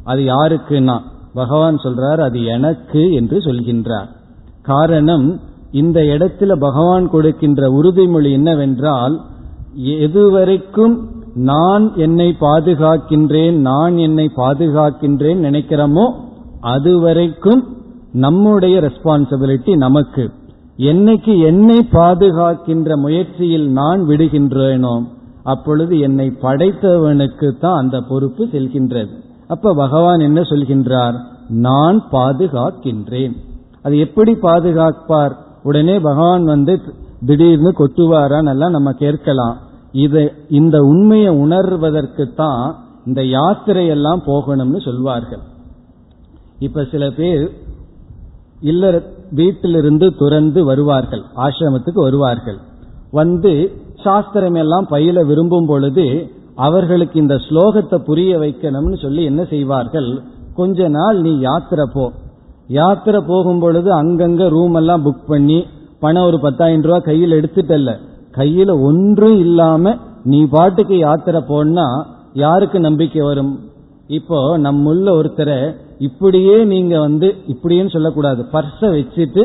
அது 0.04 0.22
யாருக்குன்னா? 0.22 0.96
பகவான் 1.34 1.76
சொல்றார் 1.76 2.20
அது 2.20 2.44
எனக்கு 2.44 3.12
என்று 3.12 3.38
சொல்கின்றார். 3.38 4.08
காரணம் 4.62 5.40
இந்த 5.72 6.00
இடத்துல 6.00 6.52
பகவான் 6.58 7.10
கொடுக்கின்ற 7.10 7.68
உறுதிமொழி 7.68 8.30
என்னவென்றால் 8.32 9.20
எதுவரைக்கும் 10.00 10.96
நான் 11.34 11.96
என்னை 11.96 12.36
பாதுகாக்கின்றேன் 12.40 13.52
நான் 13.52 13.96
என்னை 13.96 14.30
பாதுகாக்கின்றேன் 14.36 15.40
நினைக்கிறோமோ 15.42 16.12
அதுவரைக்கும் 16.60 17.64
நம்முடைய 18.12 18.80
ரெஸ்பான்சிபிலிட்டி 18.80 19.76
நமக்கு. 19.76 20.30
என்னைக்கு 20.76 21.44
என்னை 21.44 21.88
பாதுகாக்கின்ற 21.92 22.96
முயற்சியில் 22.96 23.70
நான் 23.70 24.00
விடுகின்றேனோ 24.00 25.02
அப்பொழுது 25.42 25.98
என்னை 25.98 26.32
படைத்தவனுக்கு 26.42 27.58
தான் 27.58 27.78
அந்த 27.78 28.00
பொறுப்பு 28.08 28.46
செல்கின்றது. 28.46 29.08
அப்ப 29.48 29.74
பகவான் 29.74 30.18
என்ன 30.18 30.40
சொல்கின்றார்? 30.40 31.14
நான் 31.48 32.02
பாதுகாக்கின்றேன். 32.12 33.32
அது 33.82 33.98
எப்படி 33.98 34.34
பாதுகாப்பார்? 34.34 35.36
உடனே 35.62 35.98
பகவான் 35.98 36.44
வந்து 36.44 36.80
திடீர்னு 37.26 37.72
கொட்டுவாரான் 37.78 38.48
எல்லாம் 38.48 38.70
நம்ம 38.70 38.92
கேட்கலாம். 38.92 39.56
இது 39.92 40.22
இந்த 40.48 40.76
உண்மையை 40.82 41.30
உணர்வதற்கு 41.44 42.32
தான் 42.34 42.64
இந்த 43.06 43.22
யாத்திரையெல்லாம் 43.22 44.22
போகணும்னு 44.26 44.80
சொல்வார்கள். 44.84 45.42
இப்ப 46.58 46.84
சில 46.84 47.10
பேர் 47.10 47.44
இல்லற 48.60 49.02
வீட்டிலிருந்து 49.30 50.06
துறந்து 50.14 50.64
வருவார்கள் 50.64 51.22
ஆசிரமத்துக்கு 51.36 52.00
வருவார்கள். 52.02 52.58
வந்து 53.10 53.52
சாஸ்திரம் 54.02 54.54
எல்லாம் 54.54 54.86
பயில 54.86 55.22
விரும்பும் 55.24 55.66
பொழுது 55.66 56.30
அவர்களுக்கு 56.54 57.20
இந்த 57.20 57.34
ஸ்லோகத்தை 57.34 57.98
புரிய 57.98 58.38
வைக்கணும்னு 58.38 58.98
சொல்லி 59.02 59.24
என்ன 59.24 59.44
செய்வார்கள்? 59.44 60.22
கொஞ்ச 60.54 60.88
நாள் 60.88 61.20
நீ 61.20 61.38
யாத்திரை 61.38 61.86
போ. 61.92 62.12
யாத்திரை 62.66 63.20
போகும் 63.26 63.58
பொழுது 63.58 63.90
அங்கங்க 64.02 64.48
ரூம் 64.48 64.74
எல்லாம் 64.74 65.04
புக் 65.04 65.26
பண்ணி 65.26 65.66
பணம் 65.98 66.24
ஒரு 66.24 66.38
பத்தாயிரம் 66.40 66.82
ரூபாய் 66.82 67.00
கையில் 67.00 67.30
எடுத்துட்டல்ல. 67.30 67.98
கையில 68.38 68.70
ஒன்றும் 68.88 69.38
இல்லாம 69.46 69.94
நீ 70.32 70.40
பாட்டுக்கு 70.54 70.96
யாத்திரை 70.98 71.40
போனா 71.50 71.86
யாருக்கு 72.42 72.78
நம்பிக்கை 72.86 73.22
வரும்? 73.28 73.52
இப்போ 74.18 74.38
நம்முள்ள 74.66 75.06
ஒருத்தரை 75.18 75.58
இப்படியே 76.06 76.56
நீங்க 76.72 76.94
வந்து 77.06 77.28
இப்படின்னு 77.52 77.90
சொல்லக்கூடாது. 77.94 78.40
பர்ஸ 78.52 78.80
வச்சுட்டு 78.96 79.42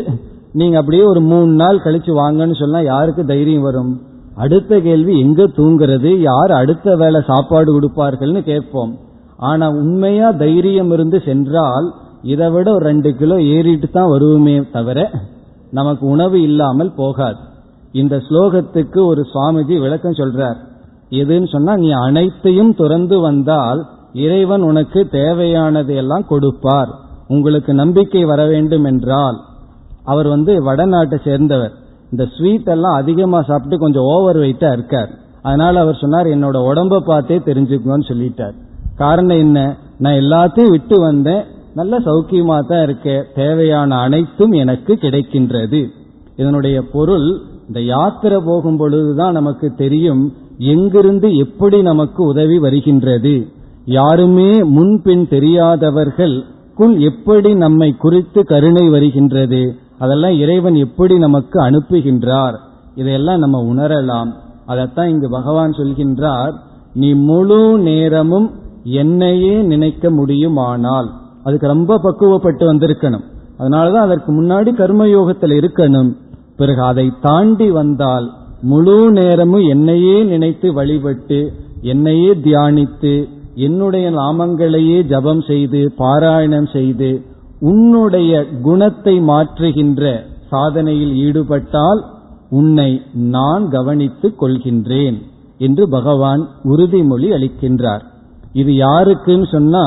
நீங்க 0.60 0.76
அப்படியே 0.80 1.04
ஒரு 1.12 1.22
மூணு 1.30 1.52
நாள் 1.62 1.84
கழிச்சு 1.86 2.12
வாங்கன்னு 2.20 2.56
சொன்னா 2.62 2.80
யாருக்கு 2.92 3.24
தைரியம் 3.32 3.66
வரும்? 3.68 3.94
அடுத்த 4.44 4.80
கேள்வி 4.88 5.14
எங்க 5.24 5.44
தூங்குறது? 5.58 6.12
யார் 6.30 6.52
அடுத்த 6.60 6.96
வேலை 7.02 7.20
சாப்பாடு 7.30 7.70
கொடுப்பார்கள்னு 7.72 8.42
கேட்போம். 8.52 8.94
ஆனா 9.50 9.66
உண்மையா 9.82 10.28
தைரியம் 10.44 10.92
இருந்து 10.92 11.18
சென்றால் 11.30 11.88
இதை 12.34 12.48
விட 12.56 12.68
ஒரு 12.76 12.86
ரெண்டு 12.92 13.10
கிலோ 13.22 13.38
ஏறிட்டு 13.56 13.88
தான் 13.90 14.12
வருவோமே 14.14 14.56
தவிர 14.76 15.00
நமக்கு 15.80 16.06
உணவு 16.16 16.38
இல்லாமல் 16.50 16.92
போகாது. 17.02 17.40
இந்த 17.94 18.16
ஸ்லோகத்துக்கு 18.30 19.06
ஒரு 19.06 19.26
சுவாமிஜி 19.34 19.80
விளக்கம் 19.80 20.12
சொல்றார். 20.12 20.56
எதுன்னு 21.10 21.48
சொன்னா 21.48 21.76
நீ 21.76 21.92
அனைத்தையும் 21.92 22.76
துறந்து 22.76 23.20
வந்தால் 23.20 23.86
இறைவன் 24.14 24.62
உனக்கு 24.62 25.08
தேவையானதை 25.12 25.96
எல்லாம் 25.96 26.26
கொடுப்பார். 26.26 26.90
உங்களுக்கு 27.28 27.74
நம்பிக்கை 27.74 28.26
வர 28.26 28.46
வேண்டும் 28.46 28.84
என்றால். 28.84 29.36
அவர் 30.04 30.28
வந்து 30.28 30.72
வடநாட்டை 30.72 31.24
சேர்ந்தவர். 31.24 31.72
இந்த 32.12 32.26
ஸ்வீட் 32.38 32.68
எல்லாம் 32.68 32.94
அதிகமா 32.94 33.42
சாப்பிட்டு 33.42 33.78
கொஞ்சம் 33.78 34.04
ஓவர் 34.04 34.38
வெயிட்டா 34.38 34.72
இருக்கார். 34.72 35.10
அதனால 35.42 35.80
அவர் 35.80 35.98
சொன்னார் 36.02 36.26
என்னோட 36.26 36.56
உடம்ப 36.56 37.00
பார்த்தே 37.00 37.38
தெரிஞ்சுக்கணும்னு 37.38 38.08
சொல்லிட்டார். 38.08 38.54
காரணம் 38.96 39.38
என்ன? 39.38 39.78
நான் 39.98 40.14
எல்லாத்தையும் 40.14 40.70
விட்டு 40.70 41.00
வந்தேன். 41.00 41.44
நல்ல 41.76 42.00
சௌக்கியமா 42.00 42.60
தான் 42.60 42.84
இருக்க 42.84 43.26
தேவையான 43.36 43.96
அனைத்தும் 43.96 44.52
எனக்கு 44.52 44.98
கிடைக்கின்றது. 45.02 45.88
இதனுடைய 46.36 46.82
பொருள் 46.94 47.42
இந்த 47.74 47.86
யாத்திரை 47.86 48.42
போகும் 48.46 48.78
பொழுதுதான் 48.78 49.34
நமக்கு 49.34 49.74
தெரியும் 49.74 50.34
எங்கிருந்து 50.58 51.36
எப்படி 51.36 51.82
நமக்கு 51.82 52.24
உதவி 52.24 52.60
வருகின்றது. 52.60 53.48
யாருமே 53.86 54.64
முன்பின் 54.64 55.28
தெரியாதவர்கள் 55.28 56.44
குள் 56.76 57.00
எப்படி 57.00 57.56
நம்மை 57.56 57.92
குறித்து 57.92 58.44
கருணை 58.44 58.90
வருகின்றது. 58.90 59.76
அதெல்லாம் 60.00 60.32
இறைவன் 60.32 60.76
எப்படி 60.76 61.18
நமக்கு 61.18 61.62
அனுப்புகின்றார். 61.62 62.54
இதையெல்லாம் 62.96 63.40
நம்ம 63.40 63.74
உணரலாம். 63.74 64.32
அதைத்தான் 64.66 65.10
இங்கு 65.10 65.30
பகவான் 65.30 65.72
சொல்கின்றார் 65.72 66.54
நீ 66.94 67.14
முழு 67.14 67.78
நேரமும் 67.78 68.52
என்னையே 68.84 69.62
நினைக்க 69.62 70.10
முடியுமானால். 70.10 71.12
அதுக்கு 71.44 71.68
ரொம்ப 71.68 72.00
பக்குவப்பட்டு 72.04 72.64
வந்திருக்கணும். 72.64 73.24
அதனாலதான் 73.60 74.06
அதற்கு 74.08 74.42
முன்னாடி 74.42 74.72
கர்மயோகத்தில் 74.78 75.66
இருக்கணும். 75.66 76.22
பிறகு 76.58 76.82
அதை 76.84 77.12
தாண்டி 77.22 77.72
வந்தால் 77.72 78.28
முழு 78.62 78.98
நேரமும் 79.12 79.66
என்னையே 79.68 80.24
நினைத்து 80.24 80.74
வழிபட்டு 80.74 81.40
என்னையே 81.82 82.32
தியானித்து 82.44 83.14
என்னுடைய 83.56 84.12
நாமங்களையே 84.12 85.00
ஜபம் 85.06 85.42
செய்து 85.42 85.94
பாராயணம் 85.98 86.70
செய்து 86.72 87.10
உன்னுடைய 87.60 88.32
குணத்தை 88.62 89.16
மாற்றுகின்ற 89.20 90.04
சாதனையில் 90.52 91.14
ஈடுபட்டால் 91.26 92.02
உன்னை 92.50 93.02
நான் 93.14 93.70
கவனித்துக் 93.70 94.40
கொள்கின்றேன் 94.42 95.18
என்று 95.58 95.90
பகவான் 95.90 96.42
உறுதிமொழி 96.64 97.28
அளிக்கின்றார். 97.38 98.04
இது 98.54 98.72
யாருக்குன்னு 98.74 99.48
சொன்னா 99.52 99.86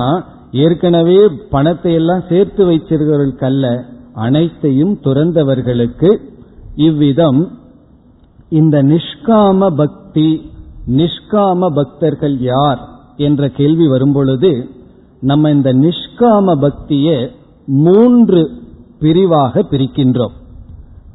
ஏற்கனவே 0.52 1.18
பணத்தை 1.50 1.92
எல்லாம் 1.94 2.24
சேர்த்து 2.28 2.62
வைச்சிருக்கிறவர்களுக்கல்ல 2.64 3.66
அனைத்தையும் 4.14 4.94
துறந்தவர்களுக்கு 5.04 6.10
இவ்விதம் 6.76 7.50
இந்த 8.48 8.82
நிஷ்காம 8.82 9.66
பக்தி 9.76 10.50
நிஷ்காம 10.88 11.66
பக்தர்கள் 11.74 12.38
யார் 12.38 12.88
என்ற 13.16 13.48
கேள்வி 13.48 13.88
வரும்பொழுது 13.88 14.68
நம்ம 15.20 15.50
இந்த 15.50 15.74
நிஷ்காம 15.74 16.60
பக்தியை 16.60 17.30
மூன்று 17.66 18.50
பிரிவாக 18.98 19.62
பிரிக்கின்றோம். 19.70 20.34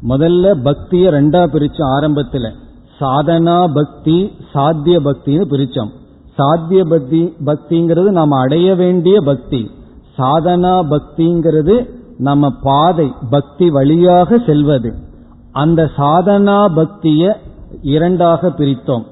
முதல்ல 0.07 0.61
பக்தியை 0.63 1.11
ரெண்டா 1.11 1.43
பிரிச்சோம் 1.53 1.93
ஆரம்பத்தில். 1.93 2.53
சாதனா 2.99 3.73
பக்தி 3.73 4.31
சாத்திய 4.53 4.99
பக்தின்னு 4.99 5.45
பிரிச்சோம். 5.49 5.91
சாத்திய 6.37 6.83
பக்தி 6.83 7.33
பக்திங்கிறது 7.45 8.09
நாம் 8.11 8.29
அடைய 8.29 8.75
வேண்டிய 8.75 9.21
பக்தி. 9.21 9.71
சாதனா 10.17 10.75
பக்திங்கிறது 10.89 11.89
நம்ம 12.17 12.49
பாதை 12.61 13.11
பக்தி 13.29 13.69
வழியாக 13.69 14.37
செல்வது. 14.37 15.09
அந்த 15.51 15.89
சாதனா 15.97 16.59
பக்திய 16.75 17.33
இரண்டாக 17.81 18.47
பிரித்தோம். 18.47 19.03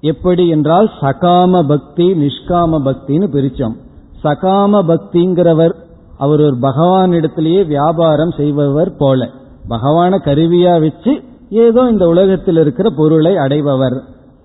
எப்படி 0.00 0.48
என்றால் 0.48 0.90
சகாம 1.00 1.68
பக்தி 1.68 2.12
நிஷ்காம 2.12 2.78
பக்தின்னு 2.84 3.28
பிரிச்சோம் 3.36 3.76
சகாம 4.24 4.82
பக்திங்கிறவர் 4.82 5.74
அவர் 6.18 6.40
ஒரு 6.40 6.56
பகவான் 6.60 7.12
இடத்திலேயே 7.12 7.64
வியாபாரம் 7.64 8.30
செய்பவர் 8.30 8.96
போல. 8.96 9.28
பகவான 9.68 10.18
கருவியா 10.24 10.80
வச்சு 10.80 11.22
ஏதோ 11.50 11.88
இந்த 11.90 12.06
உலகத்தில் 12.06 12.56
இருக்கிற 12.56 12.90
பொருளை 12.96 13.34
அடைபவர். 13.34 14.00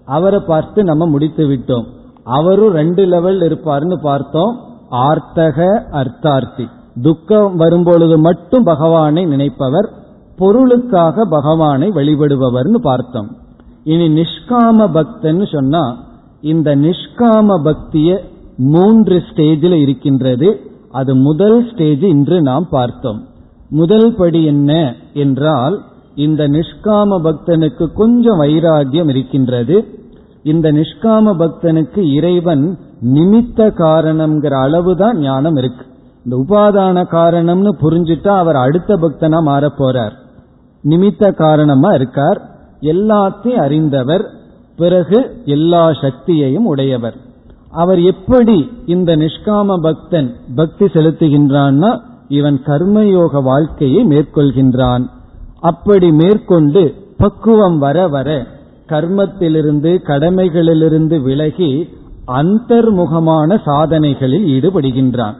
அவரை 0.06 0.40
பார்த்து 0.40 0.84
நம்ம 0.84 1.06
முடித்து 1.06 1.48
விட்டோம். 1.48 1.86
அவரும் 2.24 2.74
ரெண்டு 2.74 3.06
லெவல் 3.06 3.40
இருப்பார்னு 3.40 3.96
பார்த்தோம். 4.02 4.60
ஆர்த்தக 4.90 5.86
அர்த்தார்த்தி. 5.92 6.66
துக்கம் 7.02 7.56
வரும்பொழுது 7.56 8.20
மட்டும் 8.20 8.64
பகவானை 8.64 9.26
நினைப்பவர். 9.26 9.90
பொருளுக்காக 10.38 11.26
பகவானை 11.30 11.90
வழிபடுபவர்னு 11.90 12.80
பார்த்தோம். 12.82 13.30
இனி 13.84 14.22
நிஷ்காம 14.22 14.88
பக்தன்னு 14.94 15.56
சொன்னா 15.56 16.04
இந்த 16.42 16.76
நிஷ்காம 16.76 17.58
பக்திய 17.64 18.18
மூன்று 18.58 19.24
ஸ்டேஜில் 19.30 19.74
இருக்கின்றது. 19.74 20.62
அது 20.92 21.16
முதல் 21.16 21.72
ஸ்டேஜ் 21.72 22.04
இன்று 22.04 22.42
நாம் 22.42 22.68
பார்த்தோம். 22.70 23.28
முதல் 23.70 24.16
படி 24.16 24.44
என்ன 24.44 24.96
என்றால் 25.14 25.82
இந்த 26.16 26.48
நிஷ்காம 26.48 27.20
பக்தனுக்கு 27.24 27.94
கொஞ்சம் 27.94 28.42
வைராகியம் 28.42 29.10
இருக்கின்றது. 29.10 29.88
இந்த 30.44 30.72
நிஷ்காம 30.72 31.34
பக்தனுக்கு 31.42 32.14
இறைவன் 32.14 32.78
நிமித்த 33.02 33.70
காரணம்ங்கிற 33.78 34.62
அளவுதான் 34.62 35.18
ஞானம் 35.20 35.56
இருக்கு. 35.56 35.86
இந்த 36.26 36.36
உபாதான 36.38 37.06
காரணம்னு 37.12 37.72
புரிஞ்சுட்டா 37.82 38.28
அவர் 38.28 38.56
அடுத்த 38.56 38.96
பக்தனா 38.96 39.42
மாற 39.42 39.72
போறார் 39.78 40.22
நிமித்த 40.84 41.34
காரணமா 41.34 41.92
இருக்கார். 41.92 42.42
எல்லாத்தையும் 42.82 43.62
அறிந்தவர் 43.66 44.26
பிறகு 44.76 45.42
எல்லா 45.46 45.90
சக்தியையும் 45.90 46.66
உடையவர். 46.66 47.16
அவர் 47.72 48.02
எப்படி 48.02 48.72
இந்த 48.86 49.16
நிஷ்காம 49.16 49.76
பக்தன் 49.82 50.36
பக்தி 50.56 50.86
செலுத்துகின்றான்னா 50.86 52.00
இவன் 52.28 52.62
கர்மயோக 52.66 53.44
வாழ்க்கையை 53.44 54.06
மேற்கொள்கின்றான். 54.06 55.06
அப்படி 55.60 56.12
மேற்கொண்டு 56.12 56.94
பக்குவம் 57.18 57.78
வர 57.78 58.08
வர 58.08 58.48
கர்மத்திலிருந்து 58.88 59.92
கடமைகளிலிருந்து 60.08 61.22
விலகி 61.22 61.90
அந்தர்முகமான 62.28 63.62
சாதனைகளில் 63.66 64.46
ஈடுபடுகின்றான். 64.46 65.36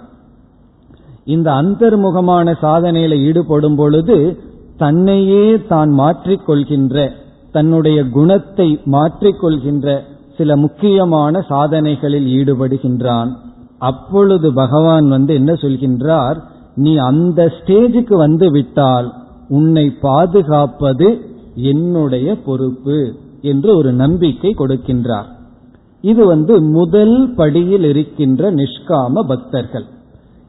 இந்த 1.26 1.52
அந்தர்முகமான 1.52 2.54
சாதனையில 2.62 3.18
ஈடுபடும் 3.18 3.76
பொழுது 3.76 4.38
தன்னையே 4.78 5.62
தான் 5.68 5.92
மாற்றிக்கொள்கின்ற 6.00 7.12
தன்னுடைய 7.52 8.10
குணத்தை 8.10 8.80
மாற்றிக்கொள்கின்ற 8.86 10.00
சில 10.38 10.56
முக்கியமான 10.56 11.42
சாதனைகளில் 11.50 12.26
ஈடுபடுகின்றான். 12.26 13.32
அப்பொழுது 13.78 14.54
பகவான் 14.54 15.08
வந்து 15.08 15.34
என்ன 15.34 15.54
சொல்கின்றார்? 15.54 16.38
நீ 16.76 16.96
அந்த 16.96 17.54
ஸ்டேஜுக்கு 17.58 18.16
வந்து 18.16 18.52
விட்டால் 18.52 19.14
உன்னை 19.50 19.90
பாதுகாப்பது 20.02 21.08
என்னுடைய 21.56 22.36
பொறுப்பு 22.46 23.14
என்று 23.42 23.76
ஒரு 23.76 23.92
நம்பிக்கை 23.94 24.56
கொடுக்கின்றார். 24.58 25.30
இது 26.02 26.26
வந்து 26.26 26.62
முதல் 26.62 27.34
படியில் 27.36 27.84
இருக்கின்ற 27.84 28.52
நிஷ்காம 28.52 29.14
பக்தர்கள். 29.28 29.86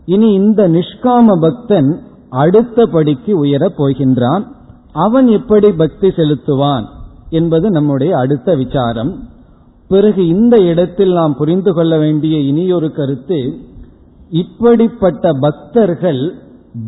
இனி 0.07 0.33
இந்த 0.33 0.69
நிஷ்காம 0.69 1.37
பக்தன் 1.41 2.01
அடுத்த 2.35 2.87
படிக்கு 2.87 3.39
உயரப் 3.39 3.79
போகின்றான். 3.79 4.45
அவன் 4.93 5.27
எப்படி 5.29 5.73
பக்தி 5.73 6.09
செலுத்துவான் 6.09 6.85
என்பது 7.31 7.71
நம்முடைய 7.71 8.17
அடுத்த 8.17 8.55
விசாரம். 8.55 9.13
பிறகு 9.89 10.27
இந்த 10.27 10.57
இடத்தில் 10.57 11.13
நாம் 11.13 11.37
புரிந்து 11.37 11.73
கொள்ள 11.73 11.99
வேண்டிய 11.99 12.39
இனியொரு 12.39 12.91
கருத்து 12.93 13.41
இப்படிப்பட்ட 14.31 15.33
பக்தர்கள் 15.41 16.23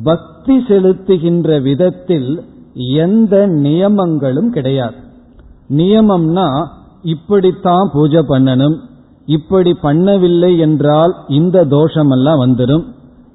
பக்தி 0.05 0.57
செலுத்துகின்ற 0.69 1.63
விதத்தில் 1.63 2.31
எந்த 2.75 3.47
நியமங்களும் 3.49 4.49
கிடையாது. 4.49 4.97
நியமம்னா 5.71 6.49
இப்படித்தான் 7.03 7.91
பூஜை 7.93 8.21
பண்ணணும் 8.21 8.77
இப்படி 9.27 9.73
பண்ணவில்லை 9.83 10.59
என்றால் 10.59 11.15
இந்த 11.29 11.65
தோஷமெல்லாம் 11.65 12.43
வந்துடும் 12.45 12.85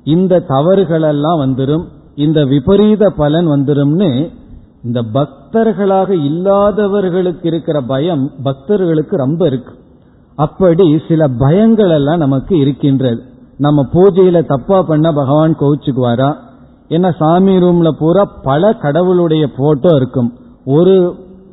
இந்த 0.03 0.43
தவறுகளெல்லாம் 0.49 1.39
வந்துடும் 1.43 1.85
இந்த 2.21 2.39
விபரீத 2.45 3.09
பலன் 3.09 3.47
வந்துரும்னு 3.47 4.11
இந்த 4.83 4.99
பக்தர்களாக 5.13 6.09
இல்லாதவர்களுக்கு 6.09 7.45
இருக்கிற 7.47 7.77
பயம் 7.81 8.23
பக்தர்களுக்கு 8.43 9.15
ரொம்ப 9.15 9.45
இருக்கு. 9.45 9.73
அப்படி 10.35 10.85
சில 11.07 11.27
பயங்கள் 11.39 11.93
எல்லாம் 11.93 12.17
நமக்கு 12.17 12.53
இருக்கின்றது. 12.57 13.21
நம்ம 13.57 13.85
பூஜையில 13.93 14.45
தப்பா 14.45 14.81
பண்ண 14.81 15.07
பகவான் 15.11 15.57
கோவிச்சுக்குவாரா? 15.59 16.29
ஏன்னா 16.89 17.09
சாமி 17.19 17.53
ரூம்ல 17.57 17.89
பூரா 17.99 18.23
பல 18.43 18.71
கடவுளுடைய 18.73 19.47
போட்டோ 19.57 19.91
இருக்கும். 19.95 20.29
ஒரு 20.65 20.95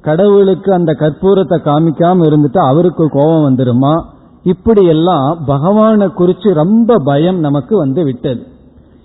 கடவுளுக்கு 0.01 0.71
அந்த 0.73 0.93
கற்பூரத்தை 0.99 1.59
காமிக்காம 1.64 2.25
இருந்துட்டு 2.29 2.61
அவருக்கு 2.71 3.05
கோபம் 3.09 3.47
வந்துருமா? 3.49 3.95
இப்படி 4.43 4.83
எல்லாம் 4.87 5.39
பகவானை 5.47 6.07
குறிச்சு 6.19 6.51
ரொம்ப 6.55 6.99
பயம் 7.05 7.39
நமக்கு 7.39 7.77
வந்து 7.77 8.05
விட்டது. 8.05 8.43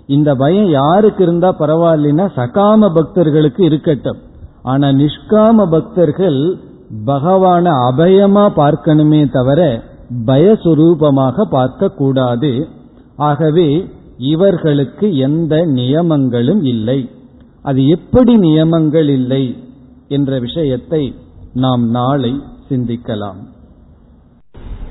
இந்த 0.06 0.34
பயம் 0.34 0.70
யாருக்கு 0.70 1.22
இருந்தா 1.22 1.56
பரவாயில்லைன்னா 1.58 2.26
சகாம 2.36 2.92
பக்தர்களுக்கு 2.94 3.64
இருக்கட்டும். 3.64 4.18
ஆனா 4.62 4.88
நிஷ்காம 4.88 5.66
பக்தர்கள் 5.70 6.58
பகவான 7.06 7.66
அபயமா 7.90 8.44
பார்க்கணுமே 8.56 9.30
தவிர 9.30 9.82
பயஸ்வரூபமாக 10.26 11.44
பார்க்க 11.50 11.88
கூடாது 11.88 12.68
ஆகவே 13.16 13.86
இவர்களுக்கு 14.18 15.16
எந்த 15.16 15.66
நியமங்களும் 15.66 16.62
இல்லை. 16.62 17.10
அது 17.62 17.86
எப்படி 17.86 18.36
நியமங்கள் 18.36 19.08
இல்லை 19.08 19.56
என்ற 20.08 20.38
விஷயத்தை 20.38 21.14
நாம் 21.52 21.88
நாளை 21.88 22.40
சிந்திக்கலாம். 22.70 23.40